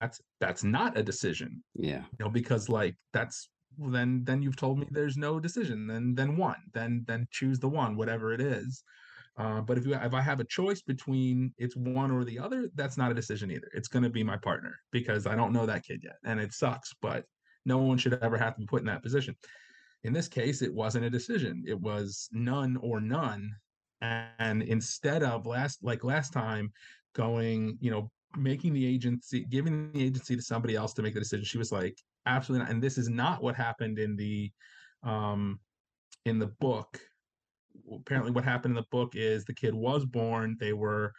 that's 0.00 0.20
that's 0.40 0.64
not 0.64 0.96
a 0.96 1.02
decision. 1.02 1.62
Yeah. 1.74 2.02
you 2.02 2.24
know 2.24 2.30
because 2.30 2.68
like 2.68 2.96
that's 3.12 3.48
then 3.78 4.24
then 4.24 4.42
you've 4.42 4.56
told 4.56 4.78
me 4.78 4.86
there's 4.90 5.16
no 5.16 5.38
decision. 5.38 5.86
Then 5.86 6.14
then 6.14 6.36
one. 6.36 6.56
Then 6.74 7.04
then 7.06 7.26
choose 7.30 7.58
the 7.60 7.68
one 7.68 7.96
whatever 7.96 8.32
it 8.32 8.40
is 8.40 8.82
uh, 9.40 9.62
but 9.62 9.78
if 9.78 9.86
you 9.86 9.94
if 9.94 10.12
I 10.12 10.20
have 10.20 10.38
a 10.40 10.44
choice 10.44 10.82
between 10.82 11.54
it's 11.56 11.74
one 11.74 12.10
or 12.10 12.24
the 12.24 12.38
other, 12.38 12.68
that's 12.74 12.98
not 12.98 13.10
a 13.10 13.14
decision 13.14 13.50
either. 13.50 13.70
It's 13.72 13.88
going 13.88 14.02
to 14.02 14.10
be 14.10 14.22
my 14.22 14.36
partner 14.36 14.78
because 14.90 15.26
I 15.26 15.34
don't 15.34 15.54
know 15.54 15.64
that 15.64 15.82
kid 15.82 16.00
yet, 16.04 16.16
and 16.24 16.38
it 16.38 16.52
sucks. 16.52 16.94
But 17.00 17.24
no 17.64 17.78
one 17.78 17.96
should 17.96 18.12
ever 18.22 18.36
have 18.36 18.54
to 18.54 18.60
be 18.60 18.66
put 18.66 18.82
in 18.82 18.86
that 18.88 19.02
position. 19.02 19.34
In 20.04 20.12
this 20.12 20.28
case, 20.28 20.60
it 20.60 20.74
wasn't 20.74 21.06
a 21.06 21.10
decision; 21.10 21.64
it 21.66 21.80
was 21.80 22.28
none 22.32 22.76
or 22.82 23.00
none. 23.00 23.50
And 24.02 24.62
instead 24.62 25.22
of 25.22 25.46
last 25.46 25.82
like 25.82 26.04
last 26.04 26.34
time, 26.34 26.70
going 27.14 27.78
you 27.80 27.90
know 27.90 28.10
making 28.36 28.74
the 28.74 28.86
agency 28.86 29.46
giving 29.48 29.90
the 29.92 30.04
agency 30.04 30.36
to 30.36 30.42
somebody 30.42 30.76
else 30.76 30.92
to 30.94 31.02
make 31.02 31.14
the 31.14 31.20
decision, 31.20 31.46
she 31.46 31.56
was 31.56 31.72
like 31.72 31.96
absolutely 32.26 32.66
not. 32.66 32.72
And 32.72 32.82
this 32.82 32.98
is 32.98 33.08
not 33.08 33.42
what 33.42 33.54
happened 33.54 33.98
in 33.98 34.16
the 34.16 34.52
um 35.02 35.60
in 36.26 36.38
the 36.38 36.48
book 36.60 37.00
apparently 37.92 38.32
what 38.32 38.44
happened 38.44 38.72
in 38.72 38.76
the 38.76 38.86
book 38.90 39.12
is 39.14 39.44
the 39.44 39.54
kid 39.54 39.74
was 39.74 40.04
born 40.04 40.56
they 40.60 40.72
were 40.72 41.12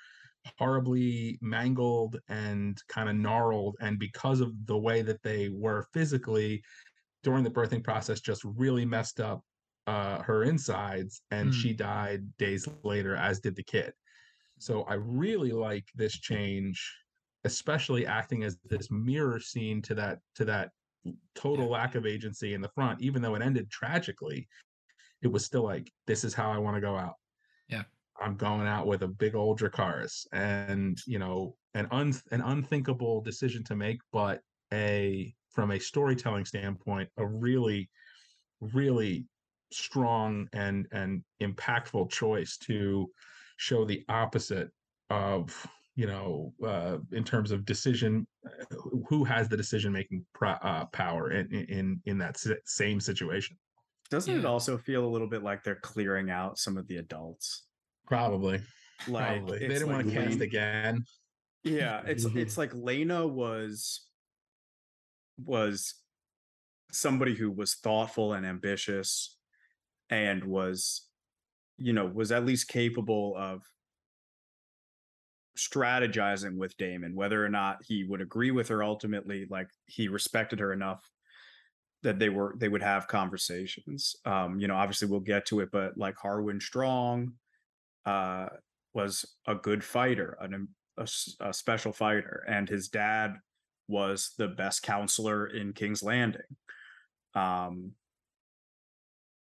horribly 0.57 1.37
mangled 1.41 2.19
and 2.29 2.81
kind 2.87 3.09
of 3.09 3.15
gnarled 3.15 3.75
and 3.79 3.99
because 3.99 4.39
of 4.41 4.53
the 4.65 4.77
way 4.77 5.01
that 5.01 5.21
they 5.21 5.49
were 5.49 5.85
physically 5.93 6.61
during 7.23 7.43
the 7.43 7.49
birthing 7.49 7.83
process 7.83 8.19
just 8.21 8.43
really 8.43 8.85
messed 8.85 9.19
up 9.19 9.41
uh, 9.87 10.21
her 10.21 10.43
insides 10.43 11.21
and 11.31 11.49
Mm. 11.49 11.53
she 11.53 11.73
died 11.73 12.23
days 12.37 12.67
later 12.83 13.15
as 13.15 13.39
did 13.39 13.55
the 13.55 13.63
kid. 13.63 13.93
So 14.59 14.83
i 14.83 14.93
really 14.93 15.51
like 15.51 15.85
this 15.95 16.13
change 16.13 16.79
especially 17.43 18.05
acting 18.05 18.43
as 18.43 18.57
this 18.69 18.91
mirror 18.91 19.39
scene 19.39 19.81
to 19.83 19.95
that 19.95 20.19
to 20.35 20.45
that 20.45 20.69
total 21.33 21.67
lack 21.67 21.95
of 21.95 22.05
agency 22.05 22.53
in 22.53 22.61
the 22.61 22.69
front 22.69 23.01
even 23.01 23.21
though 23.21 23.33
it 23.35 23.41
ended 23.41 23.69
tragically 23.71 24.47
it 25.21 25.27
was 25.31 25.45
still 25.45 25.63
like 25.63 25.91
this 26.07 26.23
is 26.23 26.33
how 26.33 26.51
i 26.51 26.57
want 26.57 26.75
to 26.75 26.81
go 26.81 26.95
out 26.95 27.15
Yeah. 27.69 27.83
i'm 28.19 28.35
going 28.35 28.67
out 28.67 28.87
with 28.87 29.03
a 29.03 29.07
big 29.07 29.35
old 29.35 29.59
Dracarys 29.59 30.25
and 30.33 30.99
you 31.05 31.19
know 31.19 31.55
an 31.73 31.87
un 31.91 32.13
an 32.31 32.41
unthinkable 32.41 33.21
decision 33.21 33.63
to 33.65 33.75
make 33.75 33.99
but 34.11 34.41
a 34.73 35.33
from 35.51 35.71
a 35.71 35.79
storytelling 35.79 36.45
standpoint 36.45 37.09
a 37.17 37.25
really 37.25 37.89
really 38.59 39.25
strong 39.71 40.47
and 40.53 40.87
and 40.91 41.23
impactful 41.41 42.09
choice 42.11 42.57
to 42.57 43.09
show 43.57 43.85
the 43.85 44.03
opposite 44.09 44.69
of 45.09 45.65
you 45.95 46.07
know 46.07 46.53
uh, 46.65 46.97
in 47.11 47.23
terms 47.23 47.51
of 47.51 47.65
decision 47.65 48.25
who- 48.69 49.05
who 49.09 49.23
has 49.23 49.47
the 49.49 49.57
decision 49.57 49.91
making 49.91 50.25
pro- 50.33 50.51
uh, 50.51 50.85
power 50.87 51.31
in 51.31 51.47
in 51.51 52.01
in 52.05 52.17
that 52.17 52.37
same 52.65 52.99
situation 52.99 53.57
Doesn't 54.11 54.39
it 54.39 54.45
also 54.45 54.77
feel 54.77 55.05
a 55.05 55.09
little 55.09 55.29
bit 55.29 55.41
like 55.41 55.63
they're 55.63 55.75
clearing 55.75 56.29
out 56.29 56.59
some 56.59 56.77
of 56.77 56.87
the 56.87 56.97
adults? 56.97 57.63
probably. 58.11 58.61
Like 59.07 59.25
probably. 59.25 59.59
They 59.59 59.67
didn't 59.69 59.89
want 59.89 60.07
to 60.07 60.13
cast 60.13 60.41
again. 60.41 61.05
Yeah, 61.63 62.01
it's 62.05 62.25
it's 62.25 62.57
like 62.59 62.73
Laena 62.73 63.25
was 63.25 64.01
was 65.43 65.95
somebody 66.91 67.33
who 67.33 67.49
was 67.49 67.75
thoughtful 67.75 68.33
and 68.33 68.45
ambitious 68.45 69.37
and 70.09 70.43
was 70.43 71.07
you 71.77 71.93
know 71.93 72.05
was 72.05 72.31
at 72.31 72.45
least 72.45 72.67
capable 72.67 73.33
of 73.37 73.61
strategizing 75.57 76.57
with 76.57 76.75
Daemon 76.77 77.15
whether 77.15 77.43
or 77.43 77.49
not 77.49 77.77
he 77.83 78.03
would 78.03 78.21
agree 78.21 78.51
with 78.51 78.67
her 78.67 78.83
ultimately 78.83 79.47
like 79.49 79.67
he 79.85 80.09
respected 80.09 80.59
her 80.59 80.73
enough 80.73 81.09
that 82.03 82.19
they 82.19 82.29
were 82.29 82.55
they 82.57 82.67
would 82.67 82.81
have 82.81 83.07
conversations 83.07 84.15
um 84.25 84.59
you 84.59 84.67
know 84.67 84.75
obviously 84.75 85.07
we'll 85.07 85.19
get 85.19 85.45
to 85.45 85.59
it 85.59 85.69
but 85.71 85.97
like 85.97 86.15
Harwin 86.15 86.61
Strong 86.61 87.33
uh 88.05 88.47
was 88.93 89.25
a 89.47 89.55
good 89.55 89.83
fighter 89.83 90.37
an 90.41 90.67
a, 90.97 91.07
a 91.39 91.53
special 91.53 91.91
fighter 91.91 92.43
and 92.47 92.67
his 92.67 92.87
dad 92.87 93.35
was 93.87 94.33
the 94.37 94.47
best 94.47 94.83
counselor 94.83 95.47
in 95.47 95.73
King's 95.73 96.03
Landing 96.03 96.41
um 97.35 97.91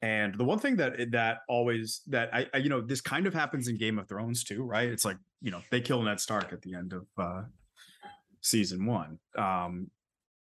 and 0.01 0.33
the 0.35 0.43
one 0.43 0.57
thing 0.57 0.77
that 0.77 1.11
that 1.11 1.39
always 1.47 2.01
that 2.07 2.33
I, 2.33 2.47
I 2.53 2.57
you 2.57 2.69
know 2.69 2.81
this 2.81 3.01
kind 3.01 3.27
of 3.27 3.33
happens 3.33 3.67
in 3.67 3.77
Game 3.77 3.99
of 3.99 4.07
Thrones 4.07 4.43
too 4.43 4.63
right? 4.63 4.89
It's 4.89 5.05
like 5.05 5.17
you 5.41 5.51
know 5.51 5.61
they 5.69 5.81
kill 5.81 6.01
Ned 6.01 6.19
Stark 6.19 6.51
at 6.53 6.61
the 6.61 6.73
end 6.73 6.93
of 6.93 7.05
uh 7.17 7.43
season 8.41 8.87
1 8.87 9.19
um 9.37 9.91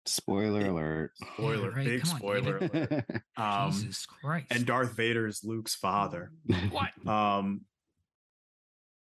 Spoiler 0.09 0.63
Yeah. 0.63 0.71
alert. 0.71 1.13
spoiler 1.17 1.71
right, 1.71 1.85
big 1.85 2.01
on, 2.01 2.17
spoiler 2.17 2.57
alert. 2.59 3.05
um 3.37 3.73
Jesus 3.73 4.07
Christ. 4.07 4.47
and 4.51 4.67
Darth 4.67 4.97
Vader 4.97 5.27
is 5.27 5.43
Luke's 5.45 5.75
father 5.75 6.33
what? 6.71 6.91
um 7.07 7.63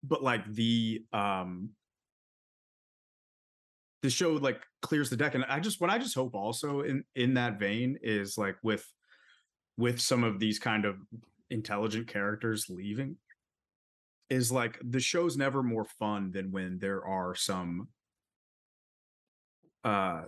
but 0.02 0.22
like 0.22 0.44
the 0.52 1.04
um 1.12 1.70
the 4.02 4.11
show 4.11 4.32
like 4.34 4.61
clears 4.82 5.11
the 5.11 5.16
deck 5.16 5.34
and 5.34 5.44
i 5.48 5.59
just 5.59 5.80
what 5.80 5.90
i 5.90 5.98
just 5.98 6.14
hope 6.14 6.34
also 6.34 6.82
in 6.82 7.02
in 7.16 7.34
that 7.34 7.59
vein 7.59 7.98
is 8.02 8.38
like 8.38 8.57
with 8.62 8.86
with 9.78 10.00
some 10.00 10.22
of 10.22 10.38
these 10.38 10.59
kind 10.61 10.84
of 10.84 10.96
intelligent 11.50 12.07
characters 12.07 12.66
leaving 12.68 13.16
is 14.30 14.52
like 14.52 14.78
the 14.84 15.00
show's 15.00 15.36
never 15.36 15.62
more 15.62 15.84
fun 15.98 16.30
than 16.30 16.52
when 16.52 16.78
there 16.78 17.04
are 17.04 17.34
some 17.34 17.88
uh 19.84 20.22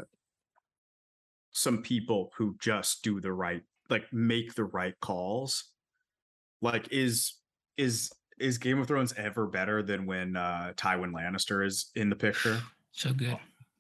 some 1.59 1.83
people 1.83 2.31
who 2.37 2.57
just 2.61 3.03
do 3.03 3.21
the 3.21 3.33
right 3.33 3.63
like 3.91 4.05
make 4.13 4.55
the 4.55 4.65
right 4.65 4.95
calls 5.01 5.73
like 6.63 6.89
is 6.93 7.35
is 7.77 8.11
is 8.39 8.59
game 8.59 8.79
of 8.79 8.87
thrones 8.87 9.13
ever 9.17 9.47
better 9.47 9.83
than 9.83 10.07
when 10.07 10.37
uh 10.37 10.73
tywin 10.77 11.13
lannister 11.13 11.65
is 11.67 11.91
in 11.95 12.09
the 12.09 12.17
picture 12.17 12.61
So 12.93 13.13
good. 13.13 13.37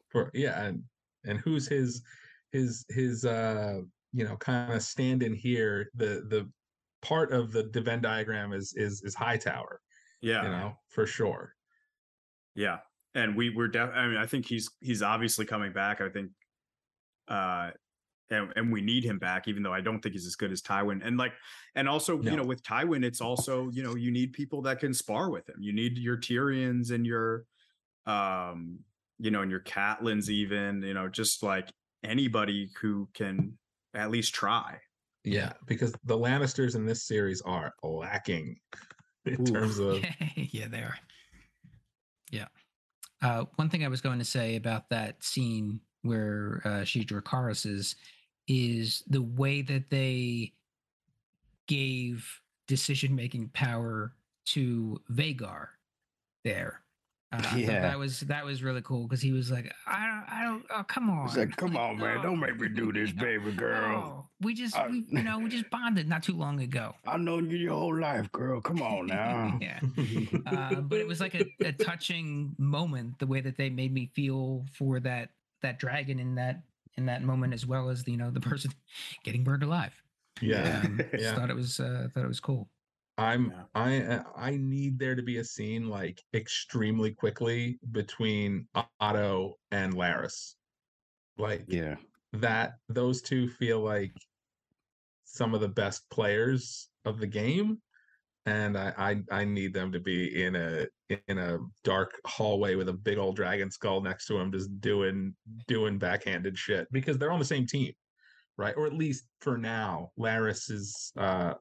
for 0.08 0.30
yeah 0.34 0.64
and 0.64 0.82
and 1.24 1.38
who's 1.40 1.66
his 1.68 2.02
his 2.52 2.84
his 2.88 3.24
uh 3.24 3.80
you 4.12 4.24
know 4.24 4.36
kind 4.36 4.72
of 4.72 4.82
stand 4.82 5.22
in 5.22 5.34
here 5.34 5.90
the 5.94 6.24
the 6.28 6.48
part 7.02 7.32
of 7.32 7.52
the, 7.52 7.64
the 7.72 7.80
venn 7.80 8.00
diagram 8.00 8.52
is 8.52 8.74
is 8.76 9.02
is 9.02 9.14
hightower 9.14 9.80
yeah 10.20 10.42
you 10.42 10.48
know 10.50 10.72
for 10.88 11.06
sure 11.06 11.54
Yeah, 12.54 12.78
and 13.14 13.36
we 13.36 13.50
were. 13.50 13.68
Def- 13.68 13.94
I 13.94 14.08
mean, 14.08 14.16
I 14.16 14.26
think 14.26 14.46
he's 14.46 14.68
he's 14.80 15.00
obviously 15.02 15.46
coming 15.46 15.72
back. 15.72 16.00
I 16.00 16.08
think, 16.08 16.30
uh, 17.28 17.70
and 18.30 18.52
and 18.56 18.72
we 18.72 18.80
need 18.82 19.04
him 19.04 19.18
back, 19.18 19.48
even 19.48 19.62
though 19.62 19.72
I 19.72 19.80
don't 19.80 20.00
think 20.00 20.12
he's 20.14 20.26
as 20.26 20.36
good 20.36 20.52
as 20.52 20.60
Tywin. 20.60 21.00
And 21.06 21.16
like, 21.16 21.32
and 21.74 21.88
also, 21.88 22.18
No. 22.18 22.30
you 22.30 22.36
know, 22.36 22.44
with 22.44 22.62
Tywin, 22.62 23.04
it's 23.04 23.20
also 23.20 23.70
you 23.70 23.82
know 23.82 23.94
you 23.96 24.10
need 24.10 24.32
people 24.32 24.62
that 24.62 24.80
can 24.80 24.92
spar 24.92 25.30
with 25.30 25.48
him. 25.48 25.56
You 25.60 25.72
need 25.72 25.96
your 25.98 26.16
Tyrions 26.18 26.90
and 26.90 27.06
your, 27.06 27.44
um, 28.06 28.80
you 29.18 29.30
know, 29.30 29.42
and 29.42 29.50
your 29.50 29.60
Catelyns, 29.60 30.28
even 30.28 30.82
you 30.82 30.94
know, 30.94 31.08
just 31.08 31.42
like 31.42 31.68
anybody 32.04 32.68
who 32.80 33.08
can 33.14 33.56
at 33.94 34.10
least 34.10 34.34
try. 34.34 34.78
yeah 35.24 35.52
because 35.66 35.92
the 36.04 36.16
lannisters 36.16 36.76
in 36.76 36.86
this 36.86 37.02
series 37.06 37.40
are 37.42 37.72
lacking 37.82 38.56
in 39.24 39.40
Oof. 39.40 39.52
terms 39.52 39.78
of 39.78 40.04
yeah, 40.36 40.68
they 40.68 40.78
are. 40.80 40.96
Yeah. 42.30 42.46
Uh, 43.22 43.46
one 43.56 43.68
thing 43.70 43.84
I 43.84 43.88
was 43.88 44.00
going 44.00 44.18
to 44.20 44.24
say 44.24 44.56
about 44.56 44.90
that 44.90 45.24
scene 45.24 45.80
where 46.02 46.60
uh, 46.64 46.84
she 46.84 47.04
Dracarys 47.04 47.66
is, 47.66 47.96
is 48.46 49.02
the 49.08 49.22
way 49.22 49.62
that 49.62 49.90
they 49.90 50.52
gave 51.66 52.40
decision 52.66 53.14
making 53.14 53.50
power 53.54 54.12
to 54.46 55.00
Vhagar 55.10 55.68
there. 56.44 56.80
Uh, 57.30 57.42
Yeah. 57.56 57.80
that 57.82 57.98
was 57.98 58.20
that 58.20 58.42
was 58.42 58.62
really 58.62 58.80
cool 58.80 59.02
because 59.06 59.20
he 59.20 59.32
was 59.32 59.50
like, 59.50 59.70
I 59.86 60.06
don't, 60.06 60.24
I 60.32 60.42
don't, 60.44 60.64
oh 60.70 60.82
come 60.84 61.10
on. 61.10 61.28
He's 61.28 61.36
like, 61.36 61.54
"Come 61.56 61.76
on, 61.76 61.98
man, 61.98 62.22
don't 62.22 62.40
make 62.40 62.58
me 62.58 62.68
do 62.70 62.90
this, 62.90 63.12
baby 63.26 63.52
girl. 63.52 63.90
no. 63.90 64.24
We 64.40 64.54
just, 64.54 64.76
we, 64.88 65.04
you 65.08 65.22
know, 65.24 65.38
we 65.40 65.50
just 65.50 65.68
bonded 65.68 66.08
not 66.08 66.22
too 66.22 66.32
long 66.34 66.60
ago. 66.60 66.94
I've 67.06 67.20
known 67.20 67.50
you 67.50 67.58
your 67.58 67.74
whole 67.74 67.98
life, 68.00 68.30
girl. 68.32 68.62
Come 68.62 68.80
on 68.80 69.08
now. 69.08 69.58
yeah. 69.60 69.80
Uh, 70.46 70.76
but 70.80 71.00
it 71.00 71.06
was 71.08 71.20
like 71.20 71.34
a, 71.34 71.44
a 71.66 71.72
touching 71.72 72.54
moment, 72.56 73.18
the 73.18 73.26
way 73.26 73.40
that 73.42 73.58
they 73.58 73.68
made 73.68 73.92
me 73.92 74.10
feel 74.14 74.64
for 74.72 75.00
that 75.00 75.30
that 75.62 75.78
dragon 75.78 76.18
in 76.18 76.34
that 76.36 76.62
in 76.96 77.06
that 77.06 77.22
moment, 77.22 77.54
as 77.54 77.66
well 77.66 77.88
as 77.88 78.06
you 78.06 78.16
know 78.16 78.30
the 78.30 78.40
person 78.52 78.70
getting 79.24 79.44
burned 79.44 79.62
alive. 79.62 80.00
yeah. 80.40 80.82
Um, 80.84 80.98
just 80.98 81.12
Yeah. 81.20 81.34
thought 81.34 81.50
it 81.50 81.56
was 81.56 81.80
uh, 81.80 82.08
thought 82.14 82.24
it 82.24 82.28
was 82.28 82.40
cool. 82.40 82.68
I'm 83.16 83.50
Yeah. 83.50 83.64
I 83.74 84.02
uh, 84.02 84.22
I 84.36 84.50
need 84.56 84.98
there 84.98 85.14
to 85.14 85.22
be 85.22 85.38
a 85.38 85.44
scene 85.44 85.88
like 85.88 86.22
extremely 86.34 87.12
quickly 87.12 87.78
between 87.90 88.68
Otto 89.00 89.58
and 89.70 89.94
Larys. 89.94 90.54
Like 91.36 91.64
Yeah. 91.68 91.96
that 92.34 92.74
those 92.88 93.22
two 93.22 93.48
feel 93.48 93.80
like 93.80 94.12
some 95.24 95.54
of 95.54 95.60
the 95.60 95.68
best 95.68 96.08
players 96.10 96.88
of 97.04 97.18
the 97.18 97.26
game 97.26 97.80
and 98.48 98.76
I, 98.78 98.92
I 99.30 99.40
I 99.40 99.44
need 99.44 99.72
them 99.74 99.92
to 99.92 100.00
be 100.00 100.42
in 100.42 100.56
a 100.56 100.86
in 101.28 101.38
a 101.38 101.58
dark 101.84 102.12
hallway 102.26 102.74
with 102.74 102.88
a 102.88 102.92
big 102.92 103.18
old 103.18 103.36
dragon 103.36 103.70
skull 103.70 104.00
next 104.00 104.26
to 104.26 104.38
him 104.38 104.50
just 104.52 104.80
doing 104.80 105.34
doing 105.66 105.98
backhanded 105.98 106.56
shit 106.58 106.86
because 106.92 107.18
they're 107.18 107.32
on 107.32 107.38
the 107.38 107.44
same 107.44 107.66
team 107.66 107.92
right 108.56 108.74
or 108.76 108.86
at 108.86 108.92
least 108.92 109.24
for 109.40 109.56
now 109.58 110.10
Larys 110.18 110.70
is 110.70 111.12
uh 111.16 111.54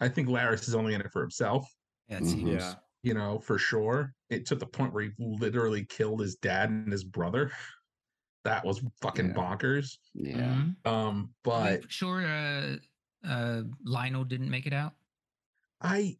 I 0.00 0.08
think 0.08 0.28
Larys 0.28 0.68
is 0.68 0.74
only 0.74 0.94
in 0.94 1.00
it 1.00 1.10
for 1.12 1.20
himself 1.22 1.66
Yeah, 2.08 2.18
it 2.18 2.26
seems- 2.26 2.50
yeah. 2.50 2.74
you 3.02 3.14
know, 3.14 3.38
for 3.38 3.58
sure. 3.58 4.12
It 4.30 4.46
to 4.46 4.54
the 4.54 4.66
point 4.66 4.92
where 4.92 5.04
he 5.04 5.10
literally 5.18 5.84
killed 5.86 6.20
his 6.20 6.36
dad 6.36 6.70
and 6.70 6.90
his 6.92 7.04
brother. 7.04 7.50
That 8.44 8.64
was 8.64 8.80
fucking 9.02 9.28
Yeah. 9.28 9.32
bonkers. 9.34 9.98
Yeah. 10.14 10.36
Mhm. 10.84 10.86
Um, 10.86 11.34
Are 11.46 11.70
we 11.70 11.76
but 11.80 11.90
sure 11.92 12.24
uh, 12.26 12.76
uh, 13.26 13.62
Lyonel 13.86 14.26
didn't 14.28 14.50
make 14.50 14.66
it 14.66 14.72
out. 14.72 14.94
I 15.80 16.16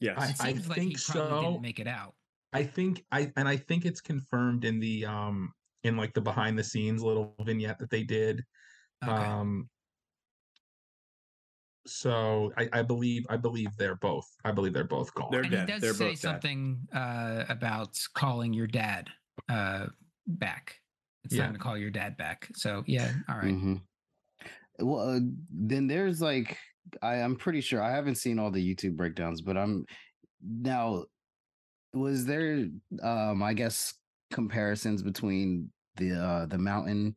Yes. 0.00 0.16
I- 0.18 0.28
It 0.50 0.54
seems 0.56 0.68
like 0.68 0.78
he 0.78 0.84
think 0.90 1.02
probably 1.04 1.30
so. 1.30 1.40
didn't 1.50 1.62
make 1.62 1.80
it 1.80 1.86
out. 1.86 2.14
I 2.52 2.64
think 2.64 3.04
I 3.12 3.32
and 3.36 3.48
I 3.48 3.56
think 3.56 3.84
it's 3.84 4.00
confirmed 4.00 4.64
in 4.64 4.78
the 4.80 5.04
um 5.06 5.52
in 5.84 5.96
like 5.96 6.12
the 6.14 6.20
behind 6.20 6.58
the 6.58 6.64
scenes 6.64 7.02
little 7.02 7.34
vignette 7.42 7.78
that 7.78 7.90
they 7.90 8.02
did. 8.02 8.44
Okay. 9.04 9.12
Um 9.12 9.68
so 11.86 12.52
I, 12.58 12.68
I 12.72 12.82
believe 12.82 13.26
I 13.30 13.36
believe 13.36 13.68
they're 13.76 13.94
both 13.96 14.26
I 14.44 14.50
believe 14.52 14.72
they're 14.72 14.84
both 14.84 15.14
gone. 15.14 15.28
They're 15.30 15.42
and 15.42 15.50
dead. 15.52 15.68
he 15.68 15.72
does 15.72 15.80
They're 15.82 15.94
say 15.94 16.04
both 16.10 16.20
dead. 16.22 16.30
something 16.30 16.88
uh, 16.92 17.44
about 17.48 17.98
calling 18.14 18.52
your 18.52 18.66
dad 18.66 19.08
uh, 19.48 19.86
back. 20.26 20.80
It's 21.24 21.34
Yeah. 21.34 21.44
time 21.44 21.52
to 21.52 21.58
call 21.60 21.78
your 21.78 21.90
dad 21.90 22.16
back. 22.16 22.48
So 22.54 22.82
yeah, 22.86 23.12
all 23.28 23.36
right. 23.36 23.54
Mhm. 23.54 23.82
Well, 24.80 25.16
uh, 25.16 25.20
then 25.50 25.86
there's 25.86 26.20
like 26.20 26.58
I, 27.02 27.16
I'm 27.16 27.36
pretty 27.36 27.60
sure 27.60 27.82
I 27.82 27.90
haven't 27.92 28.16
seen 28.16 28.38
all 28.38 28.50
the 28.50 28.74
YouTube 28.74 28.96
breakdowns, 28.96 29.40
but 29.40 29.56
I'm 29.56 29.84
now. 30.42 31.04
Was 31.92 32.26
there, 32.26 32.66
um, 33.02 33.42
I 33.42 33.54
guess, 33.54 33.94
comparisons 34.30 35.02
between 35.02 35.70
the 35.96 36.12
uh 36.12 36.46
the 36.46 36.58
mountain, 36.58 37.14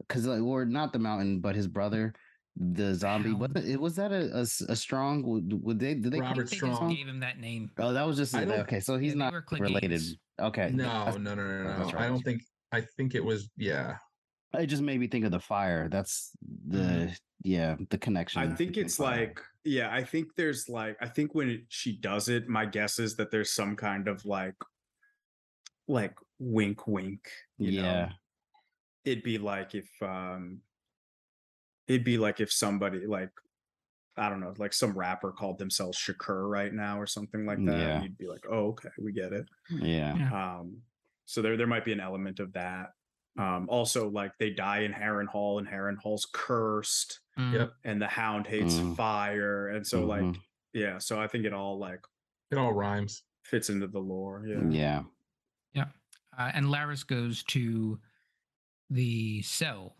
because 0.00 0.26
like, 0.26 0.42
or 0.42 0.64
not 0.64 0.92
the 0.92 0.98
mountain, 0.98 1.40
but 1.40 1.54
his 1.54 1.68
brother, 1.68 2.14
the 2.56 2.94
zombie. 2.94 3.32
Was 3.32 3.50
Hound. 3.54 3.68
it 3.68 3.80
was 3.80 3.94
that 3.96 4.10
a 4.10 4.74
strong? 4.74 5.22
Would, 5.22 5.62
would 5.62 5.78
they? 5.78 5.94
Did 5.94 6.12
they? 6.12 6.18
I 6.18 6.22
Robert 6.22 6.48
think 6.48 6.62
it 6.62 6.64
they 6.64 6.66
just 6.68 6.76
Strong. 6.78 6.94
gave 6.94 7.06
him 7.06 7.20
that 7.20 7.38
name. 7.38 7.70
Oh, 7.78 7.92
that 7.92 8.04
was 8.06 8.16
just 8.16 8.34
I 8.34 8.44
okay. 8.44 8.80
So 8.80 8.98
he's 8.98 9.14
not 9.14 9.32
related. 9.52 10.02
Okay, 10.40 10.70
no, 10.72 10.84
that's- 10.84 11.18
no, 11.18 11.34
no, 11.34 11.46
no, 11.46 11.62
no. 11.62 11.78
that's 11.78 11.92
right, 11.92 12.04
I 12.04 12.08
don't 12.08 12.22
think 12.22 12.42
I 12.72 12.80
think 12.96 13.14
it 13.14 13.24
was 13.24 13.50
yeah. 13.56 13.96
It 14.54 14.66
just 14.66 14.82
made 14.82 14.98
me 14.98 15.08
think 15.08 15.24
of 15.24 15.30
the 15.30 15.40
fire. 15.40 15.88
That's 15.88 16.30
the 16.66 17.14
yeah 17.42 17.76
the 17.90 17.98
connection. 17.98 18.40
I 18.42 18.48
think 18.48 18.76
it's 18.76 18.96
fire. 18.96 19.18
like, 19.18 19.40
yeah, 19.64 19.90
I 19.92 20.02
think 20.02 20.34
there's 20.36 20.68
like, 20.68 20.96
I 21.00 21.08
think 21.08 21.34
when 21.34 21.50
it, 21.50 21.60
she 21.68 21.92
does 21.92 22.28
it, 22.28 22.48
my 22.48 22.64
guess 22.64 22.98
is 22.98 23.16
that 23.16 23.30
there's 23.30 23.52
some 23.52 23.76
kind 23.76 24.08
of 24.08 24.24
like, 24.24 24.54
like 25.86 26.14
wink, 26.38 26.86
wink. 26.86 27.28
You 27.58 27.72
yeah. 27.72 27.82
Know? 27.82 28.08
It'd 29.04 29.22
be 29.22 29.38
like 29.38 29.74
if, 29.74 29.88
um, 30.00 30.60
it'd 31.86 32.04
be 32.04 32.16
like 32.16 32.40
if 32.40 32.50
somebody 32.50 33.06
like, 33.06 33.30
I 34.16 34.28
don't 34.28 34.40
know, 34.40 34.54
like 34.56 34.72
some 34.72 34.98
rapper 34.98 35.30
called 35.30 35.58
themselves 35.58 35.98
Shakur 35.98 36.48
right 36.48 36.72
now 36.72 36.98
or 36.98 37.06
something 37.06 37.46
like 37.46 37.62
that. 37.66 37.78
Yeah. 37.78 38.02
You'd 38.02 38.18
be 38.18 38.26
like, 38.26 38.46
oh, 38.50 38.68
okay, 38.68 38.88
we 38.98 39.12
get 39.12 39.32
it. 39.32 39.46
Yeah. 39.70 40.12
Um, 40.32 40.78
so 41.26 41.42
there, 41.42 41.56
there 41.56 41.66
might 41.66 41.84
be 41.84 41.92
an 41.92 42.00
element 42.00 42.40
of 42.40 42.54
that. 42.54 42.92
Um, 43.38 43.66
also, 43.68 44.08
like 44.10 44.32
they 44.38 44.50
die 44.50 44.80
in 44.80 44.92
Heron 44.92 45.26
Hall, 45.28 45.58
and 45.58 45.66
Heron 45.68 45.96
Hall's 45.96 46.26
cursed, 46.32 47.20
Mm. 47.38 47.52
Yep. 47.54 47.72
and 47.84 48.02
the 48.02 48.08
Hound 48.08 48.46
hates 48.48 48.74
Mm. 48.74 48.96
fire, 48.96 49.68
and 49.68 49.86
so 49.86 50.04
like 50.04 50.22
Mhm. 50.22 50.40
yeah, 50.72 50.98
so 50.98 51.20
I 51.20 51.28
think 51.28 51.44
it 51.44 51.52
all 51.52 51.78
like 51.78 52.00
It 52.50 52.58
all 52.58 52.72
rhymes. 52.72 53.22
fits 53.44 53.70
into 53.70 53.86
the 53.86 54.00
lore. 54.00 54.44
Yeah. 54.46 55.04
yeah. 55.72 55.84
Uh, 56.36 56.50
and 56.54 56.66
Larys 56.66 57.04
goes 57.06 57.42
to 57.44 58.00
the 58.90 59.42
cell, 59.42 59.96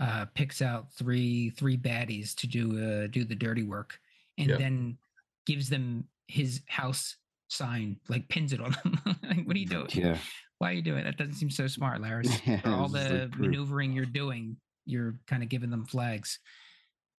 uh, 0.00 0.24
picks 0.34 0.60
out 0.62 0.90
three 0.92 1.50
three 1.50 1.76
baddies 1.76 2.34
to 2.36 2.46
do 2.46 2.78
uh, 2.78 3.06
do 3.08 3.24
the 3.24 3.34
dirty 3.34 3.62
work, 3.62 4.00
and 4.38 4.48
Yep. 4.50 4.58
then 4.58 4.98
gives 5.46 5.68
them 5.68 6.08
his 6.28 6.62
house 6.66 7.16
sign, 7.48 8.00
like 8.08 8.28
pins 8.28 8.52
it 8.52 8.60
on 8.60 8.72
them. 8.82 9.00
like, 9.22 9.46
what 9.46 9.54
are 9.56 9.58
you 9.58 9.66
doing? 9.66 9.88
Yeah. 9.92 10.18
Why 10.62 10.70
are 10.70 10.74
you 10.74 10.82
doing 10.82 11.00
it? 11.00 11.04
That 11.06 11.16
doesn't 11.16 11.34
seem 11.34 11.50
so 11.50 11.66
smart, 11.66 12.00
Larys. 12.00 12.30
Yeah, 12.46 12.60
For 12.60 12.68
all 12.68 12.86
the 12.86 13.28
like 13.28 13.36
maneuvering 13.36 13.92
you're 13.92 14.04
doing, 14.04 14.56
you're 14.86 15.16
kind 15.26 15.42
of 15.42 15.48
giving 15.48 15.70
them 15.70 15.84
flags 15.84 16.38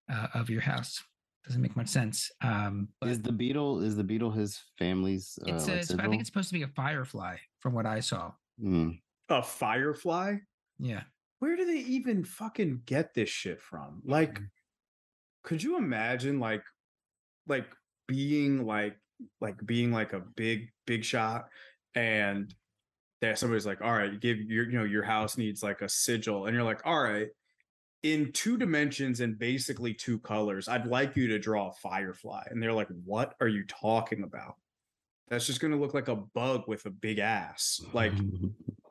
uh, 0.08 0.28
of 0.34 0.48
your 0.48 0.60
house. 0.60 1.02
Doesn't 1.44 1.60
make 1.60 1.74
much 1.74 1.88
sense. 1.88 2.30
Um, 2.40 2.90
but 3.00 3.08
Is 3.08 3.20
the 3.20 3.32
beetle 3.32 3.80
is 3.82 3.96
the 3.96 4.04
beetle 4.04 4.30
his 4.30 4.60
family's 4.78 5.40
uh, 5.44 5.54
it's, 5.56 5.66
like 5.66 5.76
a, 5.76 5.78
I 5.80 5.82
sigil? 5.82 6.10
think 6.10 6.20
it's 6.20 6.28
supposed 6.28 6.50
to 6.50 6.54
be 6.54 6.62
a 6.62 6.68
firefly, 6.68 7.38
from 7.58 7.72
what 7.74 7.84
I 7.84 7.98
saw. 7.98 8.30
Mm. 8.62 9.00
A 9.28 9.42
firefly? 9.42 10.36
Yeah. 10.78 11.02
Where 11.40 11.56
do 11.56 11.64
they 11.64 11.80
even 11.80 12.22
fucking 12.22 12.82
get 12.86 13.12
this 13.12 13.28
shit 13.28 13.60
from? 13.60 14.02
Like, 14.04 14.40
could 15.42 15.60
you 15.60 15.78
imagine 15.78 16.38
like, 16.38 16.62
like 17.48 17.66
being 18.06 18.64
like, 18.64 18.96
like 19.40 19.56
being 19.66 19.90
like 19.90 20.12
a 20.12 20.20
big 20.20 20.68
big 20.86 21.02
shot, 21.02 21.48
and 21.96 22.54
there 23.22 23.36
somebody's 23.36 23.64
like, 23.64 23.80
all 23.80 23.92
right, 23.92 24.12
you 24.12 24.18
give 24.18 24.38
your 24.40 24.68
you 24.68 24.76
know 24.78 24.84
your 24.84 25.04
house 25.04 25.38
needs 25.38 25.62
like 25.62 25.80
a 25.80 25.88
sigil, 25.88 26.46
and 26.46 26.54
you're 26.54 26.64
like, 26.64 26.82
all 26.84 27.00
right. 27.00 27.28
In 28.02 28.32
two 28.32 28.58
dimensions 28.58 29.20
and 29.20 29.38
basically 29.38 29.94
two 29.94 30.18
colors, 30.18 30.66
I'd 30.66 30.88
like 30.88 31.14
you 31.14 31.28
to 31.28 31.38
draw 31.38 31.68
a 31.68 31.72
firefly. 31.72 32.42
And 32.50 32.60
they're 32.60 32.72
like, 32.72 32.88
What 33.04 33.36
are 33.40 33.46
you 33.46 33.64
talking 33.68 34.24
about? 34.24 34.56
That's 35.28 35.46
just 35.46 35.60
gonna 35.60 35.76
look 35.76 35.94
like 35.94 36.08
a 36.08 36.16
bug 36.16 36.64
with 36.66 36.84
a 36.84 36.90
big 36.90 37.20
ass. 37.20 37.80
Like, 37.92 38.12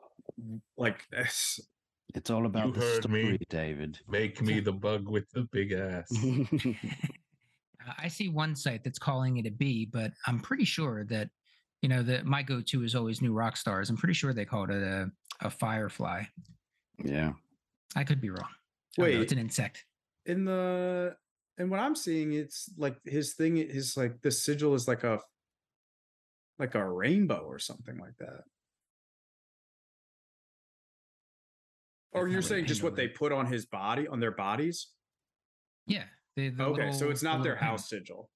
like 0.78 1.06
this. 1.10 1.60
it's 2.14 2.30
all 2.30 2.46
about 2.46 2.72
the 2.72 2.80
heard 2.80 3.10
me. 3.10 3.22
story, 3.22 3.38
David. 3.50 3.98
Make 4.08 4.40
me 4.40 4.60
the 4.60 4.72
bug 4.72 5.10
with 5.10 5.30
the 5.32 5.46
big 5.52 5.72
ass. 5.72 6.10
I 7.98 8.08
see 8.08 8.30
one 8.30 8.56
site 8.56 8.82
that's 8.82 8.98
calling 8.98 9.36
it 9.36 9.46
a 9.46 9.50
bee, 9.50 9.84
but 9.84 10.12
I'm 10.26 10.40
pretty 10.40 10.64
sure 10.64 11.04
that 11.10 11.28
you 11.82 11.88
know 11.88 12.02
that 12.04 12.24
my 12.24 12.42
go-to 12.42 12.82
is 12.84 12.94
always 12.94 13.20
New 13.20 13.34
Rockstars. 13.34 13.90
I'm 13.90 13.96
pretty 13.96 14.14
sure 14.14 14.32
they 14.32 14.44
called 14.44 14.70
it 14.70 14.82
a 14.82 15.10
a 15.40 15.50
firefly. 15.50 16.22
yeah. 17.04 17.32
I 17.94 18.04
could 18.04 18.20
be 18.20 18.30
wrong. 18.30 18.48
I 18.98 19.02
don't 19.02 19.10
know, 19.10 19.16
Wait. 19.18 19.20
it's 19.22 19.32
an 19.32 19.38
insect. 19.38 19.84
in 20.24 20.44
the 20.44 21.16
and 21.58 21.70
what 21.70 21.80
I'm 21.80 21.94
seeing, 21.94 22.32
it's 22.32 22.70
like 22.78 22.96
his 23.04 23.34
thing 23.34 23.58
is 23.58 23.96
like 23.96 24.22
the 24.22 24.30
sigil 24.30 24.74
is 24.74 24.88
like 24.88 25.04
a 25.04 25.20
like 26.58 26.74
a 26.74 26.88
rainbow 26.88 27.40
or 27.44 27.58
something 27.58 27.98
like 27.98 28.16
that. 28.20 28.44
Or 32.12 32.22
That's 32.24 32.32
you're 32.32 32.42
saying 32.42 32.66
just 32.66 32.82
what 32.82 32.94
they 32.96 33.08
put 33.08 33.32
on 33.32 33.46
his 33.46 33.66
body, 33.66 34.06
on 34.06 34.20
their 34.20 34.30
bodies? 34.32 34.88
Yeah. 35.86 36.04
the- 36.36 36.50
the 36.50 36.64
Okay, 36.64 36.92
so 36.92 37.10
it's 37.10 37.22
not 37.22 37.32
little 37.40 37.44
their 37.44 37.56
pin. 37.56 37.68
house 37.68 37.88
sigil. 37.88 38.30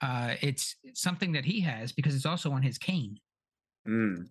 Uh, 0.00 0.34
it's 0.40 0.76
something 0.94 1.32
that 1.32 1.44
he 1.44 1.60
has 1.60 1.92
because 1.92 2.14
it's 2.14 2.26
also 2.26 2.52
on 2.52 2.62
his 2.62 2.78
cane. 2.78 3.18
Mm. 3.86 4.28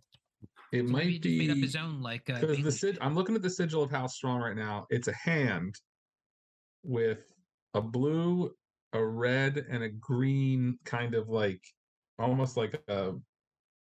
It 0.71 0.85
So 0.85 0.91
might 0.91 1.21
be 1.21 1.37
made 1.39 1.51
up 1.51 1.57
his 1.57 1.75
own 1.75 2.01
like 2.01 2.29
uh, 2.29 2.39
because 2.39 2.61
the 2.61 2.71
sig- 2.71 2.97
I'm 3.01 3.15
looking 3.15 3.35
at 3.35 3.41
the 3.41 3.49
sigil 3.49 3.83
of 3.83 3.91
House 3.91 4.15
Strong 4.15 4.41
right 4.41 4.55
now. 4.55 4.85
It's 4.89 5.07
a 5.07 5.13
hand 5.13 5.75
with 6.83 7.19
a 7.73 7.81
blue, 7.81 8.51
a 8.93 9.03
red, 9.03 9.65
and 9.69 9.83
a 9.83 9.89
green 9.89 10.77
kind 10.85 11.15
of 11.15 11.29
like 11.29 11.61
almost 12.19 12.57
like 12.57 12.81
a 12.87 13.13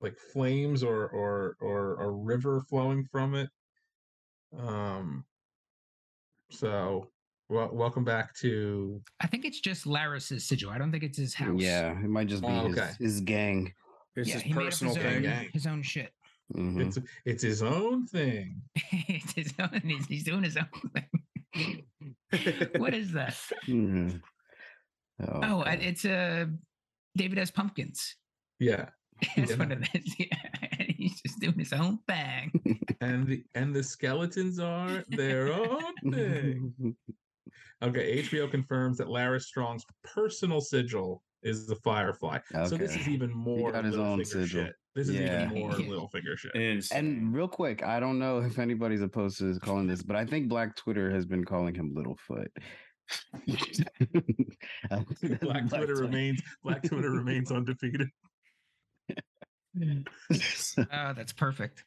like 0.01 0.17
flames 0.17 0.83
or 0.83 1.07
or 1.09 1.57
or 1.59 2.01
a 2.01 2.09
river 2.09 2.61
flowing 2.69 3.05
from 3.11 3.35
it. 3.35 3.49
Um. 4.57 5.25
So, 6.51 7.11
well, 7.49 7.69
welcome 7.73 8.03
back 8.03 8.35
to 8.37 9.01
I 9.21 9.27
think 9.27 9.45
it's 9.45 9.59
just 9.59 9.85
Larys's 9.87 10.45
sigil. 10.47 10.69
I 10.69 10.77
don't 10.77 10.91
think 10.91 11.03
it's 11.03 11.17
his 11.17 11.33
house. 11.33 11.59
Yeah. 11.61 11.91
It 11.91 12.09
might 12.09 12.27
just 12.27 12.41
be 12.41 12.47
Oh, 12.47 12.67
his, 12.67 12.77
okay. 12.77 12.91
his 12.99 13.21
gang. 13.21 13.73
It's 14.15 14.27
yeah, 14.29 14.33
his 14.35 14.43
he 14.43 14.53
made 14.53 14.57
up 14.59 14.65
personal 14.65 14.93
his 14.95 15.03
thing. 15.03 15.15
own, 15.17 15.21
Gang. 15.23 15.49
his 15.53 15.67
own 15.67 15.81
shit. 15.83 16.11
Mhm. 16.55 16.87
It's 16.87 16.97
it's 17.25 17.43
his 17.43 17.61
own 17.63 18.07
thing. 18.07 18.61
it's 18.91 19.33
his 19.33 19.53
own, 19.59 19.81
he's, 19.83 20.05
he's 20.07 20.23
doing 20.23 20.43
his 20.43 20.57
own 20.57 20.91
thing. 20.93 21.83
what 22.77 22.93
is 22.93 23.11
that? 23.13 23.35
Mhm. 23.67 24.21
Oh, 25.27 25.61
I- 25.61 25.75
God. 25.75 25.79
it's 25.81 26.05
uh, 26.05 26.45
David 27.17 27.37
has 27.39 27.51
pumpkins. 27.51 28.15
Yeah. 28.59 28.89
That's 29.35 29.51
Yeah. 29.51 29.57
what 29.57 29.71
it 29.71 29.89
is. 29.93 30.15
Yeah. 30.19 30.85
he's 30.97 31.21
just 31.21 31.39
doing 31.39 31.57
his 31.59 31.73
own 31.73 31.99
thing. 32.07 32.79
And 33.01 33.27
the 33.27 33.43
and 33.55 33.73
the 33.75 33.83
skeletons 33.83 34.59
are 34.59 35.03
their 35.09 35.51
own 35.53 35.93
thing. 36.11 36.95
Okay, 37.81 38.21
HBO 38.23 38.49
confirms 38.49 38.97
that 38.97 39.07
Larys 39.07 39.45
Strong's 39.45 39.83
personal 40.03 40.61
sigil 40.61 41.23
is 41.43 41.65
the 41.67 41.75
Firefly. 41.77 42.39
So 42.67 42.75
this 42.77 42.95
is 42.95 43.07
even 43.07 43.31
more 43.31 43.71
got 43.71 43.85
his 43.85 43.97
own 43.97 44.23
sigil. 44.25 44.45
shit. 44.47 44.73
This 44.95 45.07
is 45.07 45.15
Yeah. 45.15 45.45
even 45.45 45.59
more 45.59 45.71
Yeah. 45.71 45.85
Littlefinger 45.91 46.37
shit. 46.37 46.53
Insane. 46.55 46.97
And 46.97 47.33
real 47.33 47.47
quick, 47.47 47.83
I 47.83 47.99
don't 48.01 48.19
know 48.19 48.39
if 48.39 48.59
anybody's 48.59 49.01
opposed 49.01 49.37
to 49.39 49.57
calling 49.59 49.87
this, 49.87 50.03
but 50.03 50.15
I 50.17 50.25
think 50.25 50.49
Black 50.49 50.75
Twitter 50.75 51.09
has 51.11 51.25
been 51.25 51.45
calling 51.45 51.73
him 51.75 51.93
Littlefoot. 51.95 52.47
I 53.33 53.37
think 53.39 54.57
that's 54.89 55.39
Black 55.41 55.67
Twitter 55.69 55.95
Twi- 55.95 56.01
remains 56.05 56.41
Black 56.63 56.83
Twitter 56.83 57.09
remains 57.11 57.51
undefeated. 57.51 58.09
Oh, 59.09 59.13
that's 61.15 61.33
perfect. 61.33 61.85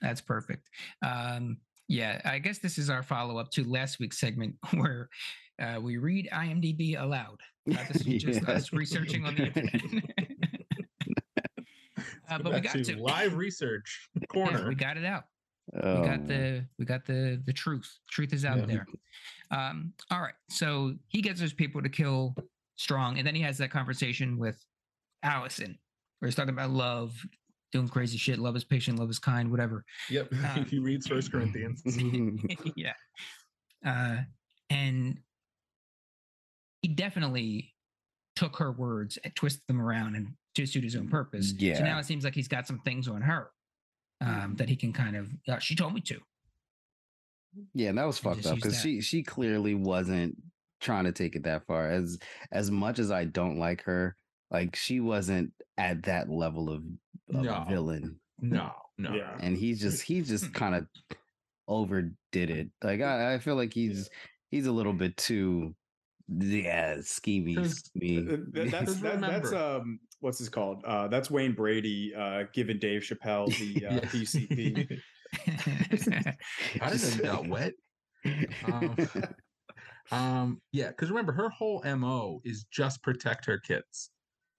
That's 0.00 0.20
perfect. 0.20 0.68
Um, 1.02 1.58
yeah, 1.88 2.20
I 2.24 2.38
guess 2.38 2.58
this 2.58 2.78
is 2.78 2.90
our 2.90 3.02
follow 3.02 3.38
up 3.38 3.50
to 3.52 3.64
last 3.64 3.98
week's 3.98 4.18
segment 4.20 4.56
where 4.74 5.08
uh, 5.60 5.78
we 5.80 5.96
read 5.96 6.28
IMDb 6.32 7.00
aloud. 7.00 7.40
Uh, 7.76 7.82
this 7.88 8.06
is 8.06 8.06
just 8.22 8.42
Yeah. 8.42 8.54
us 8.54 8.72
researching 8.72 9.24
on 9.24 9.34
the 9.36 9.46
internet. 9.56 10.28
uh, 12.30 12.38
but 12.38 12.52
we 12.52 12.60
got 12.60 12.74
to 12.74 12.84
to 12.84 12.96
live 13.02 13.34
research 13.36 14.08
Yeah, 14.20 14.26
corner. 14.28 14.68
we 14.68 14.74
got 14.74 14.96
it 14.96 15.04
out. 15.04 15.24
we 15.72 15.80
Oh, 15.82 16.04
got 16.04 16.26
the 16.26 16.66
we 16.78 16.84
got 16.84 17.04
the 17.06 17.42
the 17.44 17.52
truth. 17.52 17.98
Truth 18.10 18.32
is 18.32 18.44
out 18.44 18.58
Yeah. 18.60 18.66
there. 18.66 18.86
Um, 19.50 19.92
all 20.10 20.20
right. 20.20 20.34
So 20.50 20.94
he 21.08 21.20
gets 21.22 21.40
those 21.40 21.52
people 21.54 21.82
to 21.82 21.88
kill 21.88 22.34
Strong, 22.76 23.18
and 23.18 23.26
then 23.26 23.34
he 23.34 23.40
has 23.42 23.58
that 23.58 23.70
conversation 23.70 24.38
with 24.38 24.64
Alicent, 25.24 25.76
where 26.20 26.28
he's 26.28 26.34
talking 26.36 26.54
about 26.54 26.70
love, 26.70 27.12
doing 27.72 27.88
crazy 27.88 28.18
shit. 28.18 28.38
Love 28.38 28.56
is 28.56 28.64
patient, 28.64 28.98
love 28.98 29.10
is 29.10 29.18
kind, 29.18 29.50
whatever. 29.50 29.84
Yep. 30.10 30.32
Uh, 30.44 30.64
he 30.64 30.78
reads 30.78 31.06
First 31.06 31.32
Corinthians. 31.32 31.82
yeah. 32.76 32.92
Uh, 33.84 34.18
and 34.70 35.18
he 36.82 36.88
definitely 36.88 37.74
took 38.36 38.56
her 38.56 38.72
words 38.72 39.18
and 39.24 39.34
twisted 39.34 39.62
them 39.66 39.80
around 39.80 40.14
and 40.14 40.28
to 40.54 40.66
suit 40.66 40.84
his 40.84 40.96
own 40.96 41.08
purpose. 41.08 41.52
Yeah. 41.58 41.78
So 41.78 41.84
now 41.84 41.98
it 41.98 42.06
seems 42.06 42.24
like 42.24 42.34
he's 42.34 42.48
got 42.48 42.66
some 42.66 42.80
things 42.80 43.08
on 43.08 43.20
her 43.22 43.50
um, 44.20 44.54
that 44.56 44.68
he 44.68 44.76
can 44.76 44.92
kind 44.92 45.16
of. 45.16 45.28
Uh, 45.46 45.58
she 45.58 45.74
told 45.74 45.94
me 45.94 46.00
to. 46.02 46.18
Yeah, 47.74 47.90
and 47.90 47.98
that 47.98 48.06
was 48.06 48.22
and 48.24 48.34
fucked 48.34 48.46
up 48.46 48.56
because 48.56 48.80
she 48.80 49.00
she 49.00 49.22
clearly 49.22 49.74
wasn't 49.74 50.36
trying 50.80 51.04
to 51.04 51.12
take 51.12 51.34
it 51.34 51.44
that 51.44 51.66
far. 51.66 51.90
As 51.90 52.18
as 52.52 52.70
much 52.70 52.98
as 52.98 53.10
I 53.10 53.24
don't 53.24 53.58
like 53.58 53.82
her, 53.82 54.16
like 54.50 54.76
she 54.76 55.00
wasn't 55.00 55.52
at 55.76 56.04
that 56.04 56.28
level 56.28 56.70
of, 56.70 56.84
of 57.34 57.44
No. 57.44 57.64
villain. 57.68 58.20
No, 58.40 58.72
no. 58.98 59.14
Yeah. 59.16 59.36
And 59.40 59.56
he's 59.56 59.80
just 59.80 60.02
he 60.02 60.22
just 60.22 60.54
kind 60.54 60.76
of 60.76 60.86
overdid 61.66 62.50
it. 62.50 62.70
Like 62.82 63.00
I, 63.00 63.34
I 63.34 63.38
feel 63.38 63.56
like 63.56 63.72
he's 63.72 64.08
he's 64.50 64.66
a 64.66 64.72
little 64.72 64.92
bit 64.92 65.16
too 65.16 65.74
yeah, 66.28 66.96
schemy, 66.98 67.56
'Cause, 67.56 67.90
Uh, 67.96 68.00
schemy. 68.00 68.54
th- 68.54 68.70
that's 68.70 69.00
that, 69.00 69.20
that's 69.20 69.52
um 69.52 69.98
what's 70.20 70.38
this 70.38 70.48
called? 70.48 70.84
Uh 70.84 71.08
that's 71.08 71.30
Wayne 71.30 71.54
Brady 71.54 72.14
uh 72.14 72.44
giving 72.52 72.78
Dave 72.78 73.02
Chappelle 73.02 73.56
the 73.58 73.84
uh, 73.86 73.94
Yeah. 73.94 74.00
PCP. 74.02 75.02
I 76.80 76.90
didn't 76.90 77.00
know 77.02 77.10
that 77.16 77.22
got 77.22 77.46
wet. 77.48 77.74
Um, 78.64 78.96
Um, 80.10 80.62
yeah, 80.72 80.88
because 80.88 81.10
remember 81.10 81.32
her 81.32 81.50
whole 81.50 81.82
MO 81.84 82.40
is 82.44 82.64
just 82.70 83.02
protect 83.02 83.44
her 83.44 83.58
kids, 83.58 84.10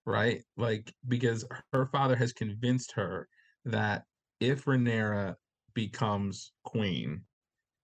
right? 0.10 0.44
Like 0.58 0.94
because 1.08 1.46
her 1.74 1.86
father 1.88 2.16
has 2.16 2.34
convinced 2.34 2.92
her 2.94 3.28
that 3.66 4.04
if 4.40 4.66
Rhaenyra 4.66 5.36
becomes 5.74 6.52
queen, 6.64 7.24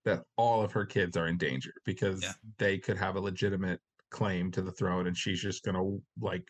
that 0.06 0.24
all 0.38 0.62
of 0.64 0.72
her 0.72 0.86
kids 0.86 1.18
are 1.18 1.28
in 1.28 1.38
danger 1.38 1.74
because 1.86 2.24
Yeah. 2.24 2.34
they 2.58 2.78
could 2.78 2.98
have 2.98 3.16
a 3.16 3.20
legitimate 3.20 3.82
claim 4.12 4.52
to 4.52 4.62
the 4.62 4.72
throne 4.72 5.08
and 5.08 5.18
she's 5.18 5.42
just 5.42 5.64
gonna 5.64 5.84
like 6.20 6.50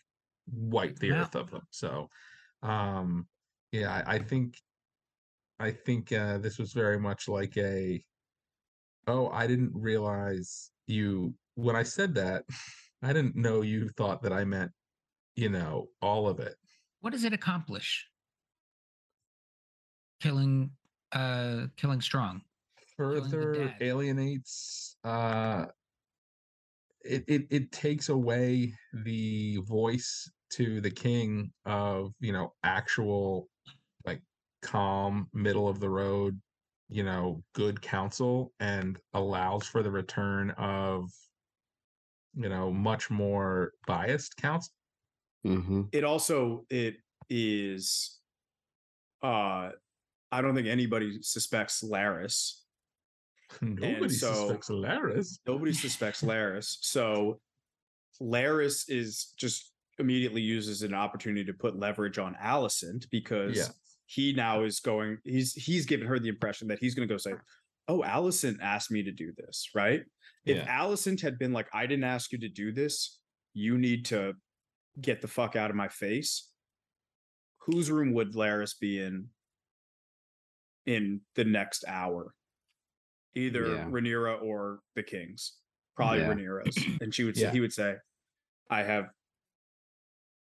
wipe 0.52 1.00
the 1.00 1.08
Yeah. 1.08 1.22
earth 1.22 1.36
of 1.36 1.52
them. 1.52 1.68
So 1.72 2.10
um 2.62 3.28
yeah, 3.72 4.04
I, 4.06 4.16
I 4.16 4.20
think 4.20 4.62
I 5.60 5.72
think 5.72 6.12
uh 6.12 6.38
this 6.38 6.58
was 6.58 6.74
very 6.74 7.00
much 7.00 7.28
like 7.28 7.58
a 7.58 8.04
oh, 9.08 9.30
I 9.30 9.48
didn't 9.48 9.72
realize 9.74 10.72
you 10.88 11.36
when 11.56 11.76
I 11.76 11.84
said 11.84 12.16
that, 12.16 12.44
I 13.02 13.14
didn't 13.14 13.36
know 13.36 13.62
you 13.62 13.90
thought 13.90 14.22
that 14.24 14.34
I 14.34 14.44
meant, 14.46 14.72
you 15.36 15.50
know, 15.50 15.88
all 16.02 16.28
of 16.28 16.40
it. 16.40 16.56
what 17.02 17.12
does 17.12 17.24
it 17.24 17.34
accomplish? 17.34 18.08
Killing, 20.22 20.72
uh, 21.12 21.68
killing 21.78 22.02
strong. 22.02 22.42
Killing 22.98 23.24
the 23.24 23.30
Further 23.30 23.54
dad. 23.68 23.76
alienates 23.82 24.96
uh 25.04 25.66
it, 27.02 27.24
it 27.28 27.46
it 27.52 27.72
takes 27.72 28.10
away 28.10 28.74
the 29.04 29.58
voice 29.68 30.30
to 30.52 30.80
the 30.82 30.90
king 30.90 31.52
of, 31.66 32.14
you 32.20 32.32
know, 32.32 32.54
actual 32.64 33.50
like 34.06 34.22
calm, 34.62 35.28
middle 35.34 35.68
of 35.68 35.80
the 35.80 35.90
road, 35.90 36.40
you 36.90 37.04
know, 37.04 37.44
good 37.54 37.82
counsel 37.82 38.54
and 38.60 38.98
allows 39.14 39.68
for 39.68 39.84
the 39.84 39.92
return 39.92 40.52
of 40.52 41.12
you 42.38 42.50
know, 42.50 42.72
much 42.72 43.10
more 43.10 43.72
biased 43.88 44.36
counsel. 44.38 44.74
Hmm 45.46 45.82
it 45.92 46.04
also 46.04 46.66
it 46.70 46.96
is 47.30 48.20
uh 49.24 49.70
I 50.32 50.42
don't 50.42 50.56
think 50.56 50.68
anybody 50.68 51.20
suspects 51.22 51.84
Larys. 51.84 52.62
Nobody 53.62 54.14
so- 54.14 54.34
suspects 54.34 54.70
Larys. 54.70 55.40
Nobody 55.48 55.72
suspects 55.74 56.22
Larys. 56.24 56.78
So 56.82 57.40
Larys 58.20 58.86
is 58.90 59.34
just 59.38 59.72
immediately 60.00 60.42
uses 60.42 60.82
an 60.82 60.94
opportunity 60.94 61.46
to 61.46 61.54
put 61.54 61.78
leverage 61.80 62.18
on 62.18 62.36
Alicent 62.44 63.10
because 63.12 63.56
Yeah. 63.56 63.68
he 64.08 64.34
now 64.34 64.64
is 64.64 64.80
going 64.80 65.20
he's 65.24 65.54
he's 65.54 65.86
given 65.86 66.08
her 66.08 66.20
the 66.20 66.28
impression 66.30 66.68
that 66.70 66.80
he's 66.80 66.96
going 66.96 67.08
to 67.08 67.14
go 67.14 67.18
say 67.18 67.34
oh 67.88 68.02
Alicent 68.02 68.58
asked 68.62 68.92
me 68.92 69.04
to 69.04 69.12
do 69.12 69.32
this 69.38 69.70
right 69.74 70.04
if 70.46 70.66
Alicent 70.68 71.22
had 71.22 71.40
been 71.40 71.54
like 71.54 71.68
I 71.74 71.86
didn't 71.88 72.04
ask 72.04 72.32
you 72.32 72.40
to 72.40 72.50
do 72.50 72.72
this 72.74 73.20
you 73.54 73.78
need 73.78 74.06
to 74.06 74.34
get 75.02 75.22
the 75.22 75.28
fuck 75.28 75.56
out 75.56 75.70
of 75.70 75.76
my 75.76 75.88
face 75.88 76.50
whose 77.60 77.90
room 77.92 78.14
would 78.14 78.34
Larys 78.36 78.74
be 78.80 79.00
in 79.02 79.28
in 80.86 81.22
the 81.36 81.44
next 81.44 81.84
hour 81.88 82.34
either 83.34 83.68
Yeah. 83.68 83.86
Rhaenyra 83.86 84.42
or 84.42 84.80
the 84.96 85.04
kings 85.04 85.54
probably 85.96 86.20
Yeah. 86.20 86.30
Rhaenyra's 86.30 86.78
and 87.02 87.14
she 87.14 87.24
would 87.24 87.36
say 87.36 87.44
Yeah. 87.44 87.52
he 87.52 87.60
would 87.62 87.74
say 87.74 87.96
I 88.70 88.84
have 88.84 89.10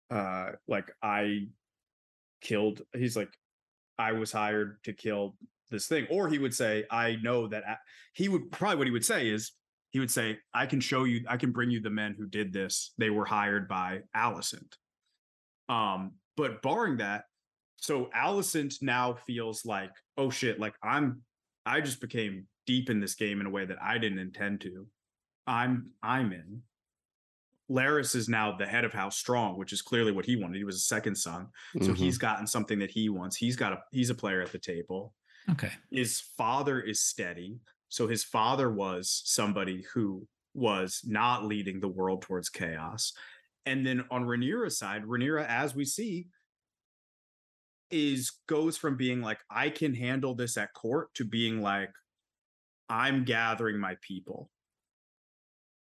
uh 0.10 0.52
like 0.68 0.91
I 1.02 1.48
killed 2.41 2.82
he's 2.95 3.18
like 3.18 3.30
I 4.00 4.14
was 4.14 4.32
hired 4.32 4.78
to 4.84 4.93
kill 4.93 5.36
this 5.70 5.88
thing 5.88 6.08
or 6.10 6.30
he 6.30 6.39
would 6.39 6.54
say 6.54 6.86
I 6.89 7.18
know 7.22 7.48
that 7.48 7.64
a- 7.64 7.80
he 8.14 8.30
would 8.30 8.52
probably 8.52 8.78
what 8.78 8.88
he 8.88 8.91
would 8.93 9.04
say 9.06 9.28
is 9.30 9.52
he 9.92 10.00
would 10.00 10.12
say 10.12 10.38
I 10.54 10.66
can 10.66 10.80
show 10.80 11.04
you 11.06 11.24
I 11.28 11.38
can 11.38 11.52
bring 11.52 11.70
you 11.70 11.80
the 11.82 11.90
men 11.90 12.16
who 12.18 12.28
did 12.28 12.54
this 12.54 12.94
they 12.98 13.10
were 13.10 13.26
hired 13.26 13.68
by 13.68 14.02
Alicent 14.16 14.74
um 15.70 16.14
but 16.36 16.62
barring 16.62 16.98
that 16.98 17.26
so 17.78 18.10
Alicent 18.16 18.76
now 18.82 19.14
feels 19.14 19.66
like 19.66 19.92
oh 20.18 20.30
shit 20.30 20.60
like 20.60 20.76
I'm 20.84 21.22
I 21.66 21.82
just 21.82 22.02
became 22.02 22.48
deep 22.66 22.90
in 22.90 23.00
this 23.00 23.16
game 23.16 23.40
in 23.42 23.48
a 23.48 23.50
way 23.50 23.66
that 23.66 23.82
I 23.82 23.98
didn't 23.98 24.20
intend 24.20 24.62
to 24.62 24.88
I'm 25.46 25.92
I'm 26.04 26.32
in 26.34 26.62
Larys 27.70 28.16
is 28.16 28.30
now 28.30 28.56
the 28.56 28.66
head 28.66 28.86
of 28.86 28.94
House 28.94 29.18
Strong, 29.18 29.58
which 29.58 29.74
is 29.74 29.82
clearly 29.82 30.14
what 30.14 30.26
he 30.26 30.38
wanted. 30.38 30.56
He 30.58 30.64
was 30.64 30.78
a 30.78 30.80
second 30.80 31.16
son, 31.18 31.50
so 31.82 31.92
Mhm. 31.92 31.98
he's 31.98 32.18
gotten 32.18 32.48
something 32.48 32.80
that 32.80 32.92
he 32.92 33.10
wants. 33.10 33.36
He's 33.36 33.58
got 33.58 33.74
a 33.74 33.84
he's 33.92 34.10
a 34.10 34.16
player 34.16 34.42
at 34.42 34.54
the 34.54 34.58
table. 34.58 35.14
Okay. 35.50 35.74
His 35.92 36.22
father 36.22 36.80
is 36.80 37.02
steady, 37.02 37.60
so 37.90 38.08
his 38.08 38.24
father 38.24 38.72
was 38.72 39.22
somebody 39.26 39.84
who 39.94 40.28
was 40.54 41.02
not 41.06 41.46
leading 41.46 41.80
the 41.80 41.88
world 41.88 42.22
towards 42.22 42.50
chaos. 42.50 43.14
And 43.66 43.86
then 43.86 44.06
on 44.12 44.26
Rhaenyra's 44.26 44.78
side, 44.78 45.04
Rhaenyra, 45.04 45.46
as 45.48 45.76
we 45.76 45.86
see, 45.86 46.28
is 47.90 48.32
goes 48.48 48.78
from 48.78 48.98
being 48.98 49.22
like 49.22 49.40
I 49.50 49.70
can 49.70 49.94
handle 49.94 50.36
this 50.36 50.58
at 50.58 50.74
court 50.74 51.14
to 51.16 51.26
being 51.26 51.62
like 51.62 51.92
I'm 52.90 53.24
gathering 53.26 53.80
my 53.80 53.98
people. 54.02 54.52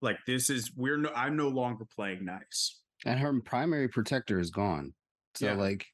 Like 0.00 0.18
this 0.26 0.50
is 0.50 0.74
we're 0.74 0.96
no 0.96 1.12
I'm 1.14 1.36
no 1.36 1.48
longer 1.48 1.84
playing 1.84 2.24
nice. 2.24 2.80
And 3.04 3.18
her 3.20 3.40
primary 3.40 3.88
protector 3.88 4.38
is 4.38 4.50
gone. 4.50 4.94
So 5.34 5.46
Yeah. 5.46 5.54
like 5.54 5.86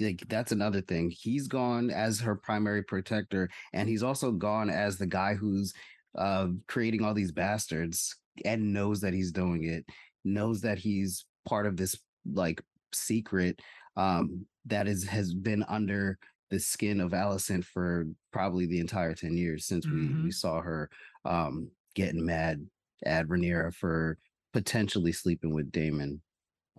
like 0.00 0.22
that's 0.28 0.52
another 0.52 0.80
thing. 0.80 1.10
He's 1.10 1.48
gone 1.48 1.90
as 1.90 2.20
her 2.20 2.36
primary 2.36 2.82
protector, 2.82 3.48
and 3.72 3.88
he's 3.88 4.02
also 4.02 4.32
gone 4.32 4.70
as 4.70 4.98
the 4.98 5.06
guy 5.06 5.34
who's 5.34 5.72
uh 6.16 6.48
creating 6.68 7.04
all 7.04 7.14
these 7.14 7.32
bastards 7.32 8.16
and 8.44 8.72
knows 8.72 9.00
that 9.00 9.14
he's 9.14 9.32
doing 9.32 9.64
it, 9.64 9.84
knows 10.24 10.60
that 10.62 10.78
he's 10.78 11.24
part 11.46 11.66
of 11.66 11.76
this 11.76 11.96
like 12.32 12.60
secret 12.92 13.60
um 13.96 14.46
that 14.64 14.88
is 14.88 15.04
has 15.06 15.34
been 15.34 15.62
under 15.68 16.18
the 16.50 16.58
skin 16.58 17.00
of 17.00 17.12
Alicent 17.12 17.64
for 17.64 18.06
probably 18.32 18.66
the 18.66 18.80
entire 18.80 19.14
10 19.14 19.36
years 19.36 19.66
since 19.66 19.86
we 19.86 20.08
Mhm. 20.08 20.24
we 20.24 20.30
saw 20.30 20.60
her 20.60 20.90
um 21.24 21.70
getting 21.94 22.24
mad 22.24 22.66
at 23.04 23.26
Rhaenyra 23.26 23.74
for 23.74 24.18
potentially 24.52 25.12
sleeping 25.12 25.52
with 25.54 25.70
Damon. 25.72 26.22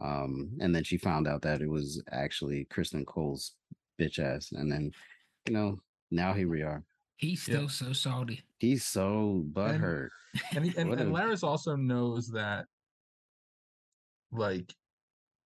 Um, 0.02 0.52
and 0.62 0.76
then 0.76 0.84
she 0.84 0.98
found 0.98 1.28
out 1.28 1.42
that 1.42 1.62
it 1.62 1.70
was 1.70 2.02
actually 2.12 2.66
Criston 2.66 3.06
Cole's 3.06 3.54
bitch 4.00 4.20
ass. 4.20 4.52
And 4.52 4.72
then, 4.72 4.92
you 5.48 5.54
know, 5.54 5.80
now 6.12 6.34
here 6.34 6.48
we 6.50 6.62
are. 6.62 6.84
He's 7.18 7.48
Yeah. 7.48 7.56
still 7.56 7.70
so 7.70 7.94
salty. 7.94 8.44
He's 8.60 8.86
so 8.86 9.44
butthurt. 9.54 10.10
and 10.56 10.66
he, 10.66 10.74
and, 10.78 10.92
and 10.94 11.02
a- 11.02 11.06
Larys 11.06 11.44
also 11.44 11.76
knows 11.76 12.28
that 12.30 12.66
like 14.32 14.74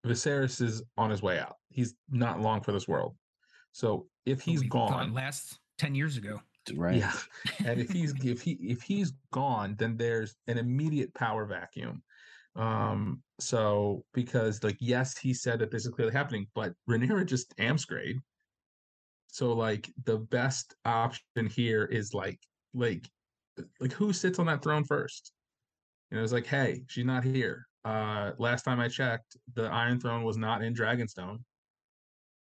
Viserys 0.05 0.61
is 0.61 0.81
on 0.97 1.09
his 1.09 1.21
way 1.21 1.39
out. 1.39 1.57
He's 1.69 1.93
not 2.09 2.39
long 2.41 2.61
for 2.61 2.71
this 2.71 2.87
world. 2.87 3.15
So 3.71 4.07
if 4.25 4.41
he's 4.41 4.61
We 4.61 4.69
thought 4.69 4.89
gone, 4.91 5.13
last 5.13 5.59
10 5.77 5.93
years 5.95 6.17
ago. 6.17 6.41
Right. 6.73 6.97
yeah, 6.97 7.13
and 7.65 7.79
if 7.79 7.89
he's 7.91 8.13
if 8.23 8.41
he 8.41 8.51
if 8.61 8.81
he's 8.83 9.13
gone, 9.31 9.75
then 9.79 9.97
there's 9.97 10.35
an 10.47 10.57
immediate 10.57 11.11
power 11.15 11.45
vacuum. 11.45 12.03
Um, 12.55 13.21
so 13.39 14.03
because 14.13 14.63
like 14.63 14.77
yes, 14.79 15.17
he 15.17 15.33
said 15.33 15.59
that 15.59 15.71
this 15.71 15.85
is 15.85 15.93
clearly 15.93 16.13
happening, 16.13 16.47
but 16.55 16.73
Rhaenyra 16.89 17.25
just 17.25 17.53
amsgrade. 17.57 18.17
So 19.27 19.53
like 19.53 19.89
the 20.05 20.17
best 20.17 20.75
option 20.85 21.47
here 21.49 21.85
is 21.85 22.13
like 22.13 22.39
like 22.73 23.07
like 23.79 23.93
who 23.93 24.13
sits 24.13 24.39
on 24.39 24.47
that 24.47 24.61
throne 24.63 24.83
first? 24.83 25.31
You 26.11 26.17
know, 26.17 26.23
it's 26.23 26.33
like, 26.33 26.47
hey, 26.47 26.83
she's 26.87 27.05
not 27.05 27.23
here. 27.23 27.67
Uh 27.85 28.31
last 28.37 28.63
time 28.63 28.79
I 28.79 28.87
checked, 28.87 29.37
the 29.53 29.65
Iron 29.65 29.99
Throne 29.99 30.23
was 30.23 30.37
not 30.37 30.63
in 30.63 30.73
Dragonstone. 30.73 31.39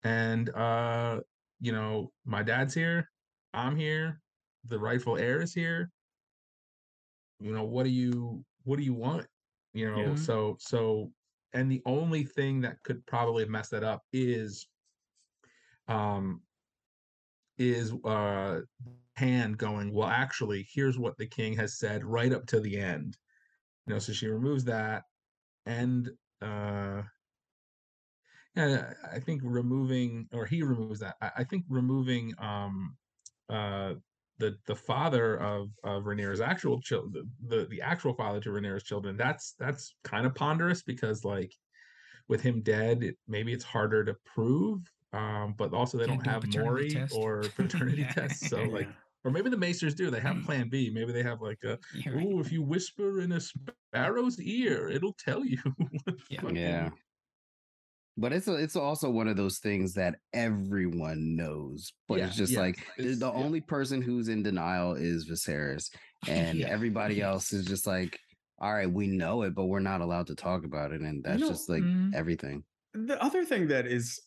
And 0.05 0.49
uh, 0.51 1.21
you 1.61 1.73
know, 1.73 2.13
my 2.25 2.43
dad's 2.43 2.75
here, 2.75 3.09
I'm 3.53 3.77
here, 3.77 4.21
the 4.67 4.79
rightful 4.79 5.17
heir 5.17 5.43
is 5.43 5.53
here. 5.53 5.91
You 7.41 7.53
know, 7.53 7.65
what 7.65 7.85
do 7.85 7.91
you 7.91 8.45
what 8.65 8.77
do 8.77 8.85
you 8.85 8.95
want? 8.95 9.27
You 9.73 9.87
know, 9.91 10.15
Yeah. 10.15 10.15
so 10.15 10.57
so 10.61 11.13
and 11.53 11.71
the 11.71 11.83
only 11.87 12.25
thing 12.25 12.61
that 12.63 12.83
could 12.85 13.07
probably 13.07 13.47
mess 13.47 13.69
that 13.71 13.85
up 13.85 14.05
is 14.13 14.69
um 15.89 16.43
is 17.59 17.93
uh 18.05 18.61
hand 19.17 19.59
going 19.59 19.93
well 19.93 20.09
actually 20.09 20.67
here's 20.73 20.99
what 20.99 21.17
the 21.19 21.27
king 21.27 21.55
has 21.55 21.79
said 21.79 22.05
right 22.05 22.33
up 22.33 22.47
to 22.47 22.61
the 22.61 22.79
end 22.79 23.17
you 23.87 23.93
know 23.95 23.99
so 23.99 24.13
she 24.13 24.29
removes 24.29 24.65
that 24.65 25.05
and 25.67 26.11
uh 26.43 27.03
yeah 28.57 28.93
i 29.13 29.19
think 29.19 29.41
removing 29.45 30.29
or 30.33 30.47
he 30.47 30.63
removes 30.63 31.01
that 31.01 31.17
i, 31.21 31.31
I 31.39 31.45
think 31.45 31.65
removing 31.69 32.35
um 32.39 32.97
uh 33.49 33.95
the 34.39 34.57
the 34.67 34.75
father 34.75 35.37
of 35.41 35.71
of 35.85 36.05
Rhaenyra's 36.05 36.41
actual 36.41 36.81
children 36.81 37.31
the, 37.49 37.57
the 37.57 37.67
the 37.67 37.83
actual 37.83 38.15
father 38.15 38.41
to 38.41 38.51
Rhaenyra's 38.51 38.85
children 38.85 39.17
that's 39.17 39.55
that's 39.59 39.95
kind 40.05 40.27
of 40.27 40.35
ponderous 40.35 40.83
because 40.83 41.25
like 41.25 41.53
with 42.29 42.41
him 42.41 42.63
dead 42.63 43.03
it, 43.03 43.17
maybe 43.27 43.53
it's 43.53 43.65
harder 43.65 44.05
to 44.05 44.15
prove 44.25 44.81
um 45.13 45.55
but 45.57 45.73
also 45.73 45.99
they 45.99 46.07
Can't 46.07 46.19
don't 46.19 46.25
do 46.25 46.31
have 46.31 46.43
paternity 46.43 46.65
Maury 46.69 46.89
test. 46.91 47.15
or 47.17 47.43
paternity 47.57 48.03
Yeah. 48.03 48.13
tests 48.13 48.49
so 48.49 48.65
like 48.65 48.89
or 49.25 49.31
maybe 49.31 49.51
the 49.51 49.57
Maesters 49.57 49.95
do 49.97 50.11
they 50.11 50.21
have 50.21 50.43
plan 50.45 50.69
B 50.69 50.91
maybe 50.91 51.13
they 51.13 51.23
have 51.23 51.41
like 51.41 51.59
a 51.65 51.79
right. 52.07 52.27
oh 52.27 52.41
if 52.41 52.53
you 52.53 52.63
whisper 52.63 53.21
in 53.21 53.33
a 53.33 53.41
sparrow's 53.41 54.41
ear 54.41 54.89
it'll 54.89 55.15
tell 55.15 55.45
you 55.45 55.59
Yeah. 56.31 56.51
Yeah. 56.53 56.91
But 58.21 58.33
it's 58.33 58.49
a, 58.49 58.55
it's 58.55 58.75
also 58.77 59.09
one 59.09 59.29
of 59.29 59.37
those 59.37 59.59
things 59.59 59.95
that 59.95 60.17
everyone 60.33 61.37
knows. 61.37 61.93
But 62.09 62.19
it's 62.19 62.37
just 62.37 62.53
yeah, 62.53 62.61
like 62.61 62.77
the, 62.97 63.03
it's- 63.05 63.19
the 63.21 63.27
yeah. 63.27 63.33
only 63.45 63.61
person 63.61 64.03
who's 64.03 64.29
in 64.29 64.43
denial 64.43 64.95
is 64.95 65.29
Viserys, 65.31 65.91
and 66.29 66.59
Yeah. 66.59 66.67
everybody 66.69 67.21
else 67.31 67.53
is 67.53 67.65
just 67.65 67.87
like, 67.87 68.19
all 68.59 68.75
right, 68.75 68.91
we 68.91 69.07
know 69.07 69.43
it, 69.43 69.55
but 69.55 69.67
we're 69.67 69.79
not 69.79 70.01
allowed 70.01 70.27
to 70.27 70.35
talk 70.35 70.65
about 70.65 70.91
it, 70.93 71.01
and 71.01 71.23
that's 71.23 71.41
know, 71.41 71.49
just 71.49 71.69
like 71.71 71.83
mm, 71.83 72.13
everything. 72.13 72.65
the 72.93 73.23
other 73.23 73.45
thing 73.45 73.69
that 73.69 73.87
is 73.87 74.21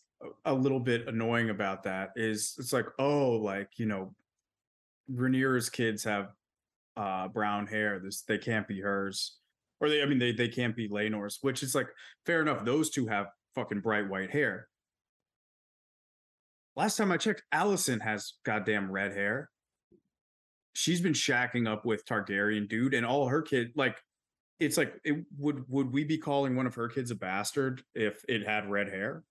a- 0.46 0.54
little 0.54 0.80
bit 0.80 1.06
annoying 1.08 1.50
about 1.50 1.82
that 1.82 2.10
is 2.16 2.54
it's 2.58 2.72
like 2.72 2.86
oh 2.98 3.30
like 3.32 3.68
you 3.76 3.86
know 3.86 4.14
Rhaenyra's 5.10 5.68
kids 5.68 6.04
have 6.04 6.28
uh 6.96 7.26
brown 7.28 7.66
hair 7.66 7.98
this 7.98 8.22
they 8.22 8.38
can't 8.38 8.68
be 8.68 8.80
hers 8.80 9.38
or 9.80 9.88
they 9.88 10.00
I 10.00 10.06
mean 10.06 10.18
they 10.20 10.30
they 10.32 10.46
can't 10.48 10.76
be 10.76 10.88
Laenor's 10.88 11.38
which 11.42 11.62
is 11.64 11.74
like 11.74 11.88
fair 12.24 12.40
enough 12.40 12.64
those 12.64 12.88
two 12.90 13.06
have 13.08 13.26
fucking 13.54 13.80
bright 13.80 14.08
white 14.08 14.30
hair. 14.30 14.68
Last 16.76 16.96
time 16.96 17.12
I 17.12 17.16
checked 17.16 17.42
Alicent 17.52 18.02
has 18.02 18.34
goddamn 18.44 18.90
red 18.90 19.12
hair. 19.12 19.50
She's 20.74 21.00
been 21.00 21.12
shacking 21.12 21.68
up 21.68 21.84
with 21.84 22.06
Targaryen 22.06 22.68
dude 22.68 22.94
and 22.94 23.04
all 23.04 23.28
her 23.28 23.42
kid 23.42 23.72
like 23.76 23.98
it's 24.58 24.78
like 24.78 24.94
it 25.04 25.24
would 25.38 25.64
would 25.68 25.92
we 25.92 26.04
be 26.04 26.16
calling 26.16 26.56
one 26.56 26.66
of 26.66 26.74
her 26.74 26.88
kids 26.88 27.10
a 27.10 27.14
bastard 27.14 27.82
if 27.94 28.24
it 28.28 28.46
had 28.46 28.70
red 28.70 28.88
hair 28.88 29.24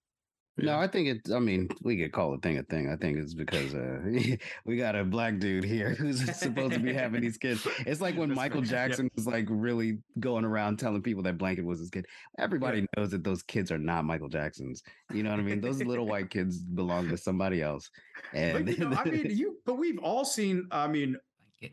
No, 0.57 0.77
I 0.77 0.87
think 0.87 1.07
it. 1.07 1.33
I 1.33 1.39
mean, 1.39 1.69
we 1.81 1.97
could 1.97 2.11
call 2.11 2.33
a 2.33 2.37
thing 2.37 2.57
a 2.57 2.63
thing. 2.63 2.89
I 2.91 2.95
think 2.95 3.17
it's 3.17 3.33
because 3.33 3.73
uh, 3.73 3.99
we 4.65 4.77
got 4.77 4.95
a 4.95 5.03
black 5.03 5.39
dude 5.39 5.63
here 5.63 5.93
who's 5.99 6.23
supposed 6.35 6.73
to 6.73 6.79
be 6.79 6.93
having 6.93 7.21
these 7.21 7.37
kids. 7.37 7.65
It's 7.79 8.01
like 8.01 8.17
when 8.17 8.29
That's 8.35 8.37
Michael 8.37 8.63
fair. 8.63 8.79
Yep. 8.79 8.89
Jackson 8.89 9.09
was 9.15 9.25
like 9.25 9.45
really 9.49 9.99
going 10.19 10.43
around 10.45 10.77
telling 10.77 11.01
people 11.01 11.23
that 11.23 11.37
Blanket 11.37 11.65
was 11.65 11.79
his 11.79 11.89
kid. 11.89 12.05
Everybody 12.37 12.85
knows 12.97 13.11
that 13.11 13.23
those 13.23 13.41
kids 13.43 13.71
are 13.71 13.79
not 13.79 14.05
Michael 14.05 14.29
Jackson's. 14.29 14.83
You 15.13 15.23
know 15.23 15.31
what 15.31 15.39
I 15.39 15.43
mean? 15.43 15.61
Those 15.61 15.81
little 15.83 16.05
white 16.05 16.29
kids 16.29 16.59
belong 16.59 17.09
to 17.09 17.17
somebody 17.17 17.61
else. 17.61 17.89
And 18.33 18.65
But, 18.65 18.77
you 18.77 18.89
know, 18.89 18.97
I 18.97 19.05
mean, 19.05 19.27
you. 19.29 19.57
But 19.65 19.75
we've 19.75 19.99
all 19.99 20.25
seen. 20.25 20.67
I 20.71 20.87
mean, 20.87 21.15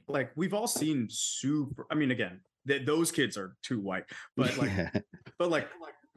Like 0.06 0.30
we've 0.36 0.54
all 0.54 0.66
seen 0.68 1.08
super. 1.10 1.86
I 1.90 1.94
mean, 1.94 2.10
again, 2.10 2.40
th- 2.66 2.86
those 2.86 3.10
kids 3.10 3.36
are 3.36 3.56
too 3.62 3.80
white. 3.80 4.04
But 4.36 4.56
like, 4.56 4.70
Yeah, 4.70 4.90
but 5.38 5.50
like, 5.50 5.68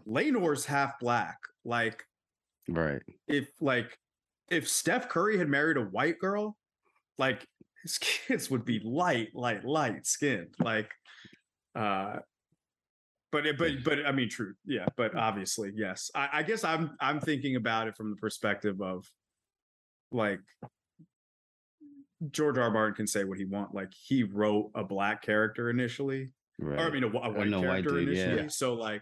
Laenor's 0.08 0.66
half 0.66 1.00
black. 1.00 1.38
Like, 1.64 2.04
right. 2.70 3.02
if 3.28 3.50
like, 3.60 3.98
if 4.50 4.68
Steph 4.68 5.10
Curry 5.10 5.38
had 5.38 5.48
married 5.50 5.78
a 5.78 5.82
white 5.82 6.20
girl, 6.20 6.58
like 7.18 7.46
his 7.84 7.98
kids 8.02 8.50
would 8.52 8.66
be 8.66 8.80
light, 8.84 9.30
light, 9.34 9.64
light 9.66 10.06
skinned. 10.06 10.54
Like, 10.60 10.92
uh. 11.76 12.18
But 13.32 13.46
it- 13.46 13.58
but 13.58 13.72
but 13.86 14.06
I 14.06 14.12
mean, 14.12 14.28
true, 14.28 14.56
yeah. 14.66 14.88
But 14.98 15.16
obviously, 15.16 15.72
yes. 15.74 16.12
I, 16.14 16.28
I 16.34 16.44
guess 16.44 16.66
I'm 16.66 16.98
I'm 17.00 17.22
thinking 17.22 17.56
about 17.56 17.88
it 17.88 17.96
from 17.96 18.10
the 18.10 18.18
perspective 18.18 18.82
of 18.82 19.06
like 20.12 20.42
George 22.30 22.58
R. 22.58 22.66
R. 22.66 22.72
Martin 22.72 22.94
can 22.94 23.08
say 23.08 23.24
what 23.24 23.38
he 23.38 23.46
want. 23.46 23.74
Like 23.74 23.92
he 23.94 24.24
wrote 24.24 24.72
a 24.76 24.84
black 24.84 25.22
character 25.22 25.70
initially, 25.70 26.32
Right. 26.60 26.78
or 26.80 26.84
I 26.88 26.90
mean 26.92 27.04
a, 27.04 27.08
a 27.08 27.10
white 27.32 27.50
character 27.50 27.90
dude, 27.92 28.16
yeah. 28.18 28.24
initially. 28.26 28.50
So 28.50 28.74
like 28.74 29.02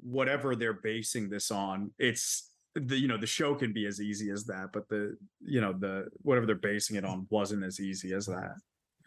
whatever 0.00 0.54
they're 0.56 0.80
basing 0.80 1.28
this 1.28 1.50
on, 1.50 1.90
it's 1.98 2.47
the 2.74 2.98
you 2.98 3.08
know 3.08 3.16
the 3.16 3.26
show 3.26 3.54
can 3.54 3.72
be 3.72 3.86
as 3.86 4.00
easy 4.00 4.30
as 4.30 4.44
that, 4.44 4.70
but 4.72 4.88
the 4.88 5.16
you 5.40 5.60
know 5.60 5.72
the 5.72 6.06
whatever 6.22 6.46
they're 6.46 6.54
basing 6.54 6.96
it 6.96 7.04
on 7.04 7.26
wasn't 7.30 7.64
as 7.64 7.80
easy 7.80 8.12
as 8.12 8.26
that. 8.26 8.54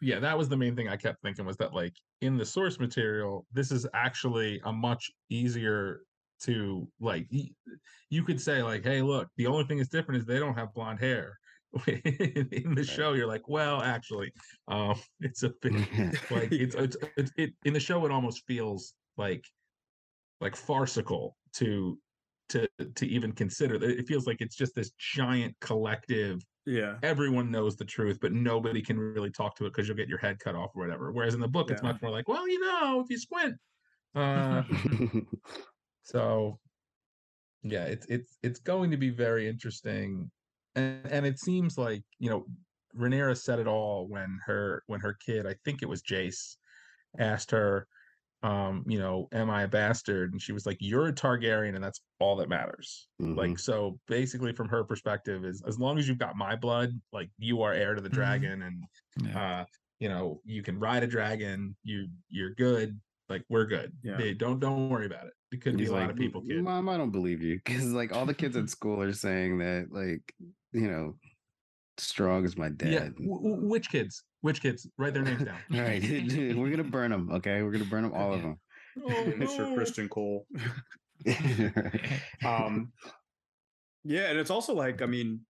yeah 0.02 0.20
that 0.20 0.38
was 0.38 0.50
the 0.50 0.58
main 0.58 0.76
thing 0.76 0.90
i 0.90 0.98
kept 0.98 1.22
thinking 1.22 1.46
was 1.46 1.58
that 1.58 1.74
like 1.74 1.94
in 2.22 2.38
the 2.38 2.46
source 2.46 2.80
material 2.80 3.46
this 3.54 3.72
is 3.72 3.86
actually 3.94 4.60
a 4.66 4.72
much 4.74 5.12
easier 5.30 6.02
to 6.42 6.88
like 7.00 7.28
you 8.10 8.24
could 8.24 8.42
say 8.42 8.64
like 8.64 8.84
hey 8.84 9.02
look 9.02 9.28
the 9.38 9.46
only 9.48 9.64
thing 9.66 9.78
that's 9.78 9.90
different 9.90 10.20
is 10.20 10.26
they 10.26 10.40
don't 10.40 10.56
have 10.56 10.74
blonde 10.74 11.00
hair. 11.00 11.38
In 11.88 12.76
the 12.76 12.84
show 12.84 13.14
you're 13.14 13.28
like 13.28 13.48
well 13.48 13.82
actually 13.82 14.34
um 14.68 15.00
it's 15.22 15.44
a 15.44 15.52
bit 15.62 15.72
like 16.32 16.52
it's, 16.52 16.76
it's 16.76 16.98
it's 17.16 17.32
it 17.38 17.54
in 17.64 17.72
the 17.74 17.80
show 17.80 18.06
it 18.06 18.12
almost 18.12 18.44
feels 18.46 18.94
like 19.16 19.46
like 20.42 20.56
farcical 20.56 21.38
to 21.54 21.98
to 22.52 22.68
to 22.96 23.08
even 23.08 23.32
consider 23.32 23.76
it 23.76 24.08
feels 24.08 24.28
like 24.28 24.42
it's 24.42 24.56
just 24.56 24.76
this 24.76 24.92
giant 24.98 25.56
collective 25.62 26.46
Yeah, 26.66 26.98
everyone 27.04 27.50
knows 27.50 27.76
the 27.76 27.86
truth, 27.86 28.20
but 28.22 28.34
nobody 28.34 28.82
can 28.82 28.98
really 28.98 29.32
talk 29.32 29.56
to 29.58 29.66
it 29.66 29.70
because 29.70 29.88
you'll 29.88 29.98
get 29.98 30.10
your 30.10 30.20
head 30.20 30.40
cut 30.40 30.56
off 30.56 30.72
or 30.76 30.84
whatever. 30.84 31.12
Whereas 31.12 31.34
in 31.34 31.40
the 31.40 31.48
book, 31.48 31.72
it's 31.72 31.84
much 31.84 32.02
more 32.02 32.12
like, 32.12 32.28
well, 32.28 32.48
you 32.48 32.60
know, 32.60 33.02
if 33.02 33.10
you 33.10 33.18
squint. 33.18 33.56
Uh, 34.14 34.64
so 36.04 36.60
yeah, 37.64 37.86
it's 37.86 38.06
it's 38.08 38.38
it's 38.44 38.60
going 38.60 38.92
to 38.92 38.98
be 38.98 39.10
very 39.10 39.48
interesting, 39.48 40.30
and 40.76 41.06
and 41.06 41.26
it 41.26 41.40
seems 41.40 41.78
like 41.78 42.04
you 42.20 42.30
know, 42.30 42.46
Rhaenyra 42.98 43.38
said 43.38 43.60
it 43.60 43.68
all 43.68 44.08
when 44.08 44.40
her 44.46 44.84
when 44.88 45.00
her 45.00 45.14
kid, 45.26 45.46
I 45.46 45.56
think 45.64 45.82
it 45.82 45.90
was 45.90 46.02
Jace, 46.02 46.58
asked 47.20 47.52
her, 47.52 47.88
um, 48.44 48.84
you 48.88 48.98
know, 49.00 49.28
am 49.32 49.50
I 49.50 49.64
a 49.64 49.68
bastard? 49.68 50.32
And 50.32 50.42
she 50.42 50.52
was 50.52 50.66
like, 50.66 50.78
You're 50.80 51.08
a 51.08 51.14
Targaryen, 51.14 51.76
and 51.76 51.84
that's 51.84 52.02
all 52.20 52.36
that 52.38 52.50
matters. 52.50 53.08
Mhm. 53.22 53.36
Like, 53.38 53.60
so 53.60 54.00
basically, 54.08 54.54
from 54.54 54.68
her 54.70 54.84
perspective, 54.84 55.46
is 55.46 55.62
as 55.68 55.80
long 55.80 55.98
as 56.00 56.08
you've 56.08 56.18
got 56.18 56.36
my 56.36 56.56
blood, 56.56 57.00
like 57.14 57.30
you 57.38 57.62
are 57.62 57.74
heir 57.74 57.94
to 57.96 58.02
the 58.02 58.10
Mhm. 58.10 58.14
dragon, 58.14 58.62
and 58.64 58.84
Yeah. 59.24 59.42
uh, 59.62 59.66
you 60.00 60.10
know, 60.10 60.42
you 60.44 60.64
can 60.64 60.80
ride 60.80 61.04
a 61.04 61.08
dragon, 61.08 61.76
you 61.84 62.08
you're 62.30 62.56
good, 62.56 63.00
like 63.30 63.44
we're 63.50 63.66
good. 63.68 63.96
Yeah. 64.04 64.18
They- 64.18 64.34
don't 64.34 64.60
don't 64.60 64.90
worry 64.90 65.06
about 65.06 65.28
it. 65.28 65.34
It 65.52 65.62
could 65.62 65.74
And 65.74 65.78
be 65.80 65.86
a 65.86 65.92
lot 65.92 66.10
of 66.10 66.16
people, 66.16 66.42
kid. 66.42 66.64
Mom, 66.64 66.90
I 66.90 66.98
don't 66.98 67.12
believe 67.12 67.42
you. 67.44 67.58
Because 67.64 67.92
like 67.94 68.12
all 68.16 68.26
the 68.26 68.34
kids 68.34 68.56
at 68.58 68.70
school 68.70 69.02
are 69.02 69.14
saying 69.14 69.60
that, 69.60 69.92
like, 69.92 70.34
you 70.72 70.90
know, 70.90 71.20
strong 71.98 72.46
as 72.46 72.58
my 72.58 72.70
dad. 72.70 72.92
Yeah, 72.92 73.10
w- 73.10 73.68
which 73.68 73.90
kids? 73.92 74.24
Which 74.42 74.62
kids? 74.62 74.88
Write 74.98 75.14
their 75.14 75.24
names 75.24 75.44
down. 75.44 75.58
All 75.74 75.80
right. 75.82 76.02
We're 76.58 76.70
gonna 76.70 76.84
burn 76.84 77.12
them, 77.12 77.30
okay? 77.32 77.62
We're 77.62 77.72
gonna 77.72 77.86
burn 77.86 78.04
them 78.04 78.14
all 78.14 78.34
of 78.34 78.42
them. 78.42 78.60
Oh, 79.04 79.10
Mr. 79.10 79.60
no. 79.70 79.76
Christian 79.76 80.10
Cole. 80.10 80.46
um 82.44 82.92
yeah 84.04 84.30
and 84.30 84.40
it's 84.40 84.50
also 84.50 84.74
like 84.74 85.04
i 85.04 85.06
mean 85.06 85.42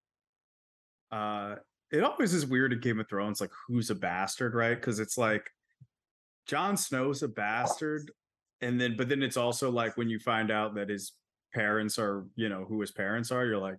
uh 1.12 1.56
it 1.92 2.04
always 2.04 2.34
is 2.34 2.46
weird 2.46 2.74
in 2.74 2.80
game 2.82 3.00
of 3.00 3.08
thrones 3.08 3.39
like 3.39 3.52
who's 3.68 3.89
a 3.89 3.96
bastard 3.96 4.54
right 4.54 4.76
because 4.76 5.00
it's 5.00 5.18
like 5.18 5.50
Jon 6.48 6.76
snow's 6.76 7.24
a 7.24 7.28
bastard 7.30 8.12
and 8.60 8.80
then 8.82 8.96
but 8.98 9.08
then 9.08 9.24
it's 9.24 9.38
also 9.38 9.72
like 9.72 9.96
when 9.96 10.10
you 10.10 10.20
find 10.20 10.52
out 10.52 10.76
that 10.76 10.89
his 10.89 11.14
parents 11.54 11.98
are 11.98 12.26
you 12.36 12.50
know 12.50 12.66
who 12.68 12.82
his 12.82 12.92
parents 12.92 13.32
are 13.32 13.46
you're 13.46 13.58
like 13.58 13.78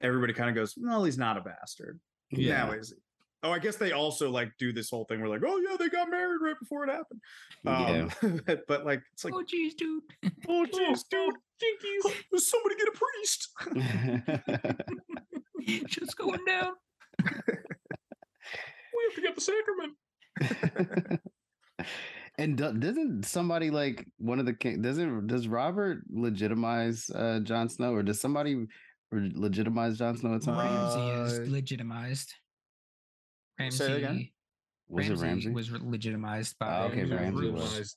everybody 0.00 0.32
kind 0.32 0.48
of 0.50 0.56
goes 0.56 0.74
well, 0.76 1.04
he's 1.04 1.18
not 1.18 1.36
a 1.36 1.40
bastard 1.40 2.00
Yeah. 2.30 2.64
now 2.66 2.72
is 2.72 2.90
he 2.90 2.96
oh 3.44 3.50
i 3.50 3.58
guess 3.58 3.76
they 3.76 3.92
also 3.92 4.30
like 4.30 4.50
do 4.58 4.72
this 4.72 4.88
whole 4.90 5.04
thing 5.04 5.20
where 5.20 5.28
like 5.28 5.42
oh 5.46 5.58
yeah 5.58 5.76
they 5.78 5.88
got 5.88 6.08
married 6.10 6.38
right 6.42 6.58
before 6.60 6.84
it 6.84 6.90
happened 6.90 7.20
Yeah. 7.64 8.08
um 8.22 8.40
but, 8.46 8.60
but 8.68 8.84
like 8.86 9.02
it's 9.12 9.24
like 9.24 9.34
oh, 9.34 9.42
geez, 9.42 9.74
dude. 9.74 10.02
oh 10.48 10.66
jeez 10.72 11.00
dude 11.10 11.34
Jinkies. 11.62 12.40
somebody 12.40 12.74
get 12.76 12.88
a 12.88 12.92
priest 12.92 13.48
Just 15.86 16.16
going 16.16 16.44
down. 16.44 16.72
We 17.24 17.28
have 19.04 19.14
to 19.14 19.20
get 19.22 19.34
the 19.36 19.40
sacrament. 19.40 21.20
and 22.38 22.56
do, 22.56 22.72
doesn't 22.72 23.24
somebody 23.26 23.70
like 23.70 24.06
one 24.18 24.40
of 24.40 24.46
the 24.46 24.54
king 24.54 24.82
doesn't 24.82 25.26
does 25.28 25.46
Robert 25.46 26.02
legitimize 26.10 27.08
uh 27.10 27.40
Jon 27.44 27.68
Snow 27.68 27.94
or 27.94 28.02
does 28.02 28.20
somebody 28.20 28.66
re- 29.12 29.32
legitimize 29.34 29.98
Jon 29.98 30.16
Snow 30.16 30.34
at 30.34 30.42
some 30.42 30.54
point? 30.56 30.68
Ramsay 30.68 31.10
is 31.42 31.48
Uh, 31.48 31.52
legitimized. 31.52 32.34
Ramsay, 33.58 33.76
say 33.78 33.88
that 33.88 33.96
again? 33.98 34.28
Was 34.88 35.08
it 35.08 35.18
Ramsay? 35.18 35.50
was 35.50 35.70
legitimized 35.70 36.58
by 36.58 36.66
Ah, 36.66 36.82
okay, 36.84 37.04
Ramsay 37.04 37.14
Ramsay 37.14 37.50
was. 37.50 37.62
realized 37.62 37.96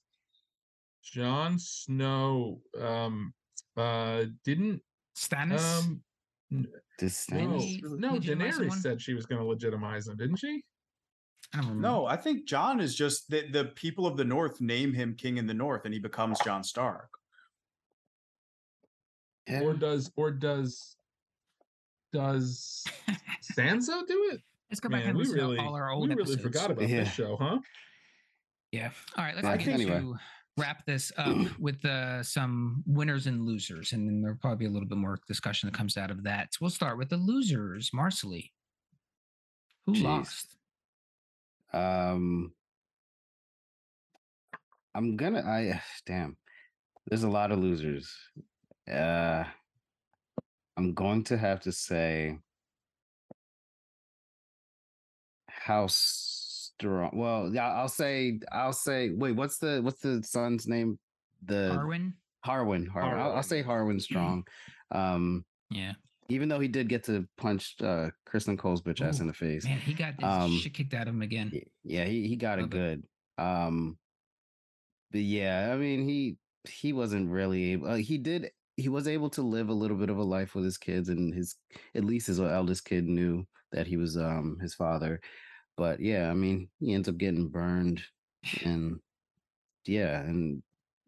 Jon 1.03 1.59
Snow 1.59 2.61
um 2.81 3.33
uh 3.77 4.25
didn't 4.43 4.81
Stannis. 5.17 5.79
um 5.79 6.01
This 6.99 7.29
no, 7.29 7.37
Stannis 7.37 7.81
no 7.83 8.13
legitimize 8.13 8.53
Daenerys 8.53 8.57
someone? 8.57 8.79
said 8.79 9.01
she 9.01 9.13
was 9.13 9.25
going 9.25 9.39
to 9.41 9.45
legitimize 9.47 10.07
him, 10.07 10.17
didn't 10.17 10.37
she? 10.37 10.63
I 11.53 11.57
don't 11.57 11.67
remember. 11.67 11.87
No, 11.87 12.05
I 12.05 12.15
think 12.17 12.47
Jon 12.47 12.79
is 12.79 12.95
just 12.95 13.29
the, 13.29 13.47
the 13.51 13.65
people 13.65 14.07
of 14.07 14.17
the 14.17 14.25
North 14.25 14.59
name 14.61 14.93
him 14.93 15.15
king 15.15 15.37
in 15.37 15.45
the 15.47 15.53
North 15.53 15.85
and 15.85 15.93
he 15.93 15.99
becomes 15.99 16.39
Jon 16.39 16.63
Stark. 16.63 17.09
Yeah. 19.47 19.61
Or 19.61 19.73
does 19.73 20.11
or 20.15 20.31
does 20.31 20.95
does 22.11 22.83
Sansa 23.57 24.07
do 24.07 24.29
it? 24.31 24.41
Let's 24.69 24.79
go 24.79 24.89
back 24.89 25.01
Man, 25.01 25.09
and 25.09 25.17
we 25.17 25.23
listen 25.23 25.37
really, 25.39 25.57
to 25.57 25.63
all 25.63 25.75
our 25.75 25.91
old 25.91 26.09
we 26.09 26.15
really 26.15 26.37
forgot 26.37 26.71
about 26.71 26.89
Yeah. 26.89 27.03
this 27.03 27.13
show, 27.13 27.37
huh? 27.37 27.59
Yeah. 28.71 28.91
All 29.17 29.23
right. 29.23 29.35
Let's 29.35 29.45
Yeah, 29.47 29.57
begin 29.57 29.73
anyway. 29.73 29.99
to 29.99 30.15
wrap 30.57 30.85
this 30.85 31.11
up 31.17 31.35
with 31.59 31.83
uh, 31.85 32.23
some 32.23 32.83
winners 32.87 33.27
and 33.27 33.45
losers, 33.45 33.93
and 33.93 34.07
then 34.07 34.21
there'll 34.21 34.37
probably 34.37 34.57
be 34.57 34.65
a 34.65 34.69
little 34.73 34.87
bit 34.87 34.97
more 34.97 35.19
discussion 35.27 35.67
that 35.69 35.77
comes 35.77 35.97
out 35.97 36.09
of 36.11 36.23
that. 36.23 36.53
So 36.53 36.59
we'll 36.61 36.71
start 36.71 36.97
with 36.97 37.09
the 37.09 37.17
losers. 37.17 37.91
Marcelly, 37.93 38.51
who 39.85 39.93
Jeez. 39.93 40.01
lost? 40.03 40.57
Um, 41.73 42.53
I'm 44.95 45.15
gonna. 45.15 45.41
I 45.41 45.81
damn. 46.05 46.37
There's 47.07 47.23
a 47.23 47.29
lot 47.29 47.51
of 47.51 47.59
losers. 47.59 48.11
Uh, 48.91 49.43
I'm 50.75 50.93
going 50.95 51.23
to 51.25 51.37
have 51.37 51.59
to 51.61 51.71
say 51.71 52.39
how 55.65 55.87
strong. 55.89 57.09
Well, 57.13 57.51
yeah, 57.51 57.73
I'll 57.73 57.87
say. 57.87 58.39
I'll 58.51 58.71
say. 58.71 59.09
Wait, 59.09 59.31
what's 59.31 59.57
the 59.57 59.81
what's 59.81 59.99
the 59.99 60.21
son's 60.21 60.67
name? 60.67 60.99
The 61.43 61.71
Harwin. 61.75 62.13
Harwin. 62.45 62.87
Harwin. 62.87 63.17
I'll, 63.19 63.31
I'll 63.37 63.43
say 63.43 63.63
Harwin 63.63 63.99
strong. 63.99 64.43
Um, 64.91 65.43
Yeah. 65.71 65.93
even 66.29 66.49
though 66.49 66.59
he 66.59 66.67
did 66.67 66.87
get 66.87 67.03
to 67.05 67.27
punch 67.37 67.75
uh 67.81 68.11
Criston 68.29 68.59
Cole's 68.59 68.83
bitch 68.83 69.01
ass 69.01 69.19
in 69.21 69.27
the 69.27 69.33
face. 69.33 69.65
Man, 69.65 69.79
he 69.79 69.93
got 69.95 70.23
Um, 70.23 70.51
shit 70.51 70.75
kicked 70.75 70.93
out 70.93 71.07
of 71.07 71.15
him 71.15 71.23
again. 71.23 71.51
Yeah, 71.83 72.05
he, 72.05 72.27
he 72.27 72.35
got 72.35 72.59
it 72.59 72.63
Love 72.63 72.73
it. 72.73 72.77
good. 72.77 73.03
Um 73.43 73.97
but 75.11 75.21
yeah, 75.21 75.71
I 75.73 75.77
mean 75.77 76.07
he 76.07 76.37
he 76.69 76.93
wasn't 76.93 77.31
really 77.31 77.71
able 77.73 77.87
uh, 77.87 77.95
he 77.95 78.19
did 78.19 78.51
he 78.77 78.89
was 78.89 79.07
able 79.07 79.29
to 79.31 79.41
live 79.41 79.69
a 79.69 79.73
little 79.73 79.97
bit 79.97 80.09
of 80.11 80.17
a 80.17 80.23
life 80.23 80.53
with 80.53 80.65
his 80.65 80.77
kids 80.77 81.09
and 81.09 81.33
his 81.33 81.55
at 81.95 82.03
least 82.05 82.27
his 82.27 82.39
eldest 82.39 82.85
kid 82.85 83.05
knew 83.07 83.43
that 83.71 83.87
he 83.87 83.97
was 83.97 84.15
um 84.17 84.57
his 84.61 84.75
father. 84.75 85.19
But 85.77 85.99
yeah, 85.99 86.29
I 86.29 86.33
mean 86.33 86.69
he 86.79 86.93
ends 86.93 87.09
up 87.09 87.17
getting 87.17 87.49
burned 87.49 88.01
and 88.63 88.99
yeah, 89.85 90.19
and 90.21 90.61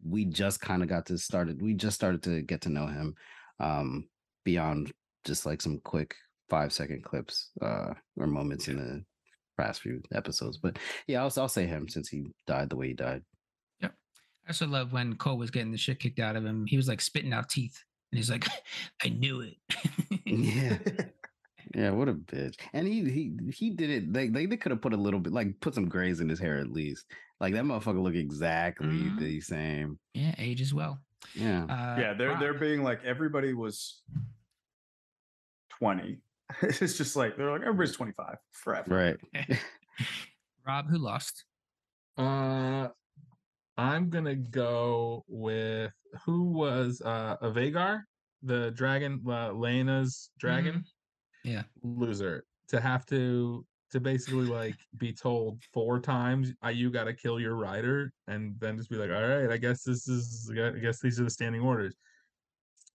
we 0.04 0.24
just 0.24 0.60
kind 0.60 0.82
of 0.82 0.88
got 0.88 1.06
to 1.06 1.18
started 1.18 1.60
we 1.60 1.74
just 1.74 1.96
started 1.96 2.22
to 2.22 2.42
get 2.42 2.60
to 2.62 2.68
know 2.68 2.86
him 2.86 3.14
um 3.58 4.08
beyond 4.44 4.92
just 5.24 5.44
like 5.44 5.60
some 5.60 5.80
quick 5.80 6.14
five 6.48 6.72
second 6.72 7.02
clips 7.02 7.50
uh 7.60 7.92
or 8.16 8.26
moments 8.26 8.68
in 8.68 8.76
the 8.76 9.04
past 9.58 9.82
few 9.82 10.00
episodes. 10.14 10.56
But 10.56 10.78
yeah, 11.06 11.22
I'll, 11.22 11.32
I'll 11.36 11.48
say 11.48 11.66
him 11.66 11.88
since 11.88 12.08
he 12.08 12.24
died 12.46 12.70
the 12.70 12.76
way 12.76 12.88
he 12.88 12.94
died. 12.94 13.22
Yep. 13.82 13.92
I 14.46 14.48
also 14.48 14.66
love 14.66 14.92
when 14.92 15.16
Cole 15.16 15.36
was 15.36 15.50
getting 15.50 15.72
the 15.72 15.78
shit 15.78 16.00
kicked 16.00 16.20
out 16.20 16.36
of 16.36 16.46
him. 16.46 16.64
He 16.66 16.76
was 16.78 16.88
like 16.88 17.02
spitting 17.02 17.34
out 17.34 17.50
teeth, 17.50 17.82
and 18.10 18.18
he's 18.18 18.30
like, 18.30 18.46
"I 19.04 19.08
knew 19.10 19.40
it." 19.40 19.56
Yeah. 20.24 20.78
Yeah, 21.74 21.90
what 21.90 22.08
a 22.08 22.14
bitch. 22.14 22.56
And 22.72 22.86
he 22.86 23.04
he 23.10 23.32
he 23.52 23.70
did 23.70 23.90
it. 23.90 24.12
They 24.12 24.28
they, 24.28 24.46
they 24.46 24.56
could 24.56 24.72
have 24.72 24.80
put 24.82 24.94
a 24.94 24.96
little 24.96 25.20
bit 25.20 25.32
like 25.32 25.60
put 25.60 25.74
some 25.74 25.88
grays 25.88 26.20
in 26.20 26.28
his 26.28 26.38
hair 26.40 26.58
at 26.58 26.70
least. 26.70 27.06
Like 27.40 27.54
that 27.54 27.64
motherfucker 27.64 28.02
look 28.02 28.14
exactly 28.14 28.88
Mhm. 28.88 29.18
the 29.18 29.40
same. 29.40 29.98
yeah, 30.14 30.34
age 30.38 30.60
as 30.60 30.72
well. 30.74 30.98
Yeah. 31.34 31.64
Uh, 31.64 32.00
yeah, 32.00 32.14
they're 32.14 32.36
they're 32.38 32.54
being 32.58 32.82
like 32.82 33.04
everybody 33.04 33.52
was 33.54 34.02
20. 35.78 36.18
it's 36.62 36.96
just 36.96 37.14
like 37.16 37.36
they're 37.36 37.50
like 37.50 37.60
everybody's 37.62 37.94
25 37.96 38.36
forever. 38.52 38.94
Right. 39.34 39.58
Rob, 40.66 40.88
who 40.88 40.98
lost? 40.98 41.44
Uh, 42.16 42.88
I'm 43.76 44.10
gonna 44.10 44.34
go 44.34 45.24
with 45.28 45.92
who 46.24 46.44
was 46.50 47.00
uh 47.04 47.36
a 47.40 47.50
Vhagar, 47.50 48.02
the 48.42 48.70
dragon, 48.72 49.22
uh, 49.28 49.52
Laena's 49.52 50.30
dragon. 50.38 50.84
Yeah. 51.48 51.62
loser 51.82 52.44
to 52.68 52.80
have 52.80 53.06
to 53.06 53.64
to 53.90 54.00
basically 54.00 54.44
like 54.44 54.76
be 54.98 55.12
told 55.12 55.62
four 55.72 55.98
times 55.98 56.52
you 56.72 56.90
got 56.90 57.04
to 57.04 57.14
kill 57.14 57.40
your 57.40 57.54
rider 57.54 58.12
and 58.26 58.54
then 58.60 58.76
just 58.76 58.90
be 58.90 58.96
like 58.96 59.10
all 59.10 59.26
right 59.26 59.50
i 59.50 59.56
guess 59.56 59.82
this 59.82 60.06
is 60.08 60.52
i 60.54 60.70
guess 60.78 61.00
these 61.00 61.18
are 61.18 61.24
the 61.24 61.30
standing 61.30 61.62
orders 61.62 61.94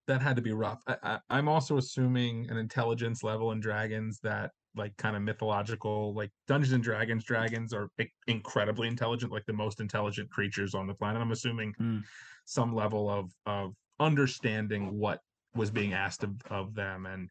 that 0.08 0.22
had 0.22 0.36
to 0.36 0.42
be 0.42 0.52
rough 0.52 0.84
I, 0.88 0.98
I, 1.04 1.20
i'm 1.32 1.48
also 1.48 1.78
assuming 1.78 2.50
an 2.50 2.58
intelligence 2.58 3.24
level 3.24 3.52
in 3.54 3.60
dragons 3.60 4.20
that 4.22 4.52
like 4.76 4.96
kind 4.98 5.16
of 5.16 5.22
mythological 5.24 6.14
like 6.14 6.30
dungeons 6.48 6.74
and 6.74 6.84
dragons 6.84 7.24
dragons 7.24 7.74
are 7.74 7.90
i- 8.00 8.10
incredibly 8.28 8.88
intelligent 8.88 9.32
like 9.32 9.46
the 9.46 9.54
most 9.54 9.80
intelligent 9.80 10.30
creatures 10.30 10.76
on 10.76 10.86
the 10.88 10.94
planet 10.94 11.22
i'm 11.22 11.32
assuming 11.32 11.74
Mm. 11.80 12.04
some 12.46 12.76
level 12.76 13.10
of 13.10 13.32
of 13.48 13.74
understanding 14.00 14.98
what 15.00 15.20
was 15.56 15.72
being 15.72 15.94
asked 15.94 16.24
of, 16.24 16.34
of 16.50 16.74
them 16.76 17.06
and 17.06 17.30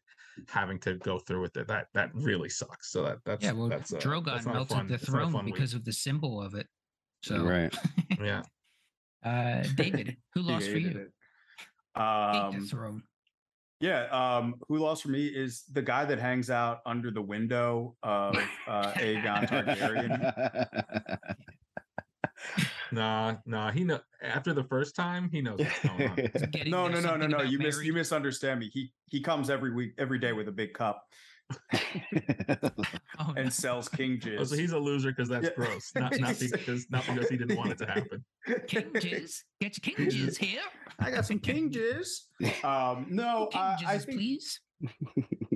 having 0.49 0.79
to 0.79 0.95
go 0.95 1.19
through 1.19 1.41
with 1.41 1.55
it 1.57 1.67
that 1.67 1.87
that 1.93 2.09
really 2.13 2.49
sucks 2.49 2.91
so 2.91 3.03
that 3.03 3.17
that's 3.25 3.43
Yeah, 3.43 3.51
well, 3.53 3.67
that's 3.69 3.93
uh, 3.93 3.97
Drogon 3.97 4.25
that's 4.25 4.45
melted 4.45 4.77
fun- 4.77 4.87
the 4.87 4.93
that's 4.97 5.09
not 5.09 5.17
a 5.17 5.21
throne 5.21 5.31
fun 5.31 5.45
week. 5.45 5.53
because 5.55 5.73
of 5.73 5.83
the 5.85 5.93
symbol 5.93 6.41
of 6.41 6.53
it. 6.55 6.67
So, 7.23 7.43
Right. 7.43 7.73
yeah 8.21 8.41
uh, 9.23 9.63
David, 9.75 10.17
who 10.33 10.41
lost 10.41 10.69
for 10.69 10.77
you? 10.77 10.89
it. 11.07 12.01
Um, 12.01 12.59
the 12.61 12.65
throne. 12.67 13.03
yeah, 13.79 14.05
um, 14.11 14.55
who 14.67 14.79
lost 14.79 15.03
for 15.03 15.09
me 15.09 15.27
is 15.27 15.63
the 15.71 15.81
guy 15.81 16.03
that 16.05 16.19
hangs 16.19 16.49
out 16.49 16.79
under 16.85 17.09
the 17.11 17.21
window 17.21 17.95
of 18.03 18.35
uh, 18.67 18.91
Aegon 18.95 19.47
Targaryen. 19.47 21.35
nah 22.91 23.35
nah 23.45 23.71
he 23.71 23.83
know 23.83 23.99
after 24.21 24.53
the 24.53 24.63
first 24.65 24.95
time 24.95 25.29
he 25.31 25.41
knows 25.41 25.59
what's 25.59 25.79
going 25.79 26.09
on 26.09 26.15
Getting 26.51 26.71
No, 26.71 26.87
no, 26.87 26.99
no, 26.99 27.15
no, 27.15 27.27
no. 27.27 27.41
You 27.41 27.57
mis- 27.59 27.81
you 27.83 27.93
misunderstand 27.93 28.59
me. 28.59 28.69
He 28.71 28.91
he 29.09 29.21
comes 29.21 29.49
every 29.49 29.73
week, 29.73 29.93
every 29.97 30.19
day 30.19 30.31
with 30.33 30.47
a 30.47 30.51
big 30.51 30.73
cup. 30.73 31.03
Oh, 33.19 33.33
and 33.37 33.45
no. 33.45 33.49
sells 33.49 33.87
king 33.87 34.19
jizz. 34.19 34.37
Oh, 34.39 34.43
so 34.43 34.55
he's 34.55 34.71
a 34.71 34.77
loser 34.79 35.11
because 35.11 35.29
that's 35.29 35.45
Yeah. 35.45 35.51
gross, 35.55 35.91
not 35.95 36.17
not 36.19 36.39
because 36.39 36.87
not 36.89 37.05
because 37.05 37.29
he 37.29 37.37
didn't 37.37 37.55
want 37.57 37.71
it 37.71 37.77
to 37.79 37.85
happen. 37.85 38.25
King 38.67 38.89
Jizz. 38.93 39.39
Get 39.61 39.77
your 39.85 39.95
King 39.95 40.07
Jizz 40.07 40.37
here. 40.37 40.61
I 40.99 41.11
got 41.11 41.25
some 41.25 41.39
king 41.39 41.71
jizz. 41.71 42.63
Um, 42.63 43.05
no, 43.09 43.47
King 43.51 43.61
I, 43.61 43.77
I 43.87 43.97
think 43.99 44.17
please. 44.19 44.59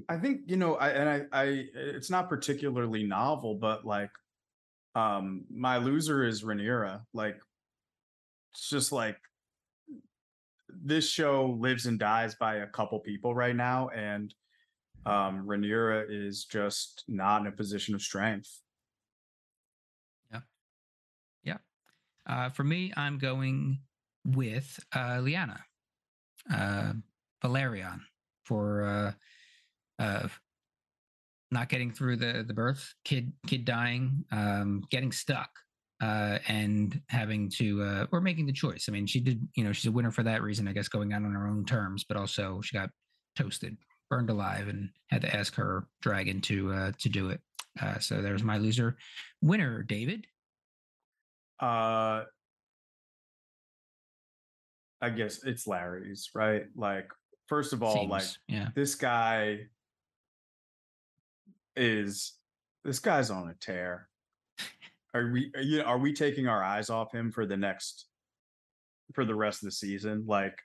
I 0.07 0.17
think 0.17 0.41
you 0.45 0.55
know, 0.57 0.75
I 0.75 0.89
and 0.89 1.09
I, 1.09 1.21
I 1.43 1.65
it's 1.73 2.09
not 2.11 2.29
particularly 2.29 3.03
novel, 3.03 3.55
but 3.55 3.85
like, 3.85 4.11
um, 4.97 5.45
my 5.51 5.77
loser 5.77 6.25
is 6.25 6.43
Rhaenyra. 6.43 7.01
Like, 7.13 7.37
it's 8.53 8.67
just 8.67 8.91
like 8.91 9.17
this 10.69 11.07
show 11.07 11.55
lives 11.59 11.85
and 11.85 11.99
dies 11.99 12.33
by 12.33 12.55
a 12.57 12.67
couple 12.67 12.99
people 12.99 13.35
right 13.35 13.55
now, 13.55 13.89
and 13.89 14.33
um, 15.05 15.45
Rhaenyra 15.45 16.05
is 16.09 16.45
just 16.45 17.03
not 17.07 17.41
in 17.41 17.47
a 17.47 17.51
position 17.51 17.93
of 17.93 18.01
strength. 18.01 18.49
Yeah, 20.31 20.39
yeah. 21.43 21.57
Uh, 22.25 22.49
for 22.49 22.63
me, 22.63 22.91
I'm 22.97 23.19
going 23.19 23.79
with 24.25 24.79
uh, 24.93 25.19
Laena, 25.21 25.59
uh, 26.51 26.93
Velaryon, 27.43 27.99
for 28.45 29.15
uh, 29.99 30.03
uh, 30.03 30.27
not 31.51 31.69
getting 31.69 31.91
through 31.91 32.17
the 32.17 32.43
the 32.45 32.53
birth, 32.53 32.93
kid 33.05 33.31
kid 33.45 33.65
dying, 33.65 34.25
um, 34.31 34.83
getting 34.91 35.11
stuck, 35.11 35.49
uh, 36.01 36.39
and 36.47 37.01
having 37.09 37.49
to 37.49 37.81
uh, 37.83 38.05
or 38.11 38.21
making 38.21 38.45
the 38.45 38.53
choice. 38.53 38.85
I 38.87 38.91
mean, 38.91 39.07
she 39.07 39.19
did, 39.19 39.47
you 39.55 39.63
know, 39.63 39.71
she's 39.71 39.87
a 39.87 39.91
winner 39.91 40.11
for 40.11 40.23
that 40.23 40.41
reason, 40.41 40.67
I 40.67 40.73
guess, 40.73 40.87
going 40.87 41.13
out 41.13 41.23
on 41.23 41.33
her 41.33 41.47
own 41.47 41.65
terms, 41.65 42.03
but 42.03 42.17
also 42.17 42.61
she 42.61 42.77
got 42.77 42.89
toasted, 43.35 43.77
burned 44.09 44.29
alive, 44.29 44.67
and 44.67 44.89
had 45.09 45.21
to 45.21 45.35
ask 45.35 45.55
her 45.55 45.87
dragon 46.01 46.41
to 46.41 46.71
uh, 46.73 46.91
to 46.99 47.09
do 47.09 47.29
it. 47.29 47.41
Uh, 47.81 47.99
so 47.99 48.21
there's 48.21 48.43
my 48.43 48.57
loser. 48.57 48.97
Winner, 49.41 49.83
David. 49.83 50.25
Uh, 51.59 52.23
I 55.01 55.09
guess 55.09 55.43
it's 55.43 55.67
Larys, 55.67 56.29
right? 56.33 56.65
Like, 56.75 57.09
first 57.47 57.73
of 57.73 57.83
all, 57.83 58.07
like 58.07 58.23
yeah. 58.47 58.69
this 58.75 58.95
guy 58.95 59.67
is 61.78 62.34
this 62.84 62.99
guy's 62.99 63.30
on 63.30 63.49
a 63.49 63.53
tear. 63.55 64.09
Are 65.13 65.32
we 65.32 65.51
are, 65.55 65.61
you, 65.61 65.82
are 65.82 65.97
we 65.97 66.13
taking 66.13 66.47
our 66.47 66.63
eyes 66.63 66.89
off 66.89 67.13
him 67.13 67.32
for 67.32 67.45
the 67.45 67.57
next 67.57 68.07
for 69.13 69.25
the 69.25 69.36
rest 69.36 69.63
of 69.63 69.67
the 69.67 69.71
season? 69.71 70.25
Like 70.28 70.57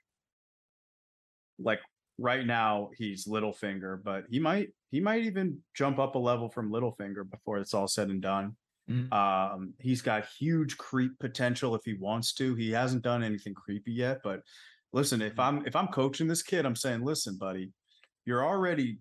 like 1.58 1.80
right 2.18 2.44
now 2.46 2.90
he's 2.96 3.26
Littlefinger, 3.26 4.02
but 4.02 4.24
he 4.30 4.38
might 4.38 4.68
he 4.90 5.00
might 5.00 5.22
even 5.22 5.58
jump 5.74 5.98
up 5.98 6.14
a 6.14 6.18
level 6.18 6.48
from 6.48 6.70
Littlefinger 6.70 7.30
before 7.30 7.58
it's 7.58 7.74
all 7.74 7.88
said 7.88 8.08
and 8.08 8.20
done. 8.20 8.56
Mhm. 8.90 9.12
Um, 9.12 9.74
he's 9.78 10.02
got 10.02 10.26
huge 10.38 10.76
creep 10.76 11.18
potential 11.18 11.74
if 11.74 11.82
he 11.84 11.94
wants 11.94 12.34
to. 12.34 12.54
He 12.54 12.70
hasn't 12.72 13.02
done 13.02 13.22
anything 13.22 13.54
creepy 13.54 13.92
yet, 13.92 14.20
but 14.24 14.40
listen, 14.92 15.22
if 15.22 15.38
I'm 15.38 15.64
if 15.66 15.76
I'm 15.76 15.88
coaching 15.88 16.26
this 16.26 16.42
kid, 16.42 16.66
I'm 16.66 16.76
saying, 16.76 17.02
listen, 17.04 17.36
buddy, 17.38 17.70
you're 18.26 18.44
already, 18.44 18.98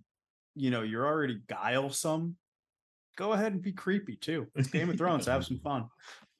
you 0.55 0.69
know, 0.71 0.81
you're 0.81 1.05
already 1.05 1.39
guilesome. 1.47 2.35
Go 3.17 3.33
ahead 3.33 3.53
and 3.53 3.61
be 3.61 3.71
creepy 3.73 4.15
too. 4.15 4.47
It's 4.55 4.69
Game 4.69 4.89
of 4.89 4.97
Thrones. 4.97 5.25
have 5.27 5.45
some 5.45 5.59
fun. 5.59 5.85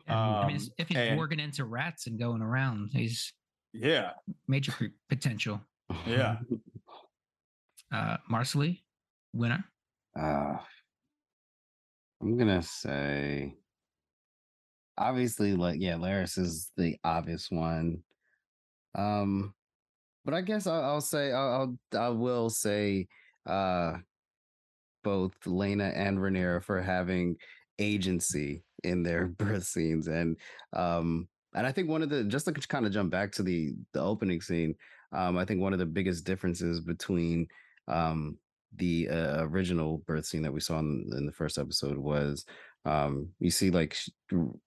Yeah, 0.07 0.17
I 0.19 0.47
mean, 0.47 0.55
Um, 0.57 0.67
if 0.79 0.87
he's 0.87 0.97
and- 0.97 1.19
working 1.19 1.39
into 1.39 1.63
rats 1.63 2.07
and 2.07 2.17
going 2.17 2.41
around, 2.41 2.89
he's 2.91 3.31
Yeah, 3.71 4.13
major 4.47 4.71
creep 4.71 4.93
potential. 5.09 5.61
Yeah. 6.07 6.37
Uh, 7.93 8.17
Marcelly, 8.27 8.83
winner. 9.31 9.63
Uh, 10.19 10.57
I'm 12.19 12.35
gonna 12.37 12.63
say, 12.63 13.55
obviously, 14.97 15.53
like 15.55 15.79
yeah, 15.79 15.95
Larys 15.95 16.37
is 16.39 16.71
the 16.77 16.97
obvious 17.03 17.51
one. 17.51 18.03
Um, 18.95 19.53
but 20.25 20.33
I 20.33 20.41
guess 20.41 20.65
I'll, 20.67 20.83
I'll 20.83 21.01
say 21.01 21.31
I'll, 21.31 21.77
I'll 21.93 21.99
I 22.01 22.09
will 22.09 22.49
say 22.49 23.07
uh 23.45 23.97
both 25.03 25.33
Laena 25.45 25.91
and 25.95 26.19
Rhaenyra 26.19 26.63
for 26.63 26.81
having 26.81 27.35
agency 27.79 28.63
in 28.83 29.03
their 29.03 29.27
birth 29.37 29.63
scenes 29.63 30.07
and 30.07 30.37
um 30.73 31.27
and 31.53 31.67
I 31.67 31.71
think 31.71 31.89
one 31.89 32.01
of 32.01 32.09
the 32.09 32.23
just 32.23 32.45
to 32.45 32.53
kind 32.53 32.85
of 32.85 32.93
jump 32.93 33.11
back 33.11 33.31
to 33.33 33.43
the 33.43 33.73
the 33.93 34.01
opening 34.01 34.41
scene 34.41 34.75
um 35.11 35.37
I 35.37 35.45
think 35.45 35.61
one 35.61 35.73
of 35.73 35.79
the 35.79 35.85
biggest 35.85 36.25
differences 36.25 36.79
between 36.79 37.47
um 37.87 38.37
the 38.77 39.09
uh, 39.09 39.43
original 39.43 39.97
birth 40.07 40.25
scene 40.25 40.43
that 40.43 40.53
we 40.53 40.61
saw 40.61 40.79
in, 40.79 41.09
in 41.17 41.25
the 41.25 41.31
first 41.31 41.57
episode 41.57 41.97
was 41.97 42.45
um 42.85 43.29
you 43.39 43.51
see 43.51 43.69
like 43.69 43.97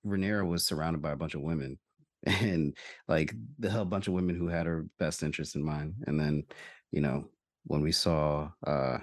Rhaenyra 0.07 0.47
was 0.47 0.67
surrounded 0.67 1.01
by 1.01 1.13
a 1.13 1.17
bunch 1.17 1.35
of 1.35 1.41
women 1.41 1.79
and 2.27 2.77
like 3.09 3.35
the 3.59 3.81
a 3.81 3.85
bunch 3.85 4.09
of 4.09 4.15
women 4.15 4.37
who 4.37 4.49
had 4.49 4.67
her 4.67 4.87
best 4.99 5.23
interest 5.23 5.57
in 5.57 5.65
mind 5.65 5.95
and 6.07 6.19
then 6.19 6.45
you 6.91 7.01
know 7.01 7.25
when 7.65 7.81
we 7.81 7.93
saw 7.93 8.51
uh 8.67 8.99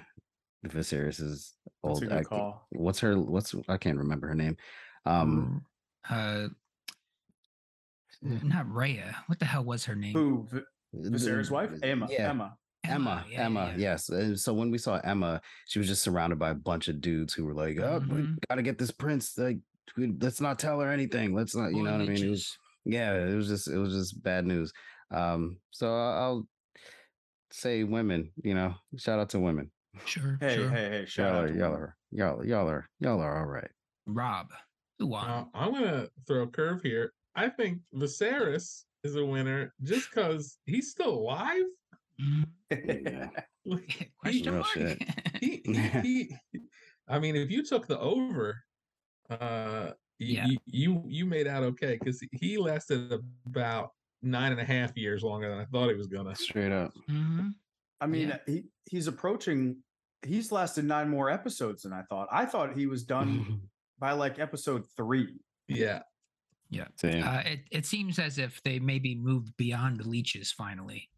Viserys's 0.66 1.54
old 1.82 2.02
a 2.04 2.14
act- 2.14 2.28
call. 2.28 2.66
what's 2.70 3.00
her 3.00 3.18
what's 3.18 3.54
I 3.68 3.76
can't 3.76 3.98
remember 3.98 4.28
her 4.28 4.34
name 4.34 4.56
um 5.06 5.64
uh, 6.08 6.48
not 8.22 8.72
Rhea. 8.72 9.16
What 9.26 9.38
the 9.38 9.44
hell 9.44 9.64
was 9.64 9.84
her 9.86 9.94
name? 9.96 10.14
Who 10.14 10.46
V- 10.50 10.60
the- 10.92 11.10
Viserys' 11.10 11.50
wife? 11.50 11.70
Aemma. 11.80 12.08
yeah, 12.10 12.30
Aemma. 12.30 12.52
Aemma, 12.86 13.24
yeah, 13.30 13.46
Aemma, 13.48 13.72
yeah. 13.72 13.76
yes. 13.78 14.08
And 14.08 14.38
so 14.38 14.52
when 14.52 14.70
we 14.70 14.78
saw 14.78 15.00
Aemma, 15.02 15.40
she 15.66 15.78
was 15.78 15.88
just 15.88 16.02
surrounded 16.02 16.38
by 16.38 16.50
a 16.50 16.54
bunch 16.54 16.88
of 16.88 17.00
dudes 17.00 17.32
who 17.34 17.44
were 17.44 17.54
like, 17.54 17.78
"Oh, 17.78 17.98
we 18.08 18.22
Mhm. 18.22 18.36
gotta 18.48 18.62
get 18.62 18.78
this 18.78 18.90
prince. 18.90 19.36
Like, 19.38 19.58
let's 19.96 20.40
not 20.40 20.58
tell 20.58 20.80
her 20.80 20.90
anything. 20.90 21.34
Let's 21.34 21.54
not, 21.54 21.68
you 21.68 21.78
Boy 21.78 21.82
know 21.84 21.92
what 21.92 22.00
I 22.02 22.06
mean?" 22.12 22.24
It 22.26 22.30
was, 22.30 22.58
yeah, 22.84 23.14
it 23.14 23.34
was 23.34 23.48
just, 23.48 23.68
it 23.68 23.78
was 23.78 23.92
just 23.94 24.20
bad 24.22 24.46
news. 24.46 24.72
Um, 25.10 25.58
so 25.70 25.92
I'll 25.94 26.48
say 27.52 27.84
women. 27.84 28.30
You 28.42 28.54
know, 28.54 28.74
shout 28.96 29.18
out 29.18 29.30
to 29.30 29.40
women. 29.40 29.70
Sure, 30.06 30.38
Hey, 30.40 30.56
sure. 30.56 30.70
hey, 30.70 30.88
hey! 30.88 31.04
Shout 31.06 31.28
Y'all 31.28 31.36
out 31.38 31.44
are, 31.44 31.48
to 31.52 31.58
y'all 31.58 31.74
are, 31.74 31.96
y'all, 32.10 32.46
y'all 32.46 32.68
are, 32.68 32.88
y'all 33.00 33.20
are 33.20 33.38
all 33.38 33.46
right. 33.46 33.70
Rob, 34.06 34.48
who 34.98 35.06
won? 35.08 35.28
Uh, 35.28 35.44
I'm 35.54 35.72
gonna 35.72 36.08
throw 36.26 36.42
a 36.42 36.46
curve 36.46 36.80
here. 36.82 37.12
I 37.36 37.48
think 37.48 37.78
Viserys 37.94 38.84
is 39.04 39.16
a 39.16 39.24
winner 39.24 39.72
just 39.82 40.08
because 40.10 40.58
he's 40.64 40.90
still 40.90 41.10
alive. 41.14 41.64
Mhm. 42.20 42.44
Yeah. 42.70 43.28
Like, 43.64 44.10
Question 44.18 44.54
mark? 44.58 44.66
he, 45.40 45.62
he, 45.64 45.72
he- 46.02 46.36
I 47.06 47.20
mean, 47.20 47.36
if 47.36 47.48
you 47.48 47.62
took 47.62 47.86
the 47.86 47.96
over, 48.00 48.60
uh, 49.30 49.92
Yeah. 50.18 50.46
you 50.46 50.58
you, 50.66 51.04
you 51.06 51.26
made 51.26 51.46
out 51.46 51.62
okay 51.64 51.96
because 51.96 52.20
he 52.32 52.58
lasted 52.58 53.12
about 53.46 53.90
nine 54.22 54.52
and 54.52 54.60
a 54.60 54.64
half 54.64 54.96
years 54.96 55.22
longer 55.22 55.48
than 55.48 55.58
I 55.58 55.64
thought 55.66 55.88
he 55.88 55.94
was 55.94 56.06
gonna. 56.06 56.34
Straight 56.36 56.72
up. 56.72 56.92
Mhm. 57.08 57.54
I 58.00 58.06
mean, 58.06 58.28
Yeah. 58.28 58.38
he 58.46 58.64
he's 58.86 59.06
approaching. 59.06 59.82
He's 60.24 60.52
lasted 60.52 60.84
nine 60.84 61.08
more 61.08 61.30
episodes 61.30 61.82
than 61.82 61.92
I 61.92 62.02
thought. 62.02 62.28
I 62.30 62.46
thought 62.46 62.76
he 62.76 62.86
was 62.86 63.04
done 63.04 63.62
by 63.98 64.12
like 64.12 64.38
episode 64.38 64.84
three. 64.96 65.40
Yeah, 65.68 66.02
Yeah. 66.70 66.88
Same. 66.96 67.22
Uh, 67.24 67.42
it, 67.44 67.60
it 67.70 67.86
seems 67.86 68.18
as 68.18 68.38
if 68.38 68.62
they 68.62 68.78
maybe 68.78 69.14
moved 69.14 69.56
beyond 69.56 69.98
the 70.00 70.08
leeches 70.08 70.52
finally, 70.52 71.08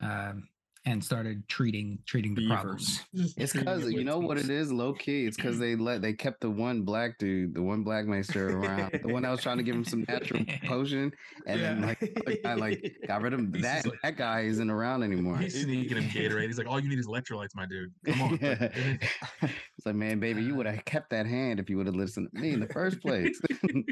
um, 0.00 0.48
and 0.88 1.04
started 1.04 1.46
treating 1.48 1.98
treating 2.06 2.34
the 2.34 2.40
Beavers. 2.48 3.02
problems. 3.12 3.34
It's 3.36 3.52
because 3.52 3.90
you 3.90 4.04
know 4.04 4.18
what 4.18 4.38
it 4.38 4.48
is, 4.48 4.72
low 4.72 4.92
key. 4.94 5.26
It's 5.26 5.36
because 5.36 5.58
they 5.58 5.76
let 5.76 6.00
they 6.02 6.12
kept 6.14 6.40
the 6.40 6.50
one 6.50 6.82
black 6.82 7.18
dude, 7.18 7.54
the 7.54 7.62
one 7.62 7.82
black 7.82 8.06
maester 8.06 8.58
around, 8.58 8.92
the 9.02 9.08
one 9.12 9.22
that 9.22 9.30
was 9.30 9.42
trying 9.42 9.58
to 9.58 9.62
give 9.62 9.74
him 9.74 9.84
some 9.84 10.04
natural 10.08 10.42
potion, 10.64 11.12
and 11.46 11.60
then 11.60 11.82
like 11.82 12.00
the 12.00 12.12
other 12.26 12.36
guy 12.42 12.54
like 12.54 12.96
got 13.06 13.20
rid 13.22 13.32
of 13.34 13.40
He's 13.52 13.62
that. 13.62 13.84
like- 13.86 14.00
that 14.02 14.16
guy 14.16 14.40
isn't 14.42 14.70
around 14.70 15.02
anymore. 15.02 15.36
He's 15.38 15.60
sneaking 15.60 15.98
him 15.98 16.04
Gatorade. 16.10 16.46
He's 16.46 16.58
like, 16.58 16.66
all 16.68 16.80
you 16.80 16.88
need 16.88 16.98
is 16.98 17.06
electrolytes, 17.06 17.54
my 17.54 17.66
dude. 17.66 17.92
Come 18.06 18.22
on. 18.22 18.38
Yeah. 18.40 18.56
Like, 18.60 18.60
and 18.76 19.02
it- 19.42 19.50
it's 19.76 19.86
like, 19.86 19.94
man, 19.94 20.18
baby, 20.20 20.42
you 20.42 20.54
would 20.54 20.66
have 20.66 20.84
kept 20.86 21.10
that 21.10 21.26
hand 21.26 21.60
if 21.60 21.68
you 21.70 21.76
would 21.76 21.86
have 21.86 21.94
listened 21.96 22.28
to 22.34 22.40
me 22.40 22.50
in 22.52 22.60
the 22.60 22.66
first 22.68 23.00
place. 23.00 23.40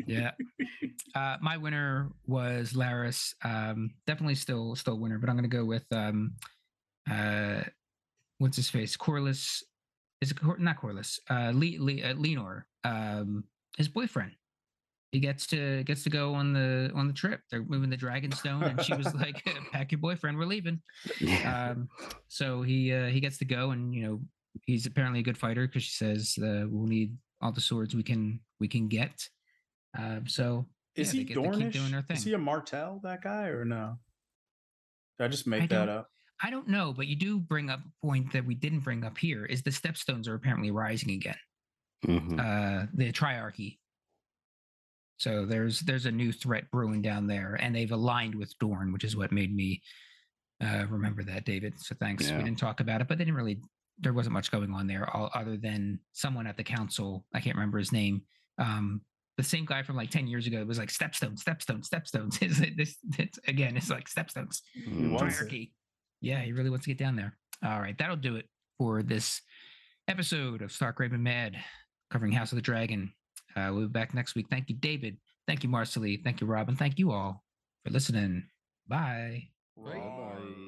Yeah. 0.06 0.30
Uh, 1.14 1.36
my 1.40 1.56
winner 1.56 2.10
was 2.26 2.72
Larys. 2.72 3.34
Um, 3.44 3.90
definitely 4.06 4.34
still 4.34 4.74
still 4.76 4.98
winner, 4.98 5.18
but 5.18 5.28
I'm 5.30 5.36
gonna 5.36 5.48
go 5.48 5.64
with 5.64 5.84
um, 5.92 6.32
uh, 7.10 7.62
what's 8.38 8.56
his 8.56 8.68
face? 8.68 8.96
Corlys. 8.96 9.62
Is 10.20 10.30
it 10.30 10.40
Cor- 10.40 10.58
not 10.58 10.80
Corlys? 10.80 11.18
Uh, 11.28 11.52
Le- 11.54 11.82
Le- 11.82 12.02
uh, 12.02 12.14
Laenor. 12.14 12.62
Um, 12.84 13.44
his 13.76 13.88
boyfriend. 13.88 14.32
He 15.12 15.20
gets 15.20 15.46
to 15.48 15.82
gets 15.84 16.02
to 16.04 16.10
go 16.10 16.34
on 16.34 16.52
the 16.52 16.90
on 16.94 17.06
the 17.06 17.12
trip. 17.14 17.40
They're 17.50 17.62
moving 17.64 17.90
the 17.90 17.96
Dragonstone, 17.96 18.68
and 18.70 18.82
she 18.82 18.92
was 18.94 19.14
like, 19.14 19.42
"Pack 19.72 19.92
your 19.92 20.00
boyfriend, 20.00 20.36
we're 20.36 20.46
leaving." 20.46 20.80
yeah. 21.20 21.70
um, 21.70 21.88
so 22.28 22.62
he 22.62 22.92
uh, 22.92 23.06
he 23.06 23.20
gets 23.20 23.38
to 23.38 23.44
go, 23.44 23.70
and 23.70 23.94
you 23.94 24.02
know 24.02 24.20
he's 24.64 24.84
apparently 24.86 25.20
a 25.20 25.22
good 25.22 25.38
fighter 25.38 25.66
because 25.66 25.84
she 25.84 25.92
says 25.92 26.36
uh, 26.42 26.64
we'll 26.68 26.86
need 26.88 27.16
all 27.40 27.52
the 27.52 27.60
swords 27.60 27.94
we 27.94 28.02
can 28.02 28.40
we 28.58 28.68
can 28.68 28.88
get. 28.88 29.28
Um, 29.96 30.26
so 30.26 30.66
Is 30.96 31.14
yeah, 31.14 31.20
he 31.20 31.24
they 31.24 31.34
get 31.34 31.34
to 31.34 31.42
keep 31.42 31.52
Dornish? 31.68 31.72
doing 31.72 31.90
their 31.92 32.04
Is 32.10 32.24
he 32.24 32.34
a 32.34 32.38
Martell? 32.38 33.00
That 33.02 33.22
guy 33.22 33.46
or 33.46 33.64
no? 33.64 33.98
Did 35.18 35.24
I 35.24 35.28
just 35.28 35.46
make 35.46 35.62
I 35.62 35.66
that 35.68 35.88
up? 35.88 36.10
I 36.42 36.50
don't 36.50 36.68
know, 36.68 36.92
but 36.92 37.06
you 37.06 37.16
do 37.16 37.38
bring 37.38 37.70
up 37.70 37.80
a 37.80 38.06
point 38.06 38.32
that 38.32 38.44
we 38.44 38.54
didn't 38.54 38.80
bring 38.80 39.04
up 39.04 39.16
here: 39.18 39.44
is 39.46 39.62
the 39.62 39.70
stepstones 39.70 40.28
are 40.28 40.34
apparently 40.34 40.70
rising 40.70 41.10
again. 41.12 41.36
Mhm. 42.06 42.38
uh, 42.38 42.86
the 42.94 43.10
triarchy. 43.12 43.78
So 45.18 45.46
there's 45.46 45.80
there's 45.80 46.06
a 46.06 46.10
new 46.12 46.30
threat 46.32 46.70
brewing 46.70 47.00
down 47.02 47.26
there, 47.26 47.54
and 47.60 47.74
they've 47.74 47.90
aligned 47.90 48.34
with 48.34 48.52
Dorne, 48.58 48.92
which 48.92 49.04
is 49.04 49.16
what 49.16 49.32
made 49.32 49.54
me 49.54 49.82
uh, 50.62 50.86
remember 50.88 51.22
that, 51.24 51.44
David. 51.44 51.74
So 51.78 51.94
thanks. 51.98 52.28
Yeah. 52.28 52.38
We 52.38 52.44
didn't 52.44 52.58
talk 52.58 52.80
about 52.80 53.00
it, 53.00 53.08
but 53.08 53.18
they 53.18 53.24
didn't 53.24 53.36
really. 53.36 53.60
There 53.98 54.12
wasn't 54.12 54.34
much 54.34 54.50
going 54.50 54.70
on 54.74 54.86
there, 54.86 55.08
all, 55.16 55.30
other 55.34 55.56
than 55.56 55.98
someone 56.12 56.46
at 56.46 56.58
the 56.58 56.64
council. 56.64 57.24
I 57.34 57.40
can't 57.40 57.56
remember 57.56 57.78
his 57.78 57.92
name. 57.92 58.22
Um, 58.58 59.00
the 59.38 59.42
same 59.42 59.64
guy 59.64 59.82
from 59.82 59.96
like 59.96 60.10
ten 60.10 60.26
years 60.26 60.46
ago 60.46 60.62
was 60.64 60.78
like 60.78 60.90
Stepstone, 60.90 61.42
Stepstone, 61.42 61.82
Stepstones. 61.82 62.42
Is 62.42 62.60
it 62.60 62.74
this? 62.76 62.96
It's, 63.18 63.38
again, 63.48 63.76
it's 63.76 63.88
like 63.90 64.08
Stepstones 64.08 64.60
Mm. 64.86 65.18
Yeah, 66.20 66.40
he 66.42 66.52
really 66.52 66.70
wants 66.70 66.84
to 66.86 66.90
get 66.90 66.98
down 66.98 67.16
there. 67.16 67.36
All 67.64 67.80
right, 67.80 67.96
that'll 67.98 68.16
do 68.16 68.36
it 68.36 68.46
for 68.78 69.02
this 69.02 69.40
episode 70.08 70.62
of 70.62 70.72
Stark 70.72 70.98
Raven 71.00 71.22
Mad, 71.22 71.56
covering 72.10 72.32
House 72.32 72.52
of 72.52 72.56
the 72.56 72.62
Dragon. 72.62 73.12
Uh, 73.56 73.70
we'll 73.72 73.82
be 73.82 73.88
back 73.88 74.14
next 74.14 74.34
week. 74.34 74.46
Thank 74.50 74.68
you, 74.68 74.76
David. 74.76 75.16
Thank 75.46 75.62
you, 75.62 75.68
Marcelly. 75.68 76.20
Thank 76.22 76.40
you, 76.40 76.46
Robin. 76.46 76.76
Thank 76.76 76.98
you 76.98 77.12
all 77.12 77.42
for 77.84 77.90
listening. 77.90 78.44
Bye. 78.88 79.48
Right. 79.76 80.02
Bye. 80.02 80.65